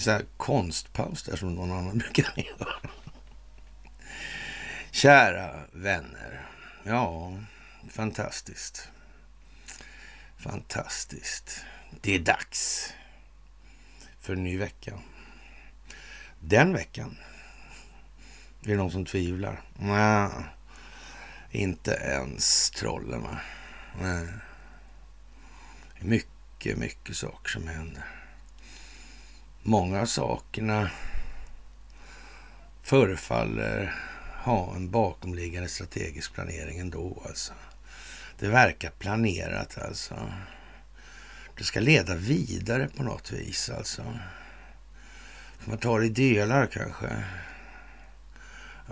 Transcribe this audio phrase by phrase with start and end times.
[0.00, 2.90] Så här konstpaus där som någon annan brukar göra.
[4.90, 6.46] Kära vänner.
[6.84, 7.32] Ja,
[7.90, 8.88] fantastiskt.
[10.36, 11.64] Fantastiskt.
[12.00, 12.92] Det är dags
[14.20, 14.98] för en ny vecka.
[16.40, 17.16] Den veckan.
[18.62, 19.62] Är det någon som tvivlar?
[19.78, 20.30] Nej,
[21.50, 23.40] inte ens trollen va?
[24.00, 24.28] Nej.
[26.00, 28.19] Mycket, mycket saker som händer.
[29.62, 30.90] Många av sakerna
[32.82, 33.94] förefaller
[34.44, 37.52] ha en bakomliggande strategisk planering ändå alltså.
[38.38, 40.32] Det verkar planerat alltså.
[41.56, 44.18] Det ska leda vidare på något vis alltså.
[45.64, 47.24] Man tar det i delar kanske?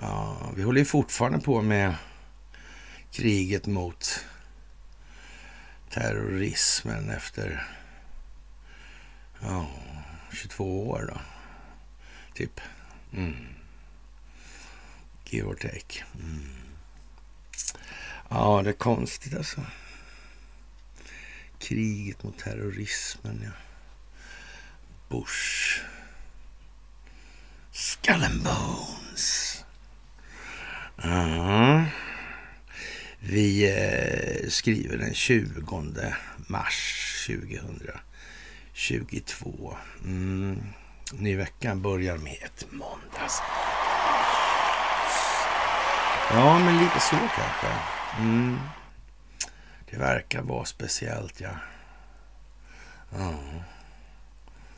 [0.00, 1.94] Ja, vi håller ju fortfarande på med
[3.12, 4.24] kriget mot
[5.90, 7.66] terrorismen efter
[9.40, 9.66] ja,
[10.32, 11.20] 22 år då.
[12.34, 12.60] Typ.
[13.12, 13.46] Mm.
[15.24, 16.04] Give or take.
[16.14, 16.48] Mm.
[18.28, 19.60] Ja, det är konstigt alltså.
[21.58, 23.50] Kriget mot terrorismen, ja.
[25.08, 25.80] Bush.
[27.72, 29.64] Skull and Bones.
[31.02, 31.84] Ja.
[33.20, 36.14] Vi eh, skriver den 20
[36.46, 37.90] mars 2000.
[38.78, 39.76] 2022.
[40.04, 40.62] Mm.
[41.12, 43.42] Ny vecka börjar med ett måndags.
[46.30, 47.68] Ja, men lite så kanske.
[48.18, 48.58] Mm.
[49.90, 51.50] Det verkar vara speciellt, ja.
[53.10, 53.34] ja.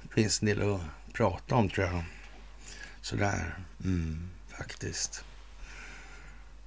[0.03, 0.81] Det finns en del att
[1.13, 2.05] prata om, tror jag.
[3.01, 3.55] Sådär,
[3.85, 5.25] mm, faktiskt.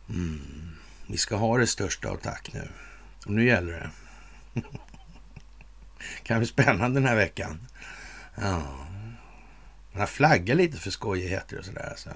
[0.09, 0.75] Mm.
[1.07, 2.69] Vi ska ha det största av tack nu.
[3.25, 3.91] Och nu gäller det.
[6.23, 7.67] kan bli spännande den här veckan.
[8.35, 8.83] Ja.
[9.91, 11.93] Man har flaggat lite för skojigheter och sådär.
[11.97, 12.09] Så.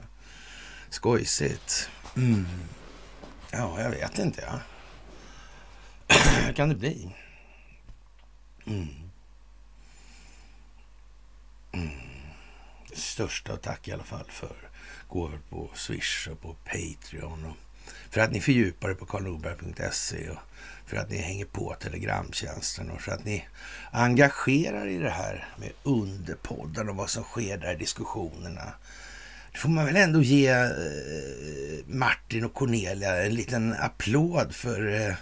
[0.89, 1.89] Skojsigt.
[2.15, 2.45] Mm.
[3.51, 4.43] Ja, jag vet inte.
[4.47, 4.59] Ja.
[6.55, 7.15] kan det bli?
[8.65, 8.87] Mm.
[11.71, 11.89] Mm.
[12.93, 14.55] Största tack i alla fall för
[15.07, 17.45] gåvor på Swish och på Patreon.
[17.45, 17.55] Och
[18.09, 20.39] för att ni fördjupar er på karlnorberg.se och
[20.87, 23.45] för att ni hänger på Telegramtjänsten och för att ni
[23.91, 28.73] engagerar i det här med underpodden och vad som sker där i diskussionerna.
[29.51, 30.69] Det får man väl ändå ge eh,
[31.87, 34.93] Martin och Cornelia en liten applåd för.
[34.93, 35.15] Eh,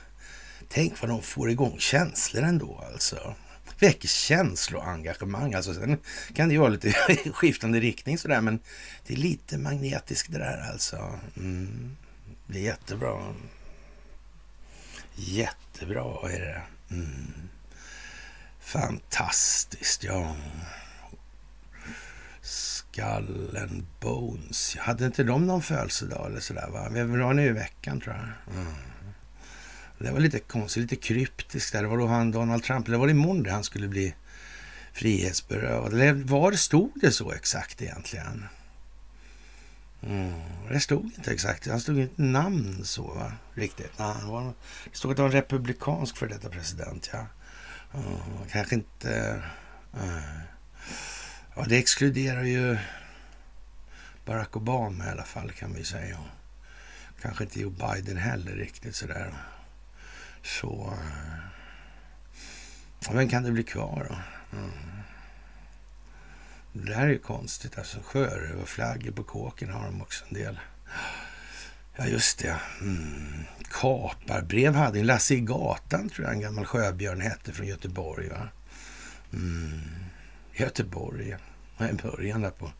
[0.70, 3.36] tänk vad de får igång känslor ändå alltså.
[3.80, 5.54] Väcker känsloengagemang.
[5.54, 5.98] Alltså, sen
[6.34, 6.92] kan det ju vara lite
[7.34, 8.60] skiftande riktning sådär, men
[9.08, 11.20] det är lite magnetiskt det där alltså.
[11.38, 11.96] Mm.
[12.48, 13.34] Det är jättebra.
[15.16, 16.62] Jättebra är det.
[16.96, 17.34] Mm.
[18.60, 20.36] Fantastiskt, ja.
[22.42, 24.76] Skallen Bones.
[24.76, 26.70] Hade inte de någon födelsedag eller sådär?
[26.70, 26.90] Va?
[26.90, 28.56] Vi var nu i veckan tror jag.
[28.58, 28.74] Mm.
[30.00, 31.82] Det var lite konstigt, lite kryptiskt där.
[31.82, 34.16] Det var då han Donald Trump, eller var det imorgon det han skulle bli
[34.94, 35.94] frihetsberövad?
[35.94, 38.46] Eller var det, stod det så exakt egentligen?
[40.06, 40.34] Mm.
[40.70, 41.68] Det stod inte exakt.
[41.68, 43.32] Han stod inte namn så va?
[43.54, 43.92] riktigt.
[44.00, 44.54] Nej, det, var,
[44.92, 47.10] det stod att det var en republikansk för detta president.
[47.14, 47.26] Ja.
[47.94, 49.42] Mm, kanske inte...
[49.98, 50.40] Uh,
[51.56, 52.78] ja, det exkluderar ju
[54.26, 56.20] Barack Obama i alla fall kan vi säga.
[57.22, 59.34] Kanske inte Joe Biden heller riktigt sådär.
[60.44, 60.94] Så...
[63.08, 64.16] Eh, vem kan det bli kvar då?
[64.58, 64.72] Mm.
[66.84, 67.78] Det här är ju konstigt.
[67.78, 70.60] Alltså sjörövarflaggor på kåken har de också en del.
[71.96, 72.60] Ja, just det.
[72.82, 73.44] Mm.
[73.70, 75.06] Kaparbrev hade en.
[75.06, 78.30] Lasse i gatan tror jag en gammal sjöbjörn hette från Göteborg.
[78.30, 78.48] Va?
[79.34, 79.82] Mm.
[80.54, 81.38] Göteborg,
[81.78, 81.90] ja.
[81.90, 82.72] I början där på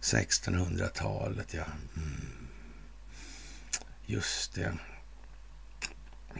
[0.00, 1.64] 1600-talet, ja.
[1.96, 2.26] Mm.
[4.06, 4.72] Just det.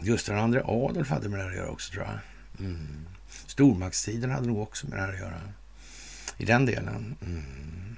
[0.01, 2.19] Gustav II Adolf hade med det här att göra också, tror jag.
[2.65, 3.07] Mm.
[3.45, 5.41] Stormaktstiden hade nog också med det här att göra
[6.39, 7.15] i den delen.
[7.25, 7.95] Mm.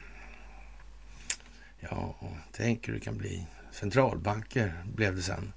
[1.80, 2.15] Ja,
[2.51, 3.48] tänk hur det kan bli.
[3.71, 5.54] Centralbanker blev det sen.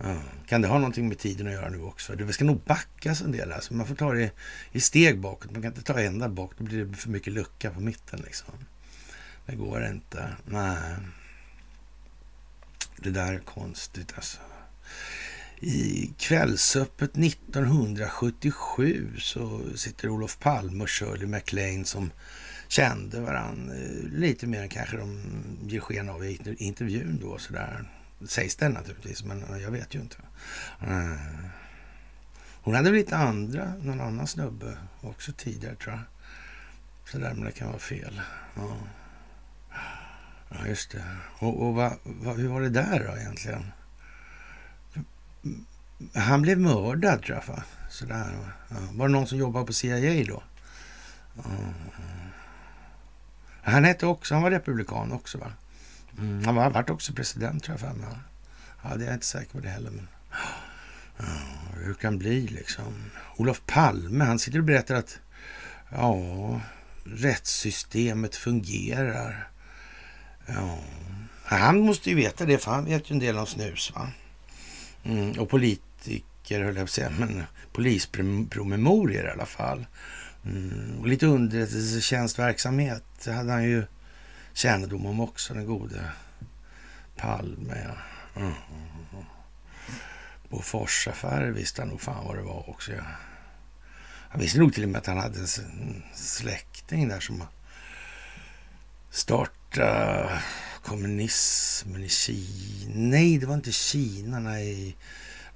[0.00, 0.18] Mm.
[0.46, 2.14] Kan det ha någonting med tiden att göra nu också?
[2.14, 3.52] Det ska nog backas en del.
[3.52, 3.74] Alltså.
[3.74, 4.30] Man får ta det
[4.72, 5.50] i steg bakåt.
[5.50, 6.52] Man kan inte ta ända bak.
[6.58, 8.20] Då blir det för mycket lucka på mitten.
[8.24, 8.54] Liksom.
[9.46, 10.36] Det går inte.
[10.44, 10.96] Nej.
[12.96, 14.38] Det där är konstigt alltså.
[15.64, 22.10] I Kvällsöppet 1977 så sitter Olof Palme och Shirley MacLaine som
[22.68, 25.20] kände varandra eh, lite mer än kanske de
[25.62, 27.38] ger sken av i intervjun då.
[27.38, 27.84] Sådär.
[28.28, 30.16] Sägs det naturligtvis, men eh, jag vet ju inte.
[30.80, 31.16] Eh,
[32.62, 36.02] hon hade lite andra, någon annan snubbe också tidigare tror jag.
[37.12, 38.20] Så där, men det kan vara fel.
[38.56, 38.76] Ja,
[40.48, 41.04] ja just det.
[41.38, 43.64] Och, och va, va, hur var det där då egentligen?
[46.14, 47.62] Han blev mördad tror jag.
[47.90, 48.38] Sådär.
[48.68, 48.76] Ja.
[48.92, 50.42] Var det någon som jobbade på CIA då?
[51.36, 51.42] Ja.
[53.62, 55.52] Han hette också, han var republikan också va?
[56.18, 58.08] Mm, han var, varit också president tror jag för mig.
[58.82, 59.90] Ja, det är jag inte säker på det heller.
[59.90, 60.08] Men...
[61.18, 61.24] Ja,
[61.76, 63.10] hur kan bli liksom?
[63.36, 65.18] Olof Palme, han sitter och berättar att
[65.90, 66.60] ja,
[67.04, 69.48] rättssystemet fungerar.
[70.46, 70.78] Ja,
[71.44, 73.92] han måste ju veta det, för han vet ju en del om snus.
[73.94, 74.08] va?
[75.04, 79.86] Mm, och politiker, höll jag på att säga, men polispromemorior i alla fall.
[80.44, 83.84] Mm, och lite underrättelsetjänstverksamhet det hade han ju
[84.52, 86.10] kännedom om också, den gode
[87.16, 87.94] Palme.
[88.34, 88.40] Ja.
[88.40, 88.52] Mm.
[90.48, 92.92] Boforsaffärer visste han nog fan vad det var också.
[92.92, 93.02] Ja.
[94.28, 97.42] Han visste nog till och med att han hade en släkting där som
[99.10, 100.42] startade
[100.82, 102.92] kommunismen i Kina.
[102.94, 104.38] Nej, det var inte Kina.
[104.38, 104.96] Nej.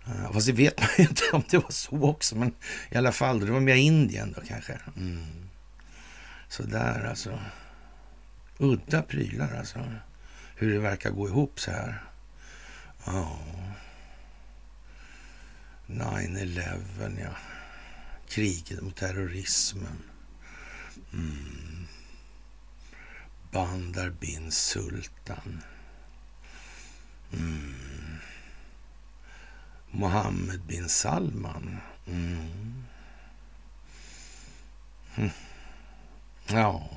[0.07, 2.37] Eh, fast det vet man ju inte om det var så också.
[2.37, 2.55] Men
[2.91, 4.79] i alla fall, det var mer Indien då kanske.
[4.97, 5.27] Mm.
[6.49, 7.39] Så där alltså.
[8.59, 9.85] Udda prylar alltså.
[10.57, 12.03] Hur det verkar gå ihop så här.
[13.07, 13.39] Ja.
[15.87, 17.37] 9-11, ja.
[18.29, 20.03] Kriget mot terrorismen.
[21.13, 21.66] Mm.
[23.57, 25.63] Bandar bin Sultan.
[27.33, 28.19] Mm.
[29.91, 31.81] Mohammed bin Salman.
[32.07, 32.85] Mm.
[35.17, 35.31] Mm.
[36.47, 36.89] Ja,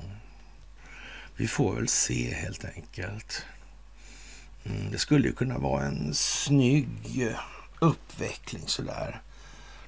[1.36, 3.44] vi får väl se helt enkelt.
[4.64, 7.28] Mm, det skulle ju kunna vara en snygg
[7.78, 9.22] uppveckling sådär.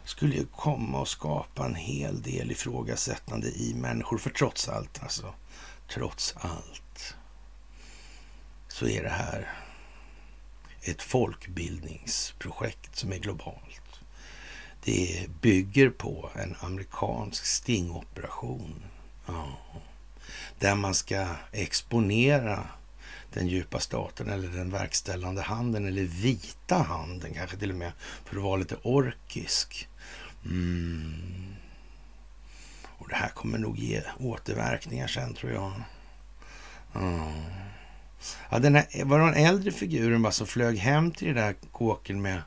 [0.03, 4.19] Det skulle ju komma och skapa en hel del ifrågasättande i människor.
[4.19, 5.35] För trots allt, alltså,
[5.89, 7.17] trots allt,
[8.69, 9.53] så är det här
[10.83, 14.01] ett folkbildningsprojekt som är globalt.
[14.85, 18.83] Det bygger på en amerikansk stingoperation.
[19.27, 19.59] Ja.
[20.59, 22.69] Där man ska exponera
[23.33, 27.93] den djupa staten eller den verkställande handen eller vita handen kanske till och med
[28.25, 29.89] för att vara lite orkisk.
[30.45, 31.57] Mm.
[33.03, 35.73] Och det här kommer nog ge återverkningar sen tror jag.
[36.95, 37.33] Mm.
[38.51, 41.55] Ja, den här, var det den äldre figuren bara som flög hem till det där
[41.73, 42.43] kåken med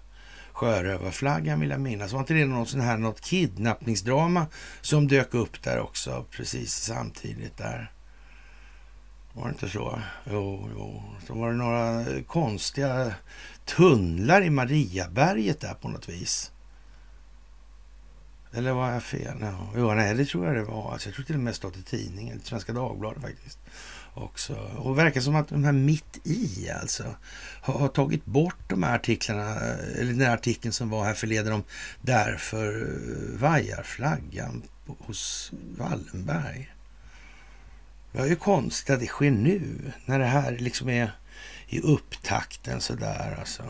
[0.52, 2.12] sjörövarflaggan vill jag minnas.
[2.12, 4.48] Var inte det något, sån här, något kidnappningsdrama
[4.82, 7.92] som dök upp där också precis samtidigt där?
[9.34, 10.02] Var det inte så?
[10.32, 11.04] Jo, jo.
[11.28, 13.14] Så var det några konstiga
[13.66, 16.52] tunnlar i Mariaberget där på något vis.
[18.56, 19.38] Eller var jag fel?
[19.42, 20.94] Ja, jo, nej, det tror jag det var.
[20.94, 23.60] Alltså, jag tror till och med stått i tidningen, Svenska Dagbladet faktiskt.
[24.14, 24.54] Också.
[24.54, 27.16] Och det verkar som att de här mitt i alltså
[27.62, 31.14] har, har, tagit bort de här artiklarna, eh, eller den här artikeln som var här
[31.14, 31.64] förleden om
[32.02, 36.72] därför eh, vajar flaggan hos Wallenberg.
[38.12, 39.62] Det är ju konstigt att det sker nu,
[40.06, 41.12] när det här liksom är
[41.68, 43.64] i upptakten sådär alltså.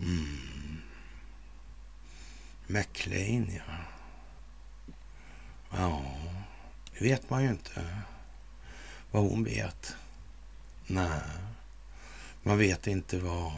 [0.00, 0.55] Mm.
[2.66, 3.74] McLean, ja.
[5.70, 6.02] Ja,
[6.98, 7.86] det vet man ju inte
[9.10, 9.96] vad hon vet.
[10.86, 11.20] Nej,
[12.42, 13.52] man vet inte vad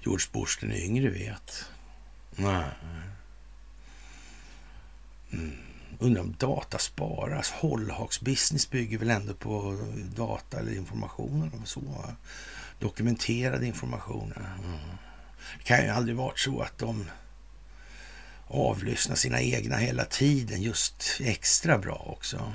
[0.00, 1.64] George Bush den yngre vet.
[2.36, 2.70] Nej.
[5.30, 5.52] Mm.
[5.98, 7.50] Undrar om data sparas.
[7.50, 9.78] Hållhaks business bygger väl ändå på
[10.16, 12.04] data eller information eller så.
[12.78, 14.32] Dokumenterad information.
[14.36, 14.78] Mm.
[15.58, 17.06] Det kan ju aldrig varit så att de
[18.48, 22.52] avlyssna sina egna hela tiden just extra bra också.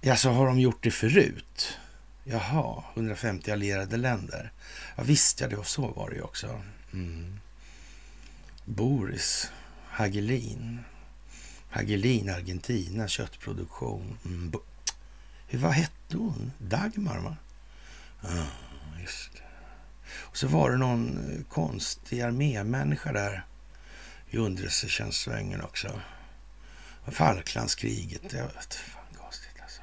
[0.00, 1.78] Ja, så har de gjort det förut?
[2.24, 4.52] Jaha, 150 allierade länder.
[4.96, 6.62] Ja, visst, ja, det var så var det ju också.
[6.92, 7.40] Mm.
[8.64, 9.50] Boris
[9.88, 10.80] Hagelin.
[11.70, 14.18] Hagelin, Argentina, köttproduktion.
[14.24, 14.52] Mm.
[15.46, 16.52] Hur, vad hette hon?
[16.58, 17.36] Dagmar, va?
[18.28, 18.46] Mm
[20.36, 23.46] så var det någon eh, konstig armémänniska där
[24.30, 26.00] i underrättelsetjänstsvängen också.
[27.06, 28.32] Falklandskriget.
[28.32, 29.82] Jag vet, fan konstigt alltså.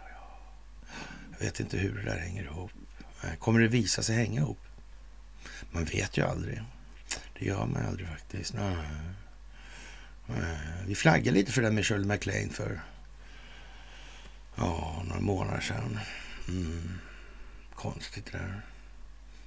[1.32, 2.72] Jag vet inte hur det där hänger ihop.
[3.40, 4.60] Kommer det visa sig hänga ihop?
[5.72, 6.62] Man vet ju aldrig.
[7.40, 8.54] Det gör man aldrig faktiskt.
[8.54, 8.76] Nej.
[10.86, 12.82] Vi flaggade lite för det med Shirley MacLaine för
[14.56, 16.00] ja, några månader sedan.
[16.48, 17.00] Mm.
[17.76, 18.62] Konstigt det där.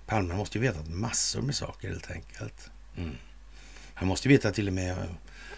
[0.07, 2.71] Palme måste ju vetat massor med saker helt enkelt.
[2.97, 3.17] Mm.
[3.95, 5.09] Han måste veta till och med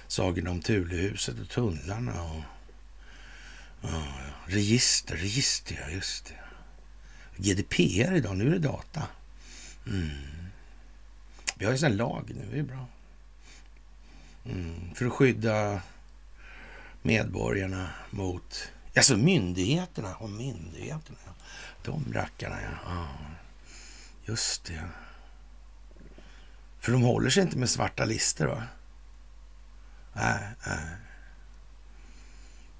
[0.06, 2.42] sagorna om Thulehuset och tunnlarna och
[3.80, 4.02] ja,
[4.46, 6.34] register, register, ja just det.
[7.36, 9.02] GDPR idag, nu är det data.
[9.86, 10.08] Mm.
[11.54, 12.86] Vi har ju sån lag nu, det är bra.
[14.44, 14.94] Mm.
[14.94, 15.82] För att skydda
[17.02, 18.70] medborgarna mot...
[18.96, 21.18] Alltså myndigheterna och myndigheterna.
[21.84, 22.78] De rackarna, ja.
[22.84, 23.08] ja.
[24.28, 24.88] Just det.
[26.80, 28.62] För de håller sig inte med svarta lister, va?
[30.12, 30.86] Nej, nej.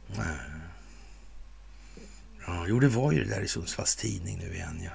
[0.06, 0.38] nej.
[2.46, 4.90] Ja, jo, det var ju det där i Sundsvalls Tidning nu igen, ja.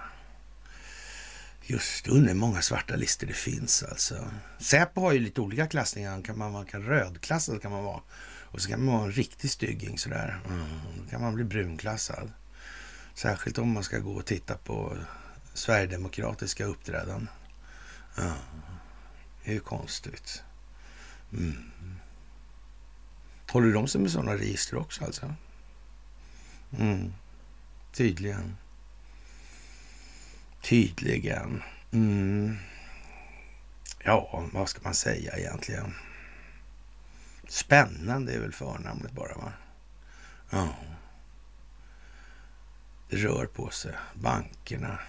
[1.62, 4.32] Just undrar hur många svarta listor det finns alltså.
[4.60, 6.22] Säpo har ju lite olika klassningar.
[6.22, 8.02] Kan man vara rödklassad kan man vara.
[8.26, 10.42] Och så kan man vara en riktig stygging sådär.
[10.50, 10.66] Mm.
[10.98, 12.32] Då kan man bli brunklassad.
[13.14, 14.98] Särskilt om man ska gå och titta på
[15.54, 17.30] Sverigedemokratiska uppträdanden.
[18.16, 18.34] Ja,
[19.44, 20.44] det är ju konstigt.
[21.34, 21.72] Mm.
[23.52, 25.36] Håller de sig med sådana register också alltså?
[26.80, 27.14] Mm.
[27.92, 28.58] Tydligen.
[30.62, 31.64] Tydligen.
[31.92, 32.58] Mm.
[34.04, 35.94] Ja, vad ska man säga egentligen?
[37.48, 39.54] Spännande är väl förnamnet bara, va?
[40.50, 40.76] Ja.
[43.10, 43.94] Det rör på sig.
[44.14, 45.00] Bankerna.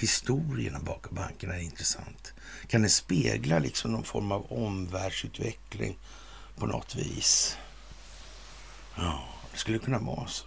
[0.00, 2.32] Historierna bakom bankerna är intressant.
[2.66, 5.98] Kan det spegla liksom någon form av omvärldsutveckling
[6.56, 7.56] på något vis?
[8.96, 10.46] Ja, det skulle kunna vara så.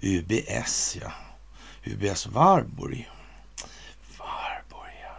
[0.00, 1.12] UBS, ja.
[1.84, 3.10] UBS Varborg.
[4.18, 5.16] Varborg, ja.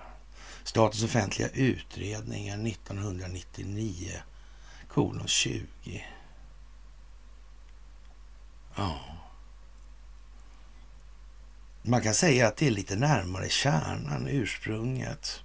[0.63, 4.11] Statens offentliga utredningar 1999,
[4.87, 6.05] kolon 20.
[8.75, 9.18] Ja.
[11.81, 15.43] Man kan säga att det är lite närmare kärnan, ursprunget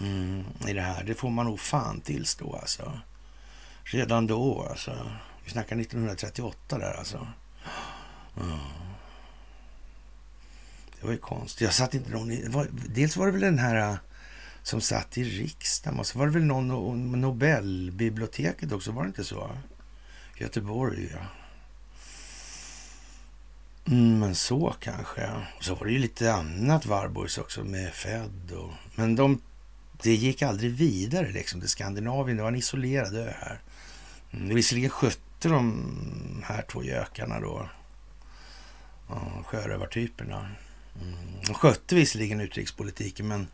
[0.00, 1.04] mm, i det här.
[1.04, 3.00] Det får man nog fan tillstå alltså.
[3.84, 5.10] Redan då alltså.
[5.44, 7.26] Vi snackar 1938 där alltså.
[8.36, 8.58] Mm.
[11.00, 11.60] Det var ju konstigt.
[11.60, 13.96] Jag satt inte någon i, var, Dels var det väl den här äh,
[14.62, 19.24] som satt i riksdagen och så var det väl någon Nobelbiblioteket också, var det inte
[19.24, 19.50] så?
[20.38, 21.39] Göteborg, ja.
[23.90, 25.30] Mm, men så kanske.
[25.60, 28.72] Så var det ju lite annat Varborgs också med Fed och...
[28.94, 29.42] Men de,
[30.02, 32.36] det gick aldrig vidare liksom till Skandinavien.
[32.36, 33.60] Det var en isolerad ö här.
[34.30, 37.68] Mm, visserligen skötte de här två gökarna då
[39.08, 40.50] ja, sjörövartyperna.
[41.02, 41.14] Mm.
[41.46, 43.48] De skötte visserligen utrikespolitiken men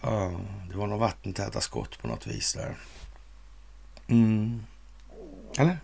[0.00, 0.40] ja,
[0.70, 2.76] det var nog vattentäta skott på något vis där.
[4.08, 4.62] Mm.
[5.58, 5.78] Eller?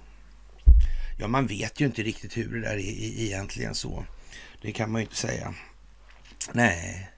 [1.17, 4.05] Ja, man vet ju inte riktigt hur det där är egentligen så.
[4.63, 5.55] Det kan man ju inte säga.
[6.53, 7.11] Nej.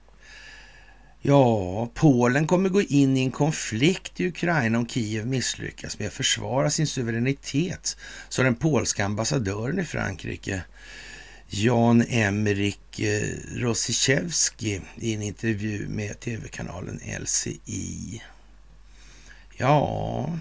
[1.21, 6.13] Ja, Polen kommer gå in i en konflikt i Ukraina om Kiev misslyckas med att
[6.13, 7.97] försvara sin suveränitet,
[8.29, 10.63] sa den polska ambassadören i Frankrike
[11.47, 18.21] Jan Emerik Rosiczewski, eh, Rosichevski i en intervju med tv-kanalen LCI.
[19.57, 20.39] Ja,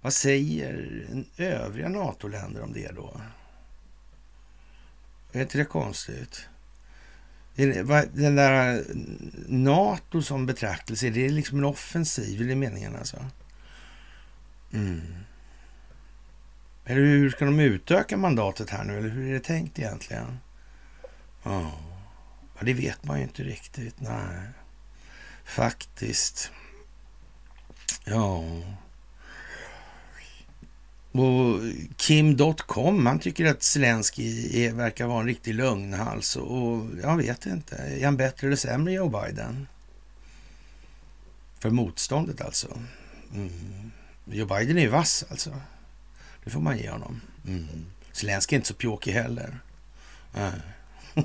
[0.00, 3.20] vad säger övriga NATO-länder om det då?
[5.32, 6.48] Är inte det konstigt?
[8.12, 8.82] Den där eh,
[9.48, 12.42] NATO som betraktelse, är det liksom en offensiv?
[12.42, 13.24] Är det meningen alltså?
[14.72, 15.00] Mm.
[16.84, 18.98] Eller hur ska de utöka mandatet här nu?
[18.98, 20.38] Eller hur är det tänkt egentligen?
[21.44, 21.72] Oh.
[22.58, 24.00] ja det vet man ju inte riktigt.
[24.00, 24.48] Nej,
[25.44, 26.50] faktiskt.
[28.04, 28.44] Ja.
[31.12, 31.60] Och
[31.96, 36.36] Kim.com, han tycker att Zelensky verkar vara en riktig lögnhals.
[36.36, 39.68] Och jag vet inte, är han bättre eller sämre Joe Biden?
[41.58, 42.78] För motståndet alltså.
[43.34, 43.92] Mm.
[44.24, 45.60] Joe Biden är ju vass alltså.
[46.44, 47.20] Det får man ge honom.
[47.46, 47.66] Mm.
[48.12, 49.58] Zelenskyj är inte så pjåkig heller.
[50.34, 50.48] Äh.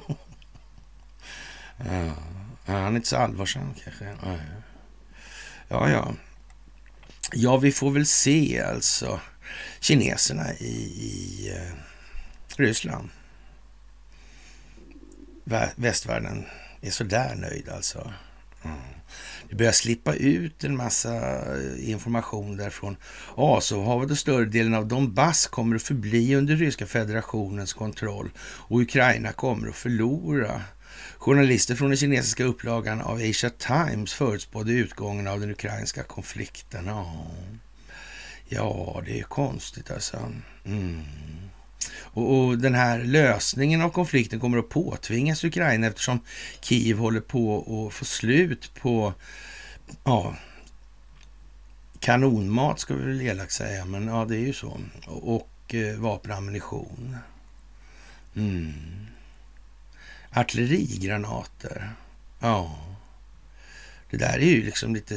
[1.78, 2.14] ja.
[2.66, 4.06] Han är inte så allvarsam kanske.
[4.06, 4.40] Äh.
[5.68, 6.14] Ja, ja.
[7.32, 9.20] Ja, vi får väl se alltså
[9.80, 11.74] kineserna i, i eh,
[12.58, 13.10] Ryssland.
[15.76, 16.46] Västvärlden
[16.82, 18.14] är sådär nöjd alltså.
[18.64, 18.78] Mm.
[19.50, 21.16] Det börjar slippa ut en massa
[21.56, 22.98] eh, information därifrån
[23.36, 29.32] Azovhavet och större delen av Donbass kommer att förbli under ryska federationens kontroll och Ukraina
[29.32, 30.62] kommer att förlora.
[31.18, 36.86] Journalister från den kinesiska upplagan av Asia Times förutspådde utgången av den ukrainska konflikten.
[36.86, 37.28] Ja,
[38.54, 40.32] ja det är konstigt alltså.
[40.66, 41.04] Mm.
[41.96, 46.20] Och, och, den här lösningen av konflikten kommer att påtvingas Ukraina eftersom
[46.62, 47.58] Kiev håller på
[47.88, 49.14] att få slut på
[50.04, 50.36] ja,
[52.00, 54.80] kanonmat ska vi väl elakt säga, men ja, det är ju så.
[55.06, 57.18] Och eh, vapenammunition.
[58.36, 58.74] Mm.
[60.30, 61.94] Artillerigranater.
[62.40, 62.80] Ja.
[64.10, 65.16] Det där är ju liksom lite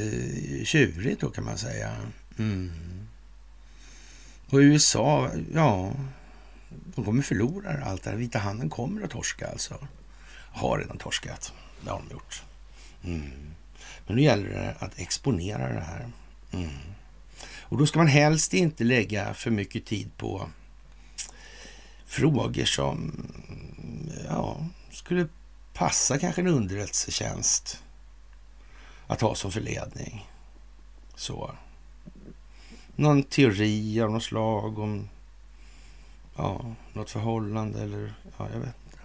[0.65, 1.95] tjurigt då kan man säga.
[2.39, 3.06] Mm.
[4.49, 5.91] Och USA, ja,
[6.69, 8.17] de kommer förlora allt det här.
[8.17, 9.87] Vita handen kommer att torska alltså.
[10.51, 11.53] Har redan torskat.
[11.81, 12.43] Det har de gjort.
[13.03, 13.31] Mm.
[14.07, 16.11] Men nu gäller det att exponera det här.
[16.53, 16.69] Mm.
[17.59, 20.49] Och då ska man helst inte lägga för mycket tid på
[22.05, 23.27] frågor som
[24.27, 25.27] ja, skulle
[25.73, 27.83] passa kanske en underrättelsetjänst
[29.07, 30.29] att ha som förledning.
[31.15, 31.55] Så.
[32.99, 35.09] Någon teori av något slag om
[36.35, 38.99] ja, något förhållande eller ja, jag vet inte.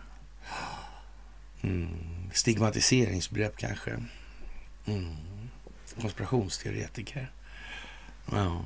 [1.62, 2.30] Mm.
[2.32, 3.90] Stigmatiseringsbegrepp kanske.
[4.84, 5.16] Mm.
[6.00, 7.32] Konspirationsteoretiker.
[8.30, 8.64] Ja.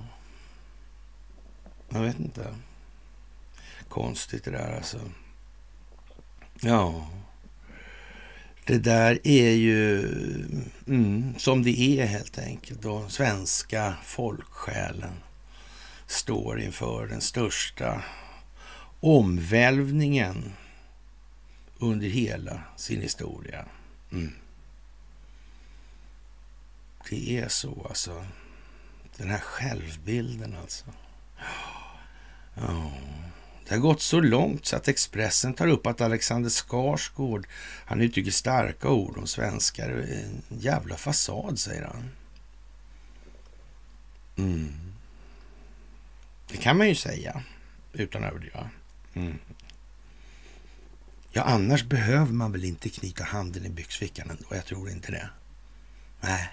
[1.88, 2.54] Jag vet inte.
[3.88, 5.00] Konstigt det där alltså.
[6.60, 7.08] Ja.
[8.66, 10.00] Det där är ju
[10.86, 12.84] mm, som det är helt enkelt.
[12.84, 15.12] Och svenska folksjälen
[16.06, 18.02] står inför den största
[19.00, 20.52] omvälvningen
[21.78, 23.64] under hela sin historia.
[24.12, 24.32] Mm.
[27.10, 28.24] Det är så alltså.
[29.16, 30.84] Den här självbilden alltså.
[32.56, 33.25] Oh.
[33.68, 37.46] Det har gått så långt så att Expressen tar upp att Alexander Skarsgård,
[37.86, 39.90] han uttrycker starka ord om svenskar.
[39.90, 42.10] En jävla fasad, säger han.
[44.36, 44.72] Mm.
[46.48, 47.42] Det kan man ju säga,
[47.92, 48.70] utan att överdriva.
[49.14, 49.38] Mm.
[51.30, 54.44] Ja, annars behöver man väl inte knyta handen i byxfickan ändå.
[54.50, 55.28] Jag tror inte det.
[56.20, 56.50] Nej.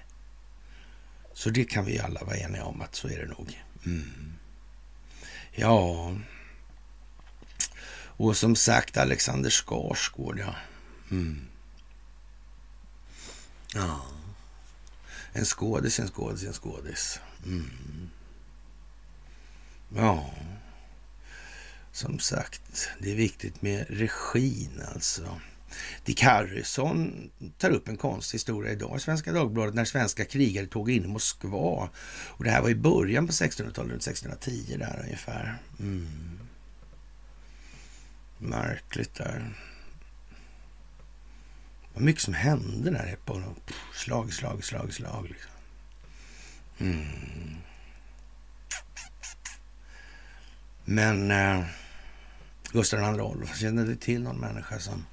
[1.34, 3.62] Så det kan vi alla vara eniga om att så är det nog.
[3.86, 4.34] Mm.
[5.51, 6.15] Ja,
[8.17, 10.55] och som sagt Alexander Skarsgård, ja.
[11.11, 11.42] Mm.
[13.74, 14.01] Ja.
[15.33, 17.20] En skådis, en skådis, en skådis.
[17.46, 18.09] Mm.
[19.96, 20.33] Ja.
[21.92, 25.40] Som sagt, det är viktigt med regin alltså.
[26.05, 30.92] Dick Harrison tar upp en konstig historia idag i Svenska Dagbladet när svenska krigare tog
[30.92, 31.90] in i Moskva.
[32.27, 35.57] Och det här var i början på 1600-talet, runt 1610 där ungefär.
[35.79, 36.40] Mm.
[38.44, 39.53] Märkligt där.
[41.82, 43.18] Det var mycket som hände där.
[43.25, 43.44] På
[43.94, 45.27] slag, slag, slag, slag.
[45.29, 45.51] Liksom.
[46.79, 47.58] Mm.
[50.86, 51.66] Men eh,
[52.72, 55.06] Gustav II Adolf, kände du till någon människa som...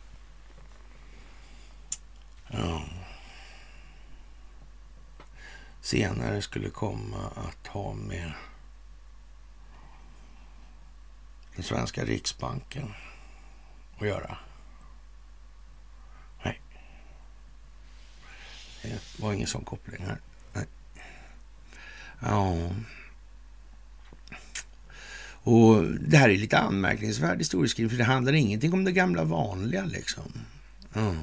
[2.49, 2.85] Ja,
[5.81, 8.33] senare skulle komma att ha med
[11.55, 12.95] den svenska riksbanken
[14.01, 14.39] att göra.
[16.45, 16.61] Nej.
[18.83, 20.19] Det var ingen sån koppling här.
[20.53, 20.67] Nej.
[22.21, 22.71] Ja.
[25.43, 29.85] Och det här är lite anmärkningsvärd historieskrivning, för det handlar ingenting om det gamla vanliga
[29.85, 30.33] liksom.
[30.93, 31.15] Ja.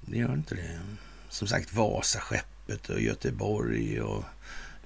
[0.00, 0.80] Det gör inte det.
[1.28, 4.24] Som sagt, Vasaskeppet och Göteborg och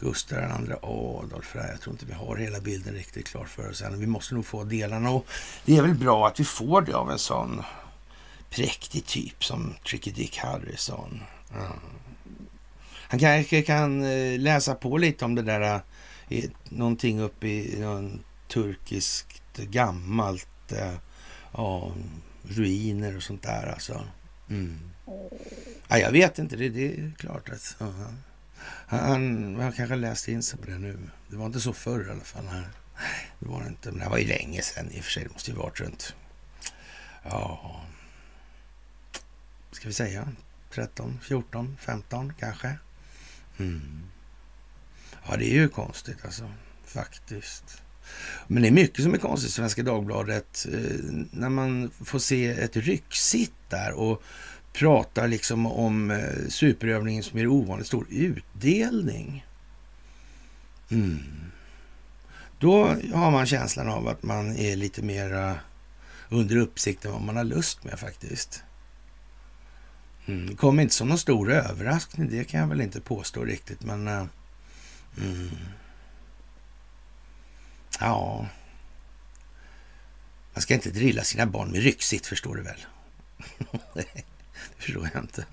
[0.05, 1.55] Gustav II Adolf.
[1.55, 4.01] Jag tror inte vi har hela bilden riktigt klar för oss än.
[4.01, 5.27] Vi måste nog få delarna och
[5.65, 7.63] det är väl bra att vi får det av en sån
[8.51, 11.23] präktig typ som Tricky Dick Harrison.
[11.55, 11.73] Mm.
[13.09, 15.81] Han kanske kan eh, läsa på lite om det där,
[16.29, 20.95] eh, någonting uppe i någon turkiskt gammalt, eh,
[21.53, 21.93] ja,
[22.43, 24.05] ruiner och sånt där alltså.
[24.51, 24.81] Mm.
[25.89, 27.53] Ja, jag vet inte, det, det är klart att...
[27.53, 27.85] Alltså.
[28.87, 30.99] Han, han kanske läste in sig på det nu.
[31.29, 32.45] Det var inte så förr i alla fall.
[32.45, 32.65] Nej,
[33.39, 35.25] Det var det inte, men det var ju länge sedan i och för sig.
[35.25, 36.15] Det måste ju varit runt,
[37.23, 37.81] ja,
[39.73, 40.29] ska vi säga
[40.71, 42.79] 13, 14, 15 kanske.
[43.59, 44.03] Mm.
[45.27, 46.51] Ja, det är ju konstigt alltså,
[46.85, 47.83] faktiskt.
[48.47, 50.67] Men det är mycket som är konstigt i Svenska Dagbladet.
[50.73, 50.81] Eh,
[51.31, 54.23] när man får se ett ryxsitt där och
[54.75, 59.47] pratar liksom om eh, superövningen som ger ovanligt stor utdelning.
[60.91, 61.23] Mm.
[62.59, 65.59] Då har man känslan av att man är lite mera
[66.29, 68.63] under uppsikt än vad man har lust med faktiskt.
[70.27, 70.47] Mm.
[70.47, 74.09] Det kommer inte som någon stor överraskning, det kan jag väl inte påstå riktigt, men...
[74.09, 74.27] Uh,
[75.19, 75.51] mm.
[78.01, 78.47] Ja...
[80.55, 82.87] Man ska inte drilla sina barn med ryxigt, förstår du väl?
[84.85, 85.47] Det förstår jag inte.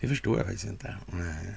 [0.00, 0.96] Det förstår jag faktiskt inte.
[1.06, 1.56] Nej.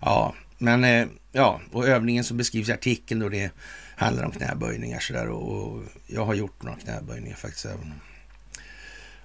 [0.00, 3.50] Ja, men eh, ja, och övningen som beskrivs i artikeln då det
[3.96, 7.64] handlar om knäböjningar sådär och, och jag har gjort några knäböjningar faktiskt.
[7.64, 7.94] Även.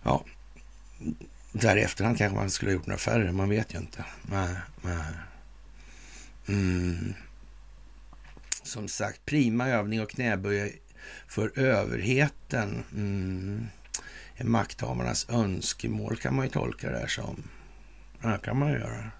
[0.03, 0.23] Ja,
[1.51, 4.05] där i efterhand kanske man skulle ha gjort några färre, man vet ju inte.
[4.21, 5.13] Nej, nej.
[6.47, 7.13] Mm.
[8.63, 10.81] Som sagt, prima övning och knäböj
[11.27, 12.83] för överheten.
[12.93, 13.67] Mm.
[14.43, 17.43] Makthavarnas önskemål kan man ju tolka det här som.
[18.21, 19.11] Det kan man göra.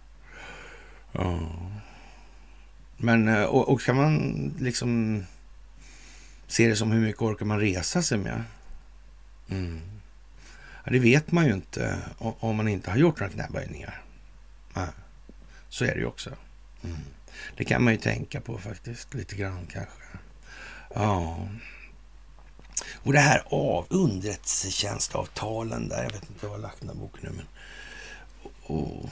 [1.12, 1.40] Ja.
[2.98, 5.24] Men, eh, och, och, kan man liksom
[6.48, 8.44] se det som hur mycket orkar man resa sig med?
[9.50, 9.82] Mm.
[10.84, 14.02] Ja, det vet man ju inte om man inte har gjort några knäböjningar.
[14.74, 14.88] Ja.
[15.70, 16.30] Så är det ju också.
[16.84, 16.98] Mm.
[17.58, 20.04] Det kan man ju tänka på faktiskt, lite grann kanske.
[20.96, 21.48] Ja.
[22.86, 26.96] Och det här av underrättelsetjänstavtalen där, jag vet inte var jag har lagt den här
[26.96, 27.46] boken nu, men...
[28.64, 29.10] Och,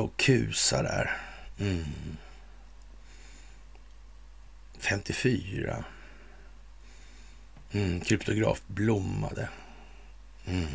[0.00, 1.16] och kusa där.
[1.58, 1.84] Mm.
[4.78, 5.84] 54.
[7.72, 9.48] Mm, kryptograf blommade.
[10.46, 10.68] Mm.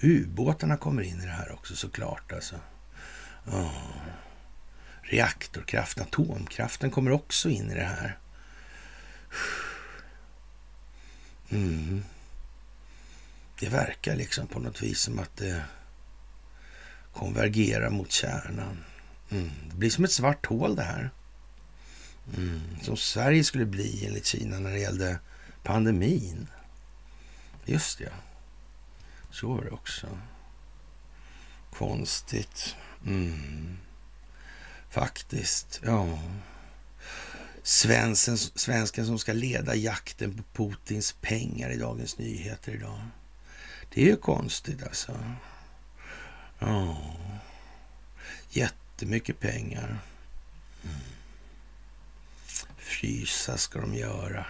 [0.00, 2.32] Ubåtarna kommer in i det här också såklart.
[2.32, 2.56] Alltså.
[3.46, 3.70] Oh.
[5.02, 8.18] Reaktorkraft, atomkraften kommer också in i det här.
[11.54, 12.04] Mm.
[13.60, 15.64] Det verkar liksom på något vis som att det
[17.12, 18.84] konvergerar mot kärnan.
[19.30, 19.50] Mm.
[19.70, 21.10] Det blir som ett svart hål det här.
[22.36, 22.60] Mm.
[22.82, 25.18] Som Sverige skulle bli enligt Kina när det gällde
[25.62, 26.46] pandemin.
[27.64, 28.12] Just det.
[29.30, 30.06] Så var det också.
[31.70, 32.76] Konstigt.
[33.06, 33.78] Mm.
[34.90, 36.18] Faktiskt, ja.
[37.66, 43.00] Svensken, svensken som ska leda jakten på Putins pengar i Dagens Nyheter idag.
[43.94, 45.20] Det är ju konstigt alltså.
[46.58, 46.96] Ja.
[48.50, 49.98] Jättemycket pengar.
[50.84, 50.96] Mm.
[52.78, 54.46] Frysa ska de göra.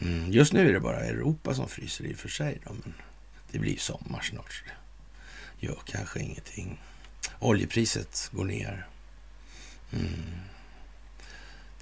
[0.00, 0.32] Mm.
[0.32, 2.60] Just nu är det bara Europa som fryser i och för sig.
[2.64, 2.94] Då, men
[3.50, 4.52] det blir sommar snart.
[4.52, 4.64] Så
[5.60, 6.80] det gör kanske ingenting.
[7.38, 8.86] Oljepriset går ner.
[9.92, 10.49] Mm.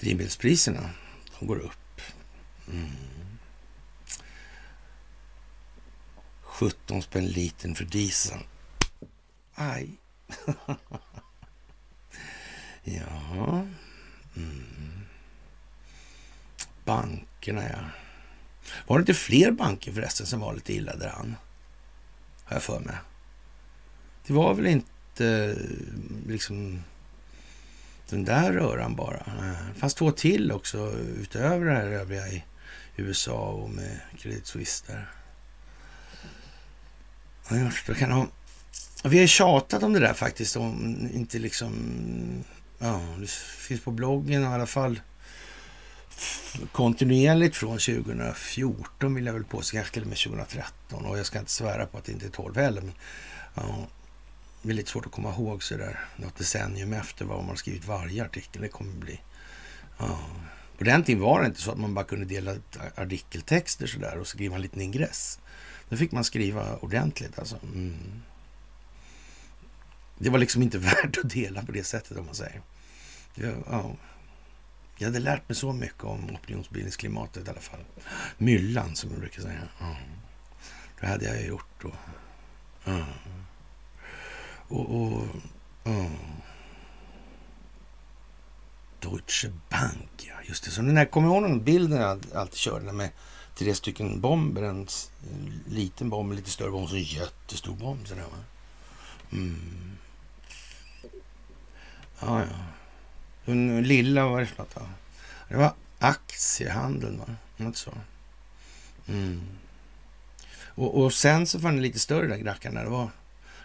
[0.00, 0.90] Drivmedelspriserna
[1.38, 2.00] de går upp.
[2.68, 2.90] Mm.
[6.42, 8.42] 17 spänn liten för dieseln.
[9.54, 9.90] Aj.
[12.84, 13.66] ja.
[14.36, 15.06] Mm.
[16.84, 17.90] Bankerna, ja.
[18.86, 21.36] Var det inte fler banker förresten som var lite illa däran?
[22.44, 22.96] Har jag för mig.
[24.26, 26.84] Det var väl inte eh, liksom
[28.08, 29.22] den där röran bara.
[29.74, 32.44] Det fanns två till också utöver det här övriga i
[32.96, 35.10] USA och med Credit Suisse där.
[37.48, 38.26] Ja, kan ha...
[39.04, 41.74] Vi har tjatat om det där faktiskt, om inte liksom...
[42.78, 45.00] Ja, det finns på bloggen i alla fall
[46.72, 51.06] kontinuerligt från 2014 vill jag väl påstå, kanske till och med 2013.
[51.06, 52.80] Och jag ska inte svära på att det inte är 12 heller.
[52.80, 52.92] Men,
[53.54, 53.86] ja,
[54.62, 57.56] det är lite svårt att komma ihåg så där något decennium efter vad man har
[57.56, 58.62] skrivit varje artikel.
[58.62, 59.20] Det kommer bli...
[59.98, 60.18] Ja.
[60.78, 64.18] På den tiden var det inte så att man bara kunde dela artikeltexter artikeltexter sådär
[64.18, 65.40] och skriva en liten ingress.
[65.88, 67.58] Nu fick man skriva ordentligt alltså.
[67.62, 68.22] Mm.
[70.18, 72.62] Det var liksom inte värt att dela på det sättet om man säger.
[73.34, 73.96] Ja, ja.
[74.98, 77.80] Jag hade lärt mig så mycket om opinionsbildningsklimatet i alla fall.
[78.38, 79.68] Myllan som jag brukar säga.
[79.80, 79.96] Ja.
[81.00, 81.82] Det hade jag gjort.
[81.82, 81.92] då.
[82.84, 83.04] ja
[84.68, 85.22] och, och
[85.84, 86.12] mm.
[89.00, 90.34] Deutsche Bank, ja.
[90.44, 90.70] Just det.
[90.70, 93.10] Så den här, kommer ihåg den bilden jag alltid körde med
[93.54, 94.62] tre stycken bomber.
[94.62, 98.08] En eh, liten bomb, en lite större bomb och en jättestor bomb.
[98.08, 98.38] Sådär, va?
[99.32, 99.96] Mm.
[102.20, 102.46] Ja, ja.
[103.44, 104.78] Den lilla, vad var det för något?
[105.48, 107.34] Det var aktiehandeln, va?
[107.56, 107.92] Något så.
[109.08, 109.40] Mm.
[110.78, 112.74] Och, och, sen så var den lite större den där grackaren.
[112.74, 113.10] Det var,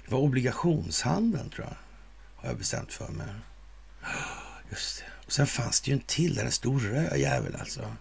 [0.06, 1.76] det var obligationshandeln, tror jag.
[2.36, 3.28] Har jag bestämt för mig.
[4.70, 5.06] Just det.
[5.26, 7.96] Och sen fanns det ju en till där, en stor röd jävel alltså.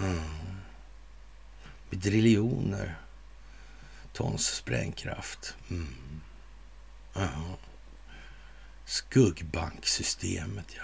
[0.00, 0.22] Mm.
[1.90, 2.96] Med driljoner
[4.12, 5.56] tons sprängkraft.
[5.70, 6.20] Mm.
[7.16, 7.54] Uh
[8.84, 10.82] Skuggbanksystemet, ja.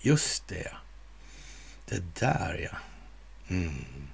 [0.00, 0.76] Just det, ja.
[1.86, 2.78] Det där, ja.
[3.48, 4.08] Mm.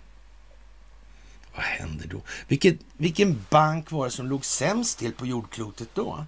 [1.54, 2.22] Vad händer då?
[2.48, 6.26] Vilket, vilken bank var det som låg sämst till på jordklotet då?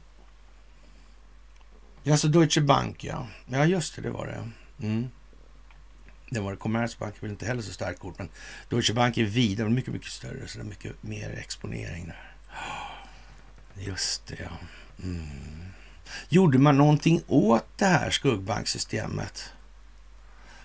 [2.11, 3.27] Alltså Deutsche Bank, ja.
[3.47, 4.51] Ja, just det, det var det.
[4.87, 5.09] Mm.
[6.31, 6.57] Det var det.
[6.57, 8.29] Commerzbank är väl inte heller så starkt kort, men
[8.69, 12.35] Deutsche Bank är vidare, mycket, mycket större, så det är mycket mer exponering där.
[13.77, 14.59] Just det, ja.
[15.03, 15.27] Mm.
[16.29, 19.53] Gjorde man någonting åt det här skuggbanksystemet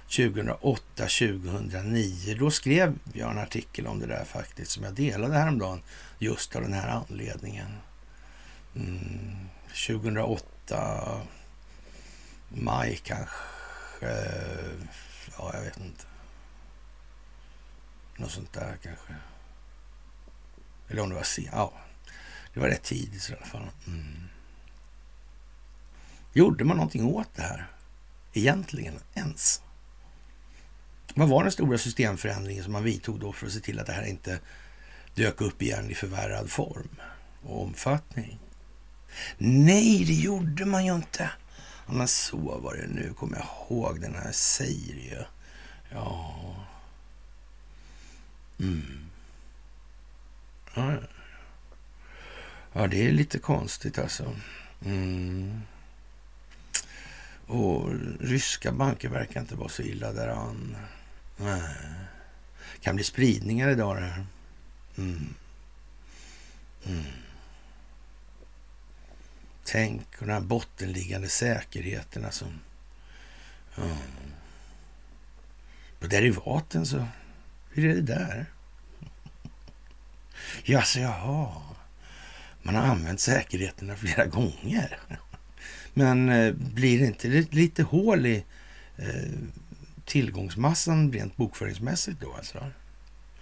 [0.09, 2.35] 2008, 2009?
[2.39, 5.81] Då skrev jag en artikel om det där faktiskt som jag delade häromdagen
[6.19, 7.77] just av den här anledningen.
[8.75, 9.49] Mm,
[9.87, 11.21] 2008,
[12.49, 13.35] maj kanske.
[15.37, 16.05] Ja, jag vet inte.
[18.17, 19.15] Något sånt där kanske.
[20.89, 21.49] Eller om det var sen.
[21.51, 21.73] Ja,
[22.53, 23.69] det var rätt tidigt i alla fall.
[23.87, 24.29] Mm.
[26.33, 27.67] Gjorde man någonting åt det här?
[28.33, 29.61] Egentligen ens?
[31.15, 33.93] Vad var den stora systemförändringen som man vidtog då för att se till att det
[33.93, 34.39] här inte
[35.15, 36.89] dök upp igen i förvärrad form
[37.43, 38.39] och omfattning?
[39.37, 41.31] Nej, det gjorde man ju inte.
[41.87, 45.23] Ja, men så var det nu, kommer jag ihåg den här säger ju.
[45.91, 46.55] Ja.
[48.59, 49.09] Mm.
[50.75, 50.93] Ja,
[52.73, 54.35] ja, det är lite konstigt alltså.
[54.85, 55.61] Mm.
[57.47, 60.77] Och ryska banker verkar inte vara så illa däran.
[61.39, 61.75] Nej.
[62.81, 64.25] Kan bli spridningar idag det här.
[64.97, 65.33] Mm.
[66.85, 67.03] Mm.
[69.63, 72.45] Tänk på den här bottenliggande säkerheten alltså.
[73.77, 73.97] Mm.
[75.99, 77.07] På derivaten så,
[77.71, 78.45] hur är det där?
[80.63, 81.61] Ja, så jaha.
[82.61, 84.99] Man har använt säkerheterna flera gånger.
[85.93, 88.43] Men eh, blir det inte lite hål i
[88.97, 89.31] eh,
[90.09, 92.65] tillgångsmassan rent bokföringsmässigt då alltså?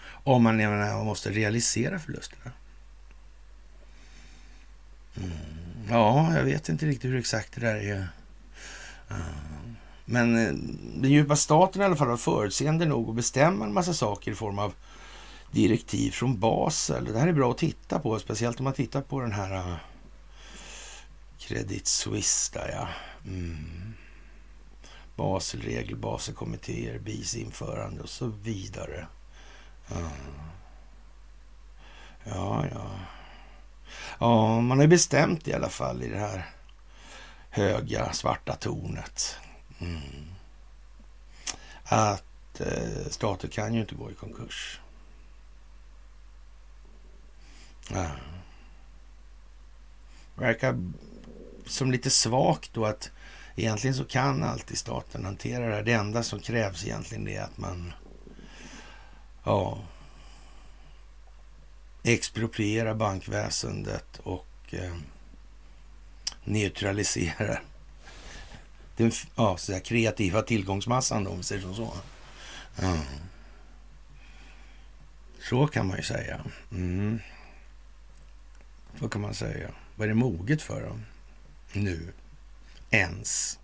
[0.07, 2.51] Om man menar, måste realisera förlusterna.
[5.17, 5.31] Mm.
[5.89, 8.07] Ja, jag vet inte riktigt hur exakt det där är.
[10.05, 10.53] Men eh,
[11.01, 14.35] den djupa staten i alla fall var förutseende nog att bestämma en massa saker i
[14.35, 14.73] form av
[15.51, 17.05] direktiv från Basel.
[17.05, 19.75] Det här är bra att titta på, speciellt om man tittar på den här eh,
[21.39, 22.87] Credit Suisse där ja.
[23.25, 23.93] Mm.
[25.17, 29.07] Baselregel, Baselkommittéer, BIS införande och så vidare.
[29.91, 30.09] Mm.
[32.23, 32.89] Ja, ja.
[34.19, 36.49] Ja, man har bestämt i alla fall i det här
[37.49, 39.35] höga svarta tornet.
[39.79, 40.25] Mm.
[41.83, 44.79] Att eh, stater kan ju inte gå i konkurs.
[47.89, 48.11] Ja.
[50.35, 50.91] Verkar
[51.65, 53.11] som lite svagt då att
[53.57, 55.83] egentligen så kan alltid staten hantera det här.
[55.83, 57.93] Det enda som krävs egentligen är att man
[59.43, 59.79] ja,
[62.03, 64.95] exproprierar bankväsendet och eh,
[66.43, 67.63] neutraliserar
[68.97, 71.93] den ja, så kreativa tillgångsmassan då, om vi säger som så.
[72.81, 72.97] Mm.
[75.49, 76.41] Så kan man ju säga.
[76.71, 77.19] Mm.
[78.99, 79.69] Så kan man säga.
[79.95, 80.99] Vad är det moget för då?
[81.79, 82.13] Nu.
[82.91, 83.59] Ens.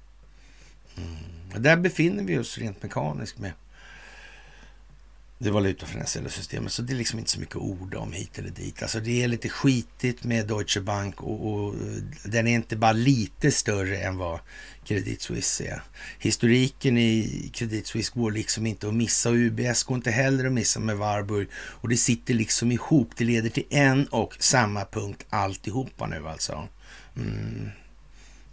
[0.97, 1.63] Mm.
[1.63, 3.51] Där befinner vi oss rent mekaniskt med
[5.43, 6.71] det valutafinansiella systemet.
[6.71, 8.81] Så det är liksom inte så mycket ord om hit eller dit.
[8.81, 11.75] Alltså det är lite skitigt med Deutsche Bank och, och
[12.23, 14.39] den är inte bara lite större än vad
[14.85, 15.81] Credit Suisse är.
[16.19, 20.53] Historiken i Credit Suisse går liksom inte att missa och UBS går inte heller att
[20.53, 21.47] missa med Warburg.
[21.55, 23.09] Och det sitter liksom ihop.
[23.17, 26.67] Det leder till en och samma punkt alltihopa nu alltså.
[27.15, 27.69] Mm.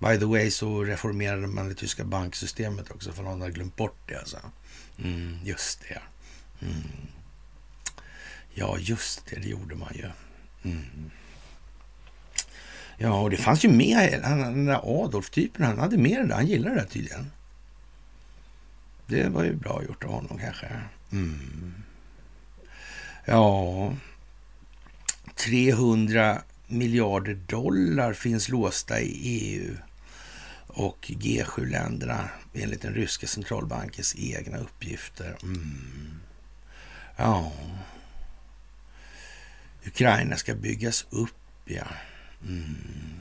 [0.01, 3.99] By the way så reformerade man det tyska banksystemet också för någon har glömt bort
[4.07, 4.39] det alltså.
[4.99, 6.01] Mm, just det.
[6.67, 6.83] Mm.
[8.55, 10.11] Ja, just det, det gjorde man ju.
[10.63, 11.11] Mm.
[12.99, 16.47] Ja, och det fanns ju med, den där Adolf-typen, han hade med det där, han
[16.47, 17.31] gillade det där tydligen.
[19.07, 20.67] Det var ju bra gjort av honom kanske.
[21.13, 21.75] Mm.
[23.25, 23.95] Ja,
[25.35, 29.77] 300 miljarder dollar finns låsta i EU
[30.81, 35.37] och G7-länderna enligt den ryska centralbankens egna uppgifter.
[35.43, 36.21] Mm.
[37.17, 37.53] Ja.
[39.87, 41.87] Ukraina ska byggas upp, ja.
[42.43, 43.21] Mm.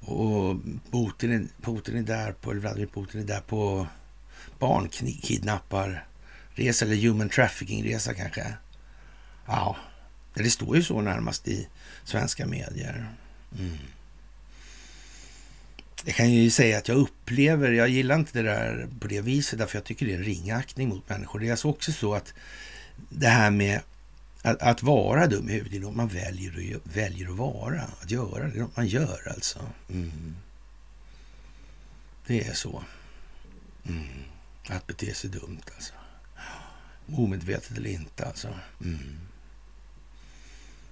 [0.00, 0.56] Och
[0.90, 3.86] Putin är, Putin är där på, eller Vladimir Putin är där på
[4.58, 8.54] barnkidnapparresa eller human trafficking-resa kanske.
[9.46, 9.76] Ja,
[10.34, 11.68] det står ju så närmast i
[12.04, 13.14] svenska medier.
[13.58, 13.78] Mm.
[16.04, 19.58] Jag kan ju säga att jag upplever, jag gillar inte det där på det viset,
[19.58, 21.40] därför jag tycker det är en ringaktning mot människor.
[21.40, 22.34] Det är alltså också så att
[23.08, 23.80] det här med
[24.42, 27.82] att, att vara dum i huvudet, det är något man väljer, att, väljer att vara,
[28.02, 28.44] att göra.
[28.48, 29.58] Det är något man gör alltså.
[29.90, 30.36] Mm.
[32.26, 32.84] Det är så.
[33.88, 34.06] Mm.
[34.68, 35.92] Att bete sig dumt alltså.
[37.12, 38.48] Omedvetet eller inte alltså.
[38.84, 39.18] Mm.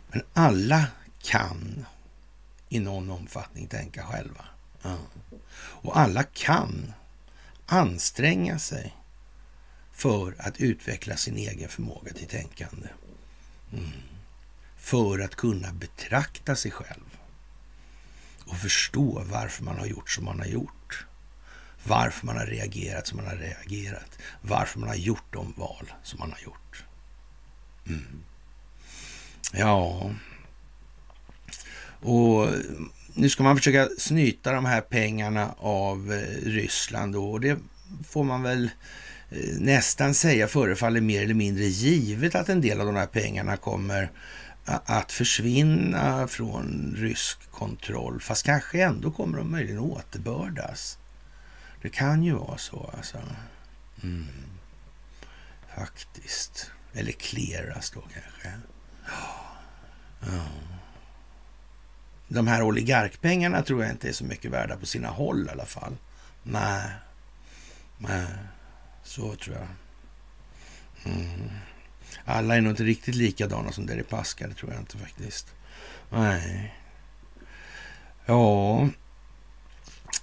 [0.09, 0.87] Men alla
[1.23, 1.87] kan
[2.69, 4.45] i någon omfattning tänka själva.
[4.83, 4.97] Ja.
[5.59, 6.93] Och alla kan
[7.67, 8.97] anstränga sig
[9.93, 12.89] för att utveckla sin egen förmåga till tänkande.
[13.73, 13.91] Mm.
[14.77, 17.19] För att kunna betrakta sig själv
[18.47, 21.07] och förstå varför man har gjort som man har gjort.
[21.85, 24.19] Varför man har reagerat som man har reagerat.
[24.41, 26.85] Varför man har gjort de val som man har gjort.
[27.87, 28.23] Mm.
[29.53, 30.11] Ja,
[32.01, 32.49] och
[33.19, 37.59] nu ska man försöka snyta de här pengarna av eh, Ryssland Ryssland och det
[38.09, 38.71] får man väl
[39.31, 43.57] eh, nästan säga förefaller mer eller mindre givet att en del av de här pengarna
[43.57, 44.11] kommer
[44.65, 48.21] att försvinna från rysk kontroll.
[48.21, 50.99] Fast kanske ändå kommer de möjligen återbördas.
[51.83, 53.19] Det kan ju vara så alltså.
[54.03, 54.27] Mm.
[55.77, 56.71] Faktiskt.
[56.93, 58.61] Eller clearas då kanske.
[60.21, 60.45] Ja.
[62.29, 65.67] De här oligarkpengarna tror jag inte är så mycket värda på sina håll i alla
[65.67, 65.97] fall.
[66.43, 66.91] Nej,
[67.99, 68.27] nej,
[69.05, 69.67] så tror jag.
[71.13, 71.51] Mm.
[72.25, 75.55] Alla är nog inte riktigt likadana som Deripaska, det tror jag inte faktiskt.
[76.11, 76.75] Nej.
[78.27, 78.89] Ja,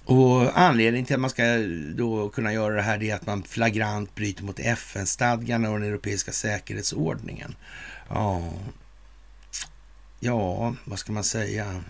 [0.04, 1.42] och anledningen till att man ska
[1.94, 6.32] då kunna göra det här är att man flagrant bryter mot FN-stadgarna och den europeiska
[6.32, 7.56] säkerhetsordningen.
[8.08, 8.52] Ja,
[10.20, 11.84] ja vad ska man säga?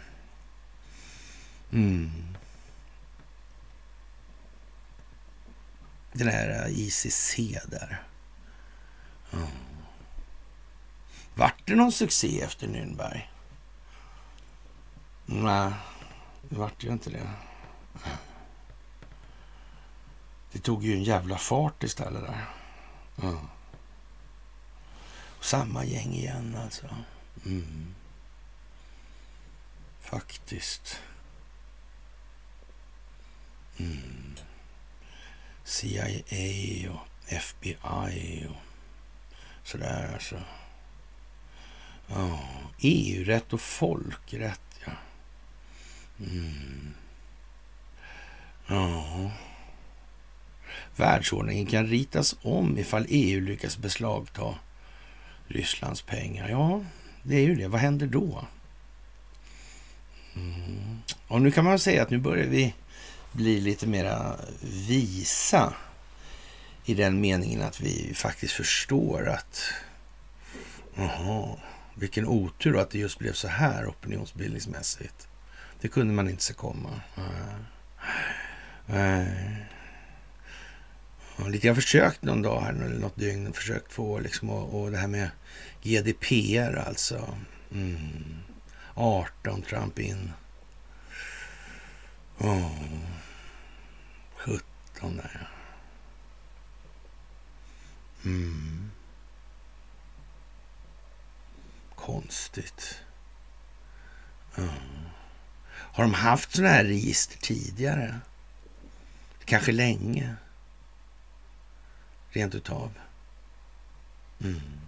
[1.73, 2.11] Mm.
[6.13, 7.37] Den här ICC
[7.67, 8.03] där.
[9.33, 9.47] Mm.
[11.35, 13.21] Vart det någon succé efter Nürnberg?
[15.27, 15.73] Nej,
[16.49, 17.31] det vart ju inte det.
[20.53, 22.45] Det tog ju en jävla fart istället där.
[23.23, 23.39] Mm.
[25.41, 26.87] samma gäng igen alltså.
[27.47, 27.95] Mm.
[30.11, 31.01] Faktiskt.
[33.77, 34.37] Mm.
[35.65, 38.57] CIA och FBI och
[39.65, 40.37] sådär alltså.
[42.09, 42.41] Oh,
[42.79, 44.93] EU-rätt och folkrätt, ja.
[46.19, 46.95] Mm.
[48.69, 49.31] Oh.
[50.97, 54.55] Världsordningen kan ritas om ifall EU lyckas beslagta
[55.47, 56.49] Rysslands pengar.
[56.49, 56.85] Ja,
[57.23, 57.69] det är ju det.
[57.69, 58.47] Vad händer då?
[60.37, 61.03] Mm.
[61.29, 62.75] Och nu kan man säga att nu börjar vi
[63.33, 65.75] bli lite mera visa
[66.85, 69.63] i den meningen att vi faktiskt förstår att
[70.99, 71.59] aha,
[71.95, 75.29] vilken otur att det just blev så här opinionsbildningsmässigt.
[75.81, 77.01] Det kunde man inte se komma.
[78.89, 79.67] Äh.
[81.39, 84.81] Ja, lite, jag har försökt någon dag här, eller något dygn, försökt få liksom, och,
[84.81, 85.31] och det här med
[85.83, 87.29] GDPR alltså.
[87.73, 88.46] Mm.
[88.97, 90.33] 18 Trump in.
[92.39, 92.71] Oh.
[94.37, 95.49] 17 där
[98.25, 98.91] mm.
[101.95, 103.01] Konstigt.
[104.57, 104.71] Mm.
[105.69, 108.21] Har de haft sådana här register tidigare?
[109.45, 110.37] Kanske länge.
[112.31, 112.93] Rent utav.
[114.41, 114.81] Mm.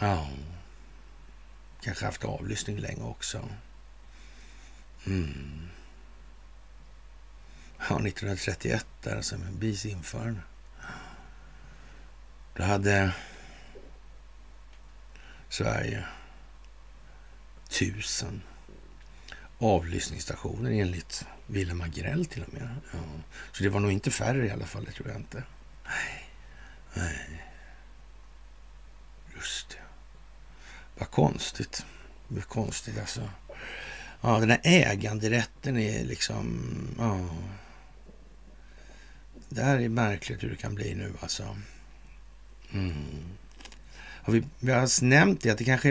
[0.00, 0.28] Ja.
[1.88, 3.48] Kanske haft avlyssning länge också.
[5.06, 5.68] Mm.
[7.78, 10.40] Ja, 1931 där, alltså med BIS införande.
[12.54, 13.12] Då hade
[15.48, 16.04] Sverige
[17.68, 18.42] tusen
[19.58, 22.76] avlyssningsstationer enligt Wilhelm Agrell till och med.
[22.92, 22.98] Ja.
[23.52, 25.42] Så det var nog inte färre i alla fall, det tror jag inte.
[25.84, 26.30] Nej,
[26.94, 27.44] nej.
[29.36, 29.87] Just det.
[30.98, 31.86] Vad konstigt.
[32.28, 33.30] Vad konstigt alltså.
[34.20, 36.60] Ja, den här äganderätten är liksom...
[36.98, 37.28] Ja.
[39.48, 41.56] Det här är märkligt hur det kan bli nu alltså.
[42.72, 43.04] Mm.
[43.98, 45.88] Har vi, vi har nämnt det, att det kanske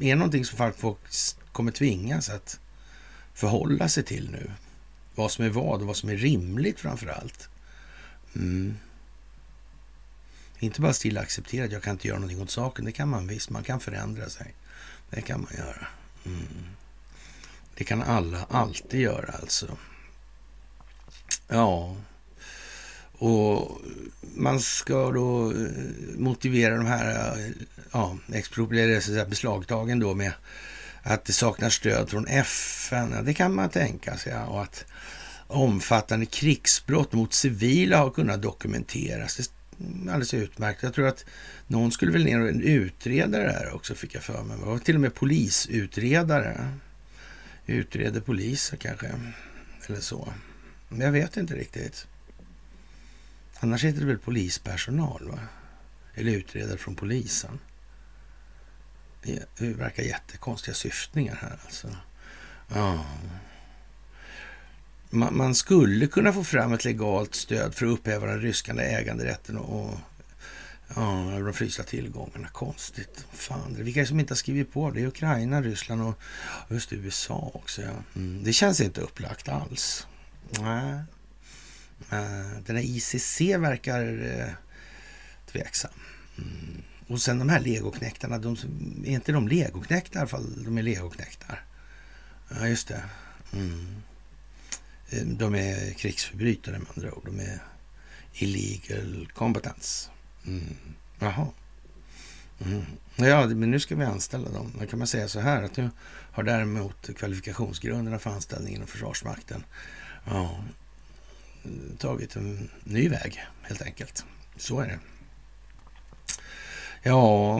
[0.00, 1.04] är någonting som folk
[1.52, 2.60] kommer tvingas att
[3.34, 4.50] förhålla sig till nu.
[5.14, 7.48] Vad som är vad och vad som är rimligt framför allt.
[8.34, 8.76] Mm.
[10.60, 12.84] Inte bara stilla acceptera att jag kan inte göra någonting åt saken.
[12.84, 13.50] Det kan man visst.
[13.50, 14.54] Man kan förändra sig.
[15.10, 15.86] Det kan man göra.
[16.26, 16.46] Mm.
[17.74, 19.76] Det kan alla alltid göra alltså.
[21.48, 21.96] Ja.
[23.12, 23.80] Och
[24.34, 25.56] man ska då eh,
[26.18, 27.50] motivera de här eh,
[27.92, 30.32] ja, exproprierade beslagtagen då med
[31.02, 33.12] att det saknar stöd från FN.
[33.14, 34.32] Ja, det kan man tänka sig.
[34.32, 34.46] Ja.
[34.46, 34.84] Och att
[35.46, 39.50] omfattande krigsbrott mot civila har kunnat dokumenteras.
[39.80, 40.82] Alldeles utmärkt.
[40.82, 41.24] Jag tror att
[41.66, 44.58] någon skulle väl ner och utreda det här också, fick jag för mig.
[44.58, 46.76] Det var till och med polisutredare.
[47.66, 49.10] utreder poliser kanske.
[49.86, 50.32] Eller så.
[50.88, 52.06] Men jag vet inte riktigt.
[53.60, 55.38] Annars heter det väl polispersonal, va?
[56.14, 57.58] Eller utredare från polisen.
[59.22, 61.96] Det verkar jättekonstiga syftningar här alltså.
[62.68, 63.06] Ja.
[65.10, 69.58] Man, man, skulle kunna få fram ett legalt stöd för att upphäva den ryska äganderätten
[69.58, 69.98] och
[70.94, 72.48] ja, de frysta tillgångarna.
[72.48, 73.26] Konstigt.
[73.32, 76.20] Fan, det är det som inte har skrivit på det är Ukraina, Ryssland och
[76.68, 77.82] just USA också.
[77.82, 77.94] Ja.
[78.16, 78.44] Mm.
[78.44, 80.06] Det känns inte upplagt alls.
[80.60, 81.02] Nej.
[82.10, 84.52] Eh, den här ICC verkar eh,
[85.52, 85.90] tveksam.
[86.38, 86.82] Mm.
[87.06, 88.56] Och sen de här legoknäktarna, de,
[89.04, 90.64] är inte de legoknäktar i alla fall?
[90.64, 91.64] De är legoknäktar.
[92.48, 93.02] Ja, just det.
[93.52, 94.02] Mm.
[95.10, 97.26] Eh, de är krigsförbrytare med andra ord.
[97.26, 97.58] De är
[98.32, 100.10] illegal competence.
[100.46, 100.76] Mm.
[101.18, 101.46] Jaha.
[102.64, 102.84] Mm.
[103.16, 104.72] Ja, men nu ska vi anställa dem.
[104.80, 105.90] Då kan man säga så här att nu
[106.32, 109.64] har däremot kvalifikationsgrunderna för anställning inom Försvarsmakten
[110.24, 110.64] ja,
[111.98, 114.24] tagit en ny väg helt enkelt.
[114.56, 114.98] Så är det.
[117.02, 117.58] Ja,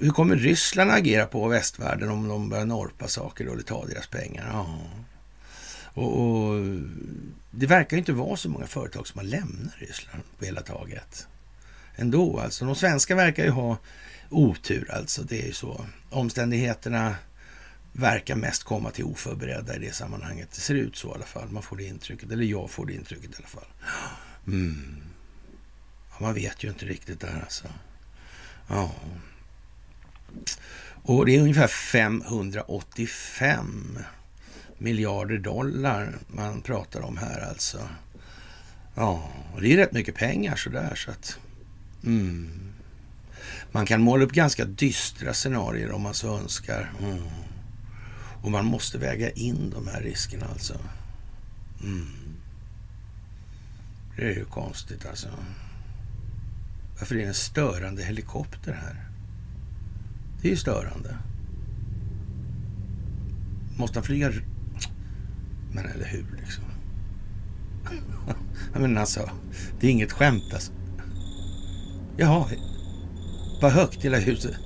[0.00, 4.48] hur kommer Ryssland agera på västvärlden om de börjar norpa saker och ta deras pengar?
[4.52, 4.78] Ja.
[5.94, 6.54] Och, och,
[7.50, 11.26] det verkar inte vara så många företag som har lämnat Ryssland på hela taget.
[11.96, 12.64] Ändå alltså.
[12.64, 13.78] De svenska verkar ju ha
[14.30, 15.22] otur alltså.
[15.22, 15.86] Det är ju så.
[16.10, 17.14] Omständigheterna
[17.92, 20.48] verkar mest komma till oförberedda i det sammanhanget.
[20.52, 21.48] Det ser ut så i alla fall.
[21.48, 22.32] Man får det intrycket.
[22.32, 23.66] Eller jag får det intrycket i alla fall.
[24.46, 24.96] Mm.
[26.10, 27.68] Ja, man vet ju inte riktigt där alltså.
[28.68, 28.94] Ja.
[31.02, 33.98] Och det är ungefär 585
[34.80, 37.78] miljarder dollar man pratar om här alltså.
[38.94, 41.38] Ja, och det är rätt mycket pengar sådär så att...
[42.04, 42.50] Mm.
[43.72, 46.92] Man kan måla upp ganska dystra scenarier om man så önskar.
[47.00, 47.22] Mm.
[48.42, 50.74] Och man måste väga in de här riskerna alltså.
[51.82, 52.06] Mm.
[54.16, 55.28] Det är ju konstigt alltså.
[56.98, 59.08] Varför är det en störande helikopter här?
[60.42, 61.16] Det är ju störande.
[63.76, 64.32] Måste han flyga...
[65.72, 66.64] Men eller hur liksom?
[68.72, 69.30] men alltså,
[69.80, 70.72] det är inget skämt alltså.
[72.16, 72.48] Jaha,
[73.60, 74.56] vad högt hela huset.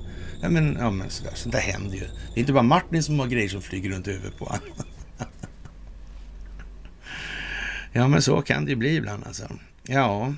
[0.41, 2.07] Ja men, ja, men sådär, sånt där händer ju.
[2.33, 4.61] Det är inte bara Martin som har grejer som flyger runt huvudet på honom.
[7.91, 9.47] ja men så kan det ju bli ibland alltså.
[9.83, 10.33] Ja,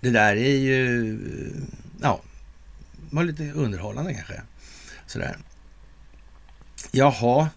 [0.00, 1.18] det där är ju,
[2.00, 2.20] ja,
[3.10, 4.42] var lite underhållande kanske.
[5.06, 5.36] Sådär.
[6.90, 7.48] Jaha,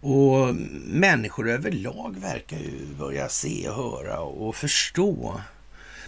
[0.00, 0.54] och
[0.86, 5.40] människor överlag verkar ju börja se och höra och förstå.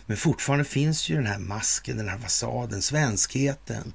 [0.07, 3.93] Men fortfarande finns ju den här masken, den här fasaden, svenskheten.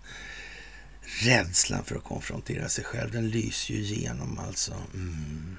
[1.23, 4.73] Rädslan för att konfrontera sig själv, den lyser ju igenom alltså.
[4.93, 5.57] Mm.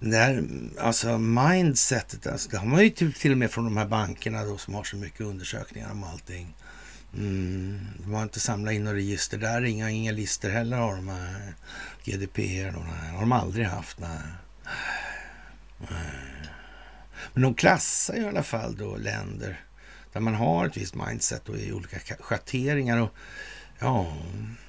[0.00, 0.44] Det här,
[0.80, 4.58] alltså mindsetet, alltså, det har man ju till, och med från de här bankerna då
[4.58, 6.54] som har så mycket undersökningar om allting.
[7.16, 11.08] Mm, de har inte samlat in några register där, inga, inga lister heller har de
[11.08, 11.54] eh, här
[12.04, 12.72] GDPR.
[12.72, 13.98] då, nej, har de aldrig haft.
[14.00, 14.18] Nej.
[17.32, 19.60] Men de klassar i alla fall då länder
[20.12, 22.98] där man har ett visst mindset och i olika schatteringar.
[22.98, 23.14] Och,
[23.78, 24.16] ja,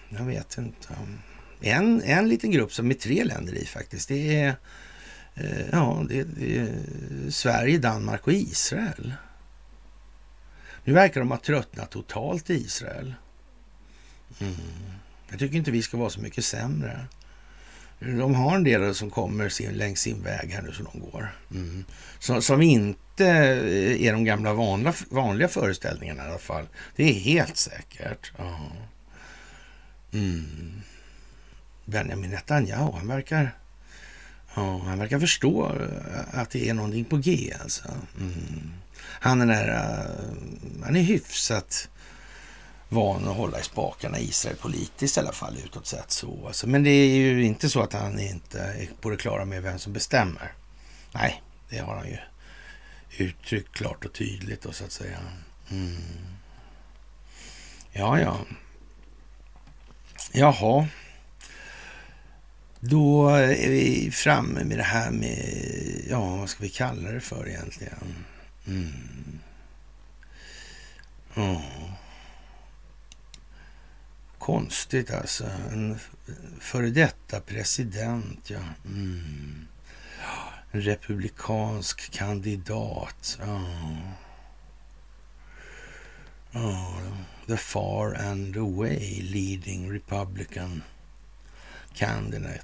[0.10, 0.88] jag vet inte.
[1.62, 4.56] En, en liten grupp som är tre länder i faktiskt, det är
[5.36, 6.76] eh, ja, det, det är
[7.30, 9.14] Sverige, Danmark och Israel.
[10.86, 13.14] Nu verkar de ha tröttnat totalt i Israel.
[14.40, 14.56] Mm.
[15.30, 17.06] Jag tycker inte vi ska vara så mycket sämre.
[18.00, 21.36] De har en del som kommer sin, längs sin väg här nu som de går.
[21.52, 21.86] Mm.
[22.20, 26.68] Som, som, inte är de gamla vanliga, vanliga föreställningarna i alla fall.
[26.96, 28.32] Det är helt säkert.
[28.38, 28.60] Ja.
[30.14, 30.82] Mm.
[31.86, 33.52] Benjamin Netanyahu, han verkar
[34.56, 35.72] Ja, han verkar förstå
[36.32, 37.84] att det är någonting på G alltså.
[38.20, 38.72] Mm.
[39.06, 40.08] Han är nära,
[40.84, 41.90] han är hyfsat
[42.90, 46.48] van att hålla i spakarna i Israel politiskt i alla fall utåt sett så.
[46.48, 46.68] Alltså.
[46.68, 49.80] Men det är ju inte så att han inte är på det klara med vem
[49.80, 50.54] som bestämmer.
[51.12, 52.18] Nej, det har han ju
[53.18, 55.18] uttryckt klart och tydligt då så att säga.
[55.72, 55.96] Mm.
[57.92, 58.38] Ja, ja.
[60.32, 60.88] Jaha.
[62.80, 67.48] Då är vi framme med det här med, ja vad ska vi kalla det för
[67.48, 68.26] egentligen?
[68.68, 69.40] Mm.
[71.36, 71.92] Oh.
[74.38, 75.44] Konstigt alltså.
[75.72, 76.00] En
[76.60, 78.60] före detta president, ja.
[78.86, 79.68] Mm.
[80.72, 83.40] En republikansk kandidat.
[83.42, 83.98] Oh.
[86.54, 87.00] Oh.
[87.48, 90.84] The far and away leading republican
[91.94, 92.64] candidate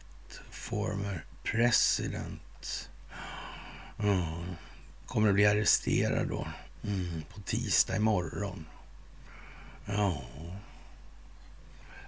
[0.50, 2.90] former president.
[4.00, 4.44] Oh.
[5.12, 6.48] Kommer att bli arresterad då
[6.84, 7.24] mm.
[7.34, 8.66] på tisdag imorgon.
[9.86, 10.22] Ja.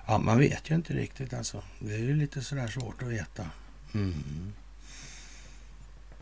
[0.06, 1.64] ja, man vet ju inte riktigt alltså.
[1.80, 3.50] Det är ju lite sådär svårt att veta.
[3.94, 4.54] Mm.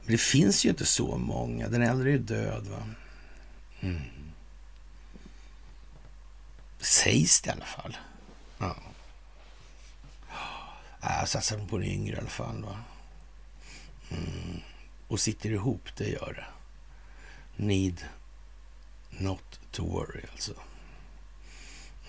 [0.01, 1.67] Men det finns ju inte så många.
[1.67, 2.87] Den äldre är ju död va.
[3.79, 4.01] Mm.
[6.79, 7.97] Sägs det i alla fall.
[8.57, 8.75] Ja.
[11.01, 12.63] Jag satsar på den yngre i alla fall.
[12.63, 12.83] Va?
[14.09, 14.61] Mm.
[15.07, 16.60] Och sitter ihop, det gör det.
[17.61, 18.01] Need
[19.09, 20.53] not to worry alltså.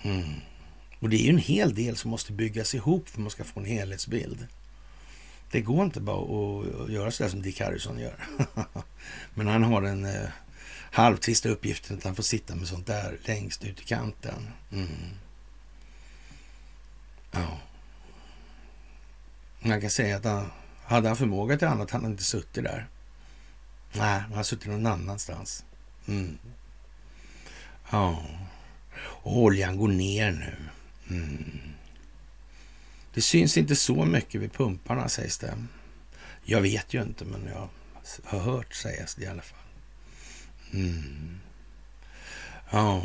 [0.01, 0.33] Mm.
[0.99, 3.43] Och det är ju en hel del som måste byggas ihop för att man ska
[3.43, 4.47] få en helhetsbild.
[5.51, 8.27] Det går inte bara att göra sådär som Dick Harrison gör.
[9.33, 10.29] Men han har den eh,
[10.91, 14.49] halvtrista uppgiften att han får sitta med sånt där längst ut i kanten.
[14.71, 14.87] Mm.
[17.31, 17.59] Ja.
[19.59, 20.51] Man kan säga att han,
[20.83, 22.87] hade han förmåga till annat hade han inte suttit där.
[23.93, 25.65] Nej, han har suttit någon annanstans.
[26.07, 26.37] Mm.
[27.91, 28.23] Ja.
[28.99, 30.55] Och oljan går ner nu.
[31.15, 31.59] Mm.
[33.13, 35.53] Det syns inte så mycket vid pumparna sägs det.
[36.43, 37.69] Jag vet ju inte, men jag
[38.23, 39.59] har hört sägas det i alla fall.
[40.73, 41.39] Mm.
[42.71, 43.03] Ja.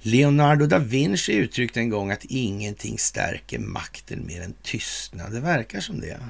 [0.00, 5.32] Leonardo da Vinci uttryckte en gång att ingenting stärker makten mer än tystnad.
[5.32, 6.20] Det verkar som det.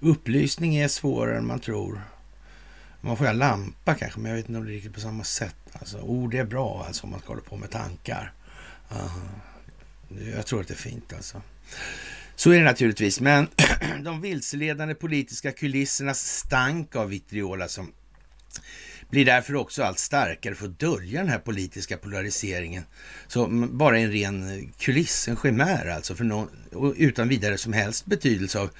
[0.00, 2.02] Upplysning är svårare än man tror.
[3.00, 5.24] Man får ha lampa kanske, men jag vet inte om det är riktigt på samma
[5.24, 5.56] sätt.
[5.72, 8.32] Alltså, ord är bra alltså om man ska hålla på med tankar.
[8.92, 9.16] Uh,
[10.34, 11.42] jag tror att det är fint alltså.
[12.36, 13.48] Så är det naturligtvis, men
[14.04, 17.92] de vilseledande politiska kulissernas stank av vitriola som
[19.10, 22.82] blir därför också allt starkare för att dölja den här politiska polariseringen.
[23.28, 26.48] Så bara en ren kuliss, en chimär alltså, för någon,
[26.96, 28.70] utan vidare som helst betydelse av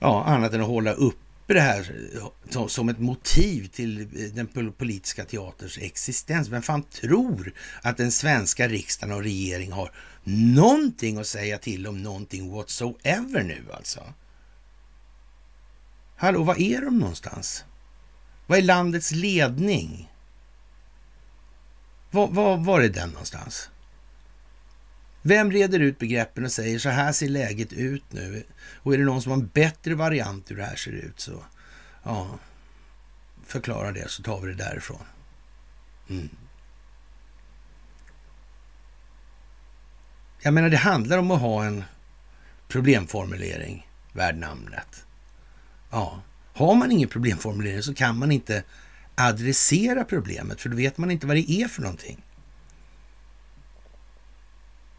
[0.00, 2.10] ja, annat än att hålla uppe det här
[2.54, 6.48] eh, som ett motiv till eh, den politiska teaterns existens.
[6.48, 9.90] Vem fan tror att den svenska riksdagen och regeringen har
[10.24, 14.00] någonting att säga till om någonting whatsoever nu alltså?
[16.16, 17.64] Hallå, var är de någonstans?
[18.46, 20.12] Vad är landets ledning?
[22.10, 23.70] Var, var, var är den någonstans?
[25.26, 28.44] Vem reder ut begreppen och säger så här ser läget ut nu?
[28.74, 31.44] Och är det någon som har en bättre variant hur det här ser ut så
[32.02, 32.38] ja,
[33.46, 35.04] förklara det så tar vi det därifrån.
[36.08, 36.28] Mm.
[40.42, 41.84] Jag menar, det handlar om att ha en
[42.68, 45.06] problemformulering värd namnet.
[45.90, 46.22] Ja,
[46.52, 48.64] har man ingen problemformulering så kan man inte
[49.14, 52.24] adressera problemet, för då vet man inte vad det är för någonting.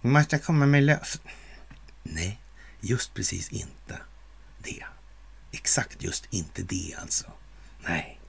[0.06, 1.22] Man ska komma med lös...
[2.04, 2.40] Nej,
[2.82, 4.00] just precis inte
[4.64, 4.86] det.
[5.52, 7.32] Exakt just inte det alltså.
[7.84, 8.20] Nej.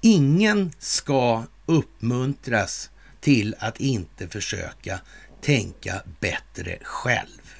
[0.00, 2.90] Ingen ska uppmuntras
[3.20, 5.00] till att inte försöka
[5.40, 7.54] tänka bättre själv.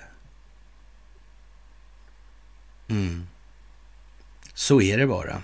[2.89, 3.27] Mm.
[4.55, 5.43] Så är det bara.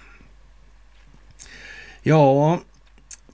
[2.02, 2.60] Ja,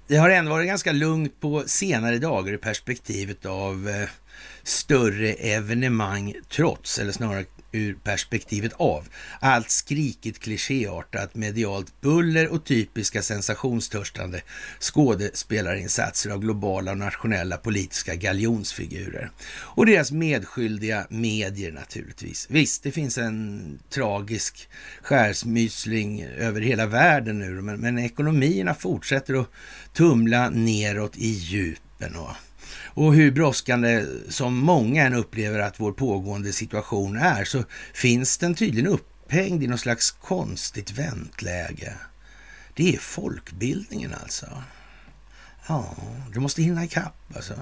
[0.07, 4.09] det har ändå varit ganska lugnt på senare dagar i perspektivet av eh,
[4.63, 7.45] större evenemang trots, eller snarare
[7.75, 9.09] ur perspektivet av
[9.41, 14.43] allt skrikigt klichéartat medialt buller och typiska sensationstörstande
[14.81, 19.31] skådespelarinsatser av globala och nationella politiska galjonsfigurer.
[19.51, 22.47] Och deras medskyldiga medier naturligtvis.
[22.51, 24.69] Visst, det finns en tragisk
[25.03, 29.51] skärsmysling över hela världen nu, men, men ekonomierna fortsätter att
[29.93, 32.17] tumla neråt i djupen.
[32.17, 32.31] Och
[32.95, 38.55] och hur brådskande som många än upplever att vår pågående situation är så finns den
[38.55, 41.95] tydligen upphängd i något slags konstigt väntläge.
[42.75, 44.47] Det är folkbildningen alltså.
[45.67, 45.97] Ja,
[46.33, 47.55] du måste hinna ikapp alltså.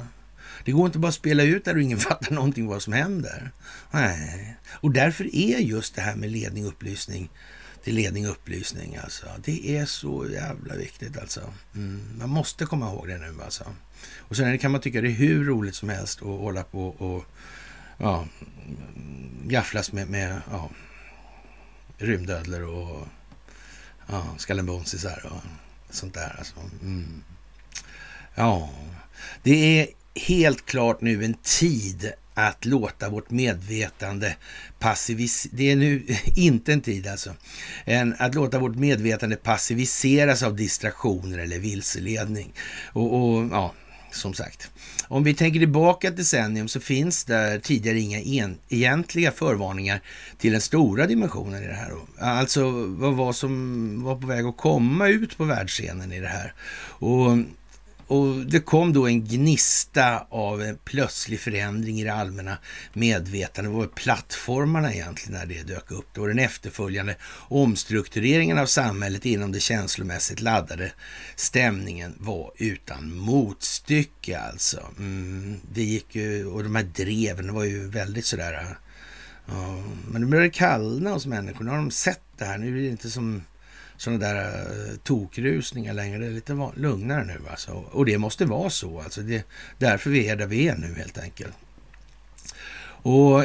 [0.64, 3.51] Det går inte bara att spela ut där och ingen fattar någonting vad som händer.
[3.91, 7.30] Nej, och därför är just det här med ledning och upplysning
[7.85, 9.26] till ledning och upplysning alltså.
[9.45, 11.41] Det är så jävla viktigt alltså.
[11.74, 13.64] Mm, man måste komma ihåg det nu alltså.
[14.16, 17.24] Och sen kan man tycka det är hur roligt som helst att hålla på och
[17.98, 18.26] ja,
[19.44, 20.70] gafflas med, med ja,
[21.98, 23.09] rymdödlor och
[24.07, 25.40] ja, skallenbonsisar och
[25.94, 26.34] sånt där.
[26.38, 26.55] Alltså.
[26.82, 27.22] Mm.
[28.34, 28.70] Ja,
[29.42, 34.36] det är helt klart nu en tid att låta vårt medvetande
[34.78, 35.53] passivisera...
[35.55, 37.34] Det är nu inte en tid alltså.
[37.84, 42.53] En, att låta vårt medvetande passiviseras av distraktioner eller vilseledning.
[42.92, 43.74] Och, och ja,
[44.15, 44.71] som sagt.
[45.09, 50.01] Om vi tänker tillbaka ett decennium så finns där tidigare inga en, egentliga förvarningar
[50.39, 51.93] till den stora dimensionen i det här.
[52.19, 56.55] Alltså vad var som var på väg att komma ut på världsscenen i det här.
[56.83, 57.39] Och
[58.13, 62.59] och det kom då en gnista av en plötslig förändring i det allmänna
[62.93, 63.73] medvetandet.
[63.73, 66.07] Det var plattformarna egentligen när det dök upp.
[66.15, 67.17] Det var den efterföljande
[67.49, 70.93] omstruktureringen av samhället inom det känslomässigt laddade
[71.37, 74.81] stämningen var utan motstycke alltså.
[74.99, 78.79] Mm, det gick ju, och de här dreven var ju väldigt sådär...
[79.47, 81.65] Ja, men det började kallna hos människor.
[81.65, 82.59] Nu har de sett det här.
[82.59, 83.43] Nu är det inte som
[84.03, 86.18] sådana där eh, tokrusningar längre.
[86.18, 87.72] Det är lite lugnare nu alltså.
[87.72, 89.00] Och det måste vara så.
[89.00, 89.42] Alltså det är
[89.78, 91.55] därför vi är där vi är nu helt enkelt.
[93.05, 93.44] Och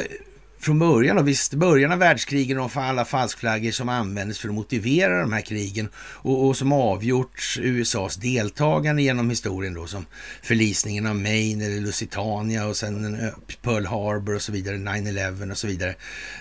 [0.60, 5.20] från början, och visst, början av världskrigen och alla falskflaggor som användes för att motivera
[5.20, 10.06] de här krigen och, och, som avgjorts USAs deltagande genom historien då som
[10.42, 13.18] förlisningen av Maine eller Lusitania och sen
[13.62, 15.94] Pearl Harbor och så vidare, 9-11 och så vidare.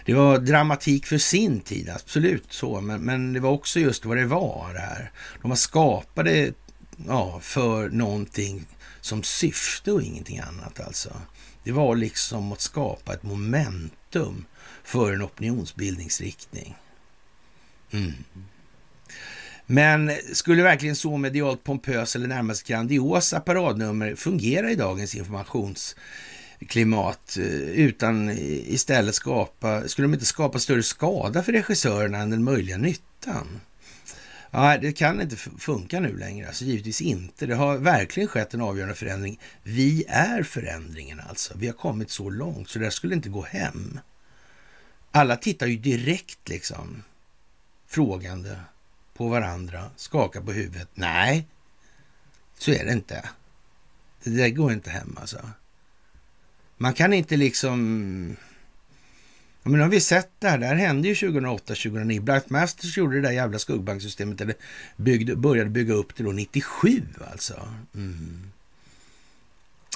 [0.06, 4.18] Det var dramatik för sin tid, absolut så, men, men det var också just vad
[4.18, 5.12] det var det här.
[5.42, 6.52] De var skapade
[7.08, 8.66] ja, för någonting
[9.02, 11.10] som syfte och ingenting annat alltså.
[11.68, 14.46] Det var liksom att skapa ett momentum
[14.84, 16.76] för en opinionsbildningsriktning.
[17.92, 18.14] Mm.
[19.66, 27.46] Men skulle verkligen så medialt pompös eller närmast grandiosa paradnummer fungera i dagens informationsklimat eh,
[27.62, 33.62] utan istället skapa, skulle de inte skapa större skada för regissörerna än den möjliga nyttan?
[34.52, 37.46] Ja, det kan inte funka nu längre, alltså givetvis inte.
[37.46, 39.40] Det har verkligen skett en avgörande förändring.
[39.64, 41.54] Vi är förändringen alltså.
[41.58, 44.00] Vi har kommit så långt så det skulle inte gå hem.
[45.12, 47.04] Alla tittar ju direkt liksom
[47.88, 48.60] frågande
[49.14, 50.90] på varandra, skakar på huvudet.
[50.94, 51.48] Nej,
[52.58, 53.30] så är det inte.
[54.24, 55.50] Det där går inte hem alltså.
[56.78, 58.36] Man kan inte liksom
[59.68, 60.58] men nu har vi sett det här.
[60.58, 62.22] Det här hände ju 2008-2009.
[62.22, 64.56] Blackmasters gjorde det där jävla skuggbanksystemet, eller
[64.96, 67.68] byggde, började bygga upp det då 97 alltså.
[67.96, 68.52] Mm.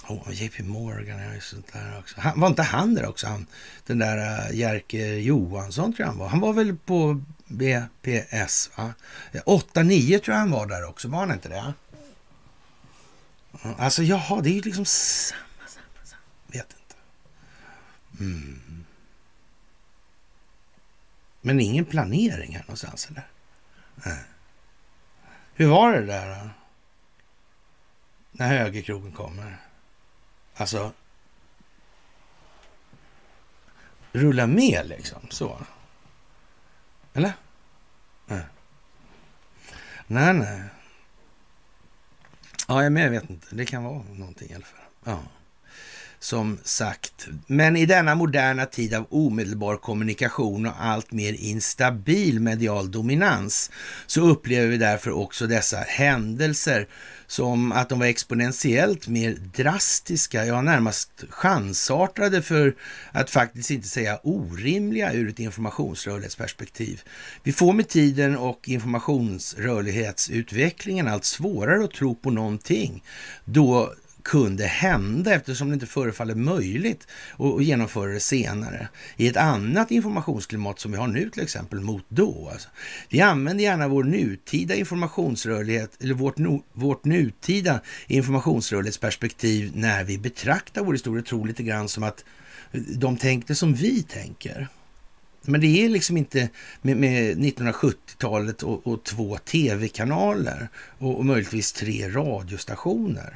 [0.07, 2.21] Oh, JP Morgan, ja, sånt där också.
[2.21, 3.27] Han, var inte han där också?
[3.27, 3.45] Han,
[3.85, 6.27] den där uh, Jerker Johansson tror jag han var.
[6.27, 8.71] Han var väl på BPS?
[8.75, 8.93] Va?
[9.33, 11.07] 8-9 tror jag han var där också.
[11.07, 11.73] Var han inte det?
[13.77, 16.21] Alltså jaha, det är ju liksom samma, samma, samma.
[16.47, 16.95] Vet inte.
[18.23, 18.70] Mm.
[21.41, 23.27] Men ingen planering här någonstans eller?
[23.95, 24.23] Nej.
[25.53, 26.49] Hur var det där då?
[28.31, 29.57] När högerkrogen kommer?
[30.55, 30.93] Alltså,
[34.11, 35.57] rulla med liksom så.
[37.13, 37.33] Eller?
[38.25, 38.43] Nej.
[40.07, 40.63] Nej, nej.
[42.67, 43.55] Ja, jag vet inte.
[43.55, 44.85] Det kan vara någonting i alla fall.
[45.03, 45.23] Ja
[46.23, 47.27] som sagt.
[47.47, 53.71] Men i denna moderna tid av omedelbar kommunikation och allt mer instabil medial dominans
[54.07, 56.87] så upplever vi därför också dessa händelser
[57.27, 62.75] som att de var exponentiellt mer drastiska, ja närmast chansartade för
[63.11, 67.01] att faktiskt inte säga orimliga ur ett informationsrörlighetsperspektiv.
[67.43, 73.03] Vi får med tiden och informationsrörlighetsutvecklingen allt svårare att tro på någonting
[73.45, 73.93] då
[74.23, 77.07] kunde hända eftersom det inte förefaller möjligt
[77.37, 82.05] att genomföra det senare i ett annat informationsklimat som vi har nu till exempel mot
[82.09, 82.49] då.
[82.51, 82.69] Alltså,
[83.09, 90.83] vi använder gärna vår nutida informationsrörlighet eller vårt, no, vårt nutida informationsrörlighetsperspektiv när vi betraktar
[90.83, 92.25] vår historia, tror lite grann som att
[92.97, 94.67] de tänkte som vi tänker.
[95.41, 96.49] Men det är liksom inte
[96.81, 103.35] med, med 1970-talet och, och, två tv-kanaler och, och möjligtvis tre radiostationer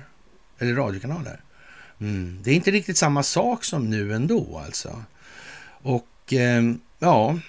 [0.59, 1.39] eller radiokanaler.
[1.99, 2.39] Mm.
[2.43, 5.03] Det är inte riktigt samma sak som nu ändå alltså.
[5.81, 6.63] Och eh,
[6.99, 7.39] ja,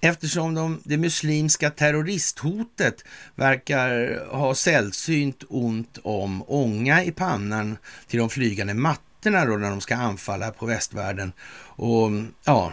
[0.00, 3.04] eftersom de, det muslimska terroristhotet
[3.34, 9.80] verkar ha sällsynt ont om ånga i pannan till de flygande mattorna då när de
[9.80, 11.32] ska anfalla på västvärlden
[11.76, 12.10] och
[12.44, 12.72] ja,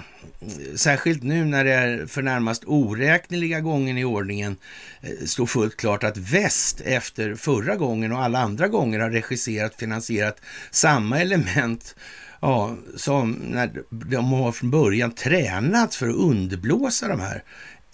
[0.76, 4.56] särskilt nu när det är för närmast oräkneliga gången i ordningen
[5.02, 9.76] eh, står fullt klart att väst efter förra gången och alla andra gånger har regisserat,
[9.76, 10.42] finansierat
[10.72, 11.96] samma element
[12.42, 17.44] ja, som när de har från början tränats för att underblåsa de här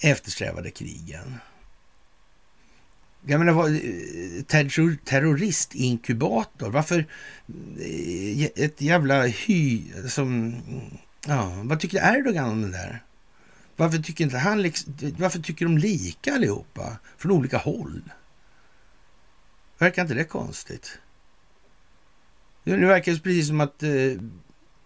[0.01, 1.35] eftersträvade krigen.
[3.25, 7.05] Jag menar, vad, eh, terror, terroristinkubator, varför
[7.79, 10.61] eh, ett jävla hy som...
[11.27, 13.03] Ja, vad tycker Erdogan om det där?
[13.75, 16.97] Varför tycker inte han liksom, Varför tycker de lika allihopa?
[17.17, 18.01] Från olika håll?
[19.77, 20.99] Verkar inte det konstigt?
[22.63, 23.89] Nu verkar det precis som att eh,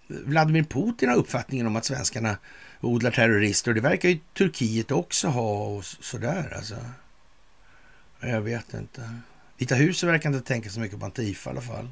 [0.07, 2.37] Vladimir Putin har uppfattningen om att svenskarna
[2.81, 6.75] odlar terrorister och det verkar ju Turkiet också ha och sådär alltså.
[8.23, 9.19] Jag vet inte.
[9.57, 11.89] Vita huset verkar inte tänka så mycket på Antifa i alla fall.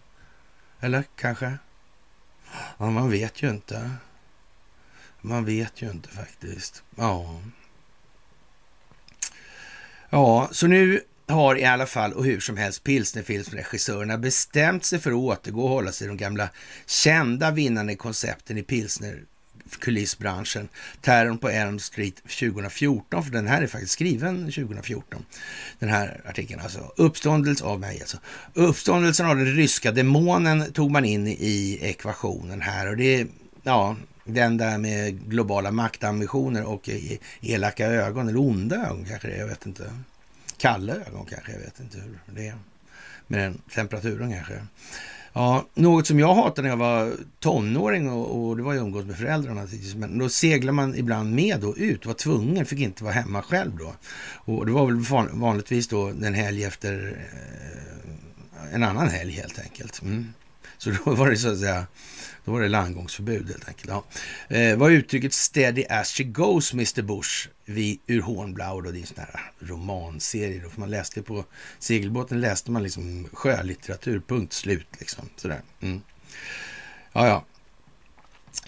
[0.80, 1.58] Eller kanske?
[2.78, 3.92] Ja, man vet ju inte.
[5.22, 6.84] Man vet ju inte faktiskt.
[6.96, 7.42] Ja.
[10.10, 15.12] Ja, så nu har i alla fall och hur som helst pilsnerfilmsregissörerna bestämt sig för
[15.12, 16.50] att återgå och hålla sig de gamla
[16.86, 19.24] kända vinnande koncepten i pilsner
[19.80, 20.68] kulissbranschen.
[21.02, 25.26] Terrorn på Elm Street 2014, för den här är faktiskt skriven 2014.
[25.80, 26.92] Den här artikeln alltså.
[26.98, 28.18] Uppståndelse av mig alltså.
[28.54, 33.28] Uppståndelsen av den ryska demonen tog man in i ekvationen här och det är,
[33.64, 36.90] ja, den där med globala maktambitioner och
[37.42, 39.92] elaka ögon, eller onda ögon kanske det är, jag vet inte.
[40.58, 42.56] Kalla ögon kanske, jag vet inte hur det är.
[43.28, 44.66] Med den temperaturen kanske.
[45.34, 49.06] Ja, något som jag hatade när jag var tonåring och, och det var ju umgås
[49.06, 49.68] med föräldrarna.
[49.96, 53.78] Men då seglade man ibland med då ut, var tvungen, fick inte vara hemma själv
[53.78, 53.94] då.
[54.54, 60.02] Och det var väl vanligtvis då en helg efter eh, en annan helg helt enkelt.
[60.02, 60.34] Mm.
[60.78, 61.86] Så då var det så att säga
[62.46, 63.90] då var det landgångsförbud helt enkelt.
[63.90, 64.04] Ja.
[64.56, 68.82] Eh, var uttrycket “Steady as she goes, Mr Bush” vi, ur Hornblau.
[68.82, 70.62] Då, det är en sån här romanserie.
[70.64, 71.46] Då, för man läste på
[71.80, 74.88] segelbåten läste man liksom sjölitteratur, punkt slut.
[75.00, 75.62] Liksom, sådär.
[75.82, 76.02] Mm.
[77.14, 77.46] Ja, ja.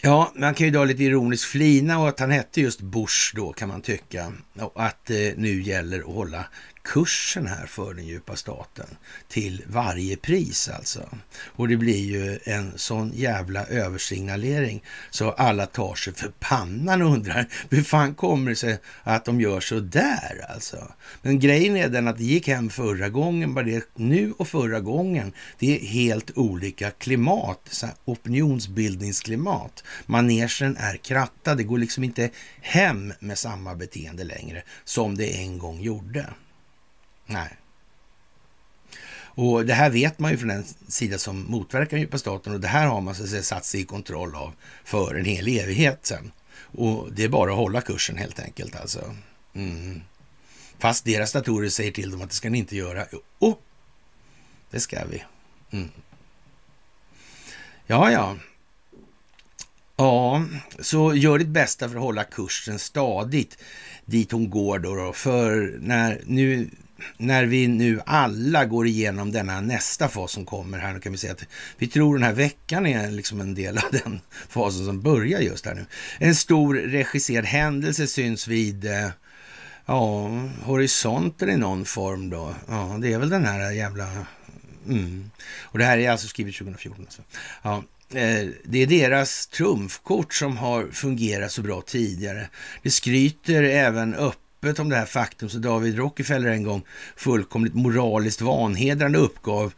[0.01, 3.53] Ja, man kan ju då lite ironiskt flina och att han hette just Bush då
[3.53, 4.33] kan man tycka.
[4.59, 6.45] Och att eh, nu gäller att hålla
[6.83, 8.87] kursen här för den djupa staten
[9.27, 11.09] till varje pris alltså.
[11.45, 17.11] Och det blir ju en sån jävla översignalering så alla tar sig för pannan och
[17.11, 20.93] undrar hur fan kommer det sig att de gör så där alltså.
[21.21, 24.79] Men grejen är den att det gick hem förra gången, bara det nu och förra
[24.79, 29.83] gången, det är helt olika klimat, så opinionsbildningsklimat.
[30.05, 32.29] Manegen är krattad, det går liksom inte
[32.61, 36.25] hem med samma beteende längre som det en gång gjorde.
[37.25, 37.57] Nej.
[39.35, 42.59] Och det här vet man ju från den sida som motverkar den djupa staten och
[42.59, 44.53] det här har man så att säga, satt sig i kontroll av
[44.83, 46.31] för en hel evighet sen.
[46.55, 49.15] Och det är bara att hålla kursen helt enkelt alltså.
[49.53, 50.01] Mm.
[50.79, 53.05] Fast deras datorer säger till dem att det ska ni inte göra.
[53.39, 53.55] Oh,
[54.69, 55.23] det ska vi.
[55.71, 55.89] Mm.
[57.87, 58.37] Ja, ja.
[59.95, 60.45] Ja,
[60.79, 63.57] så gör ditt bästa för att hålla kursen stadigt
[64.05, 65.13] dit hon går då.
[65.13, 66.69] För när nu
[67.17, 71.17] när vi nu alla går igenom denna nästa fas som kommer här, nu kan vi
[71.17, 71.45] säga att
[71.77, 75.65] vi tror den här veckan är liksom en del av den fasen som börjar just
[75.65, 75.85] här nu.
[76.19, 79.09] En stor regisserad händelse syns vid eh,
[79.85, 80.27] ja,
[80.63, 82.55] horisonten i någon form då.
[82.67, 84.09] Ja, det är väl den här jävla...
[84.87, 85.31] Mm.
[85.61, 87.05] Och det här är alltså skrivet 2014.
[87.05, 87.21] Alltså.
[87.61, 87.83] Ja,
[88.19, 92.49] eh, det är deras trumfkort som har fungerat så bra tidigare.
[92.83, 96.83] Det skryter även upp öppet om det här faktum så David Rockefeller en gång
[97.15, 99.73] fullkomligt moraliskt vanhedrande uppgav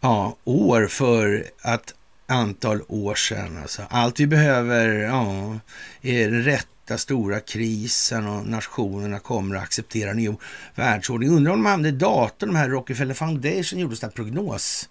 [0.00, 1.94] ja, år för att
[2.26, 3.58] antal år sedan.
[3.62, 3.82] Alltså.
[3.90, 5.58] Allt vi behöver ja,
[6.02, 10.30] är den rätta stora krisen och nationerna kommer att acceptera en ny
[10.74, 11.30] världsordning.
[11.30, 14.88] Undrar om de använde datorn, de här Rockefeller Foundation gjorde sådana prognos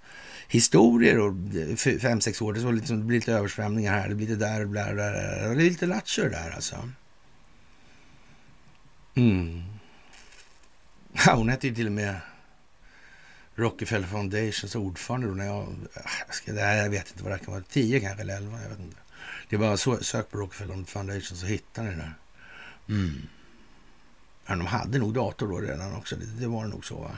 [0.47, 1.34] historier och
[2.01, 2.53] fem, sex år.
[2.53, 5.55] Det, så liksom, det blir lite översvämningar här, det blir lite där, bla, bla, där.
[5.55, 6.76] Det är lite lattjo där alltså.
[9.20, 9.63] Mm.
[11.26, 12.15] Ja, hon hette ju till och med
[13.55, 15.76] Rockefeller Foundations ordförande då när jag...
[16.28, 17.63] Jag, ska, jag vet inte vad det kan vara.
[17.70, 18.61] Tio kanske eller elva.
[18.61, 18.97] Jag vet inte.
[19.49, 22.11] Det är bara så, sök på Rockefeller Foundation så hittar ni det.
[22.89, 23.22] Mm.
[24.45, 26.15] Ja, de hade nog dator då redan också.
[26.15, 26.99] Det, det var nog så.
[26.99, 27.11] Va?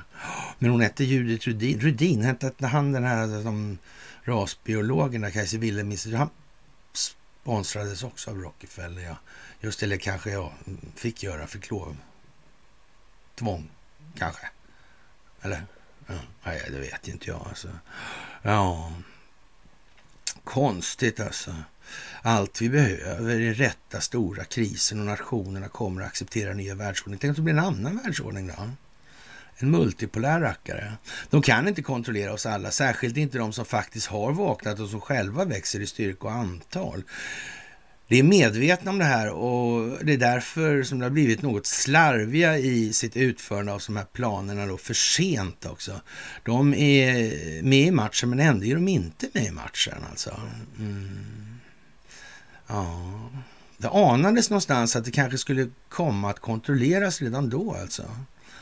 [0.60, 1.80] Men hon hette Judith Rudin.
[1.80, 3.78] Rudin hette han den här som
[4.24, 6.14] rasbiologen, Kajse Wilhelmsen.
[6.14, 6.30] Han
[6.94, 9.02] sponsrades också av Rockefeller.
[9.02, 9.18] Ja.
[9.62, 10.52] Just eller kanske jag
[10.96, 11.98] fick göra, fick lov.
[13.36, 13.70] Tvång,
[14.18, 14.50] kanske.
[15.42, 15.66] Eller?
[16.08, 17.68] Ja, nej, det vet inte jag alltså.
[18.42, 18.94] Ja,
[20.44, 21.56] konstigt alltså.
[22.22, 27.20] Allt vi behöver är rätta stora krisen och nationerna kommer att acceptera nya världsordning.
[27.20, 28.70] Tänk om det blir en annan världsordning då?
[29.56, 30.94] En multipolär rackare.
[31.30, 35.02] De kan inte kontrollera oss alla, särskilt inte de som faktiskt har vaknat och som
[35.02, 37.04] själva växer i styrka och antal.
[38.12, 41.66] Vi är medvetna om det här och det är därför som det har blivit något
[41.66, 46.02] slarviga i sitt utförande av de här planerna då för sent också.
[46.44, 50.40] De är med i matchen men ändå är de inte med i matchen alltså.
[50.80, 51.60] Mm.
[52.68, 53.12] Ja,
[53.78, 58.04] det anades någonstans att det kanske skulle komma att kontrolleras redan då alltså.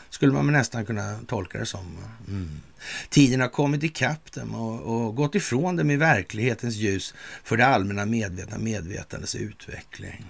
[0.10, 1.98] Skulle man nästan kunna tolka det som.
[1.98, 2.62] Eh, mm.
[3.10, 7.66] Tiden har kommit ikapp dem och, och gått ifrån dem i verklighetens ljus för det
[7.66, 10.26] allmänna medvetna medvetandets utveckling.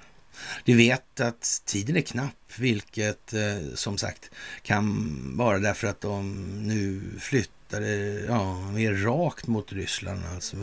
[0.66, 6.46] De vet att tiden är knapp, vilket eh, som sagt kan vara därför att de
[6.68, 7.59] nu flyttar
[8.28, 10.22] ja, mer rakt mot Ryssland.
[10.34, 10.58] Alltså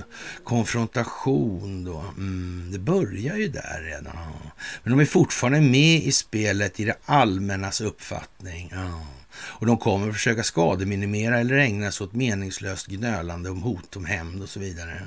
[0.45, 1.99] konfrontation då.
[1.99, 4.13] Mm, det börjar ju där redan.
[4.15, 4.51] Ja.
[4.83, 8.73] Men de är fortfarande med i spelet i det allmännas uppfattning.
[8.75, 9.07] Ja.
[9.39, 14.43] Och de kommer försöka skademinimera eller ägna sig åt meningslöst gnölande om hot om hämnd
[14.43, 15.03] och så vidare.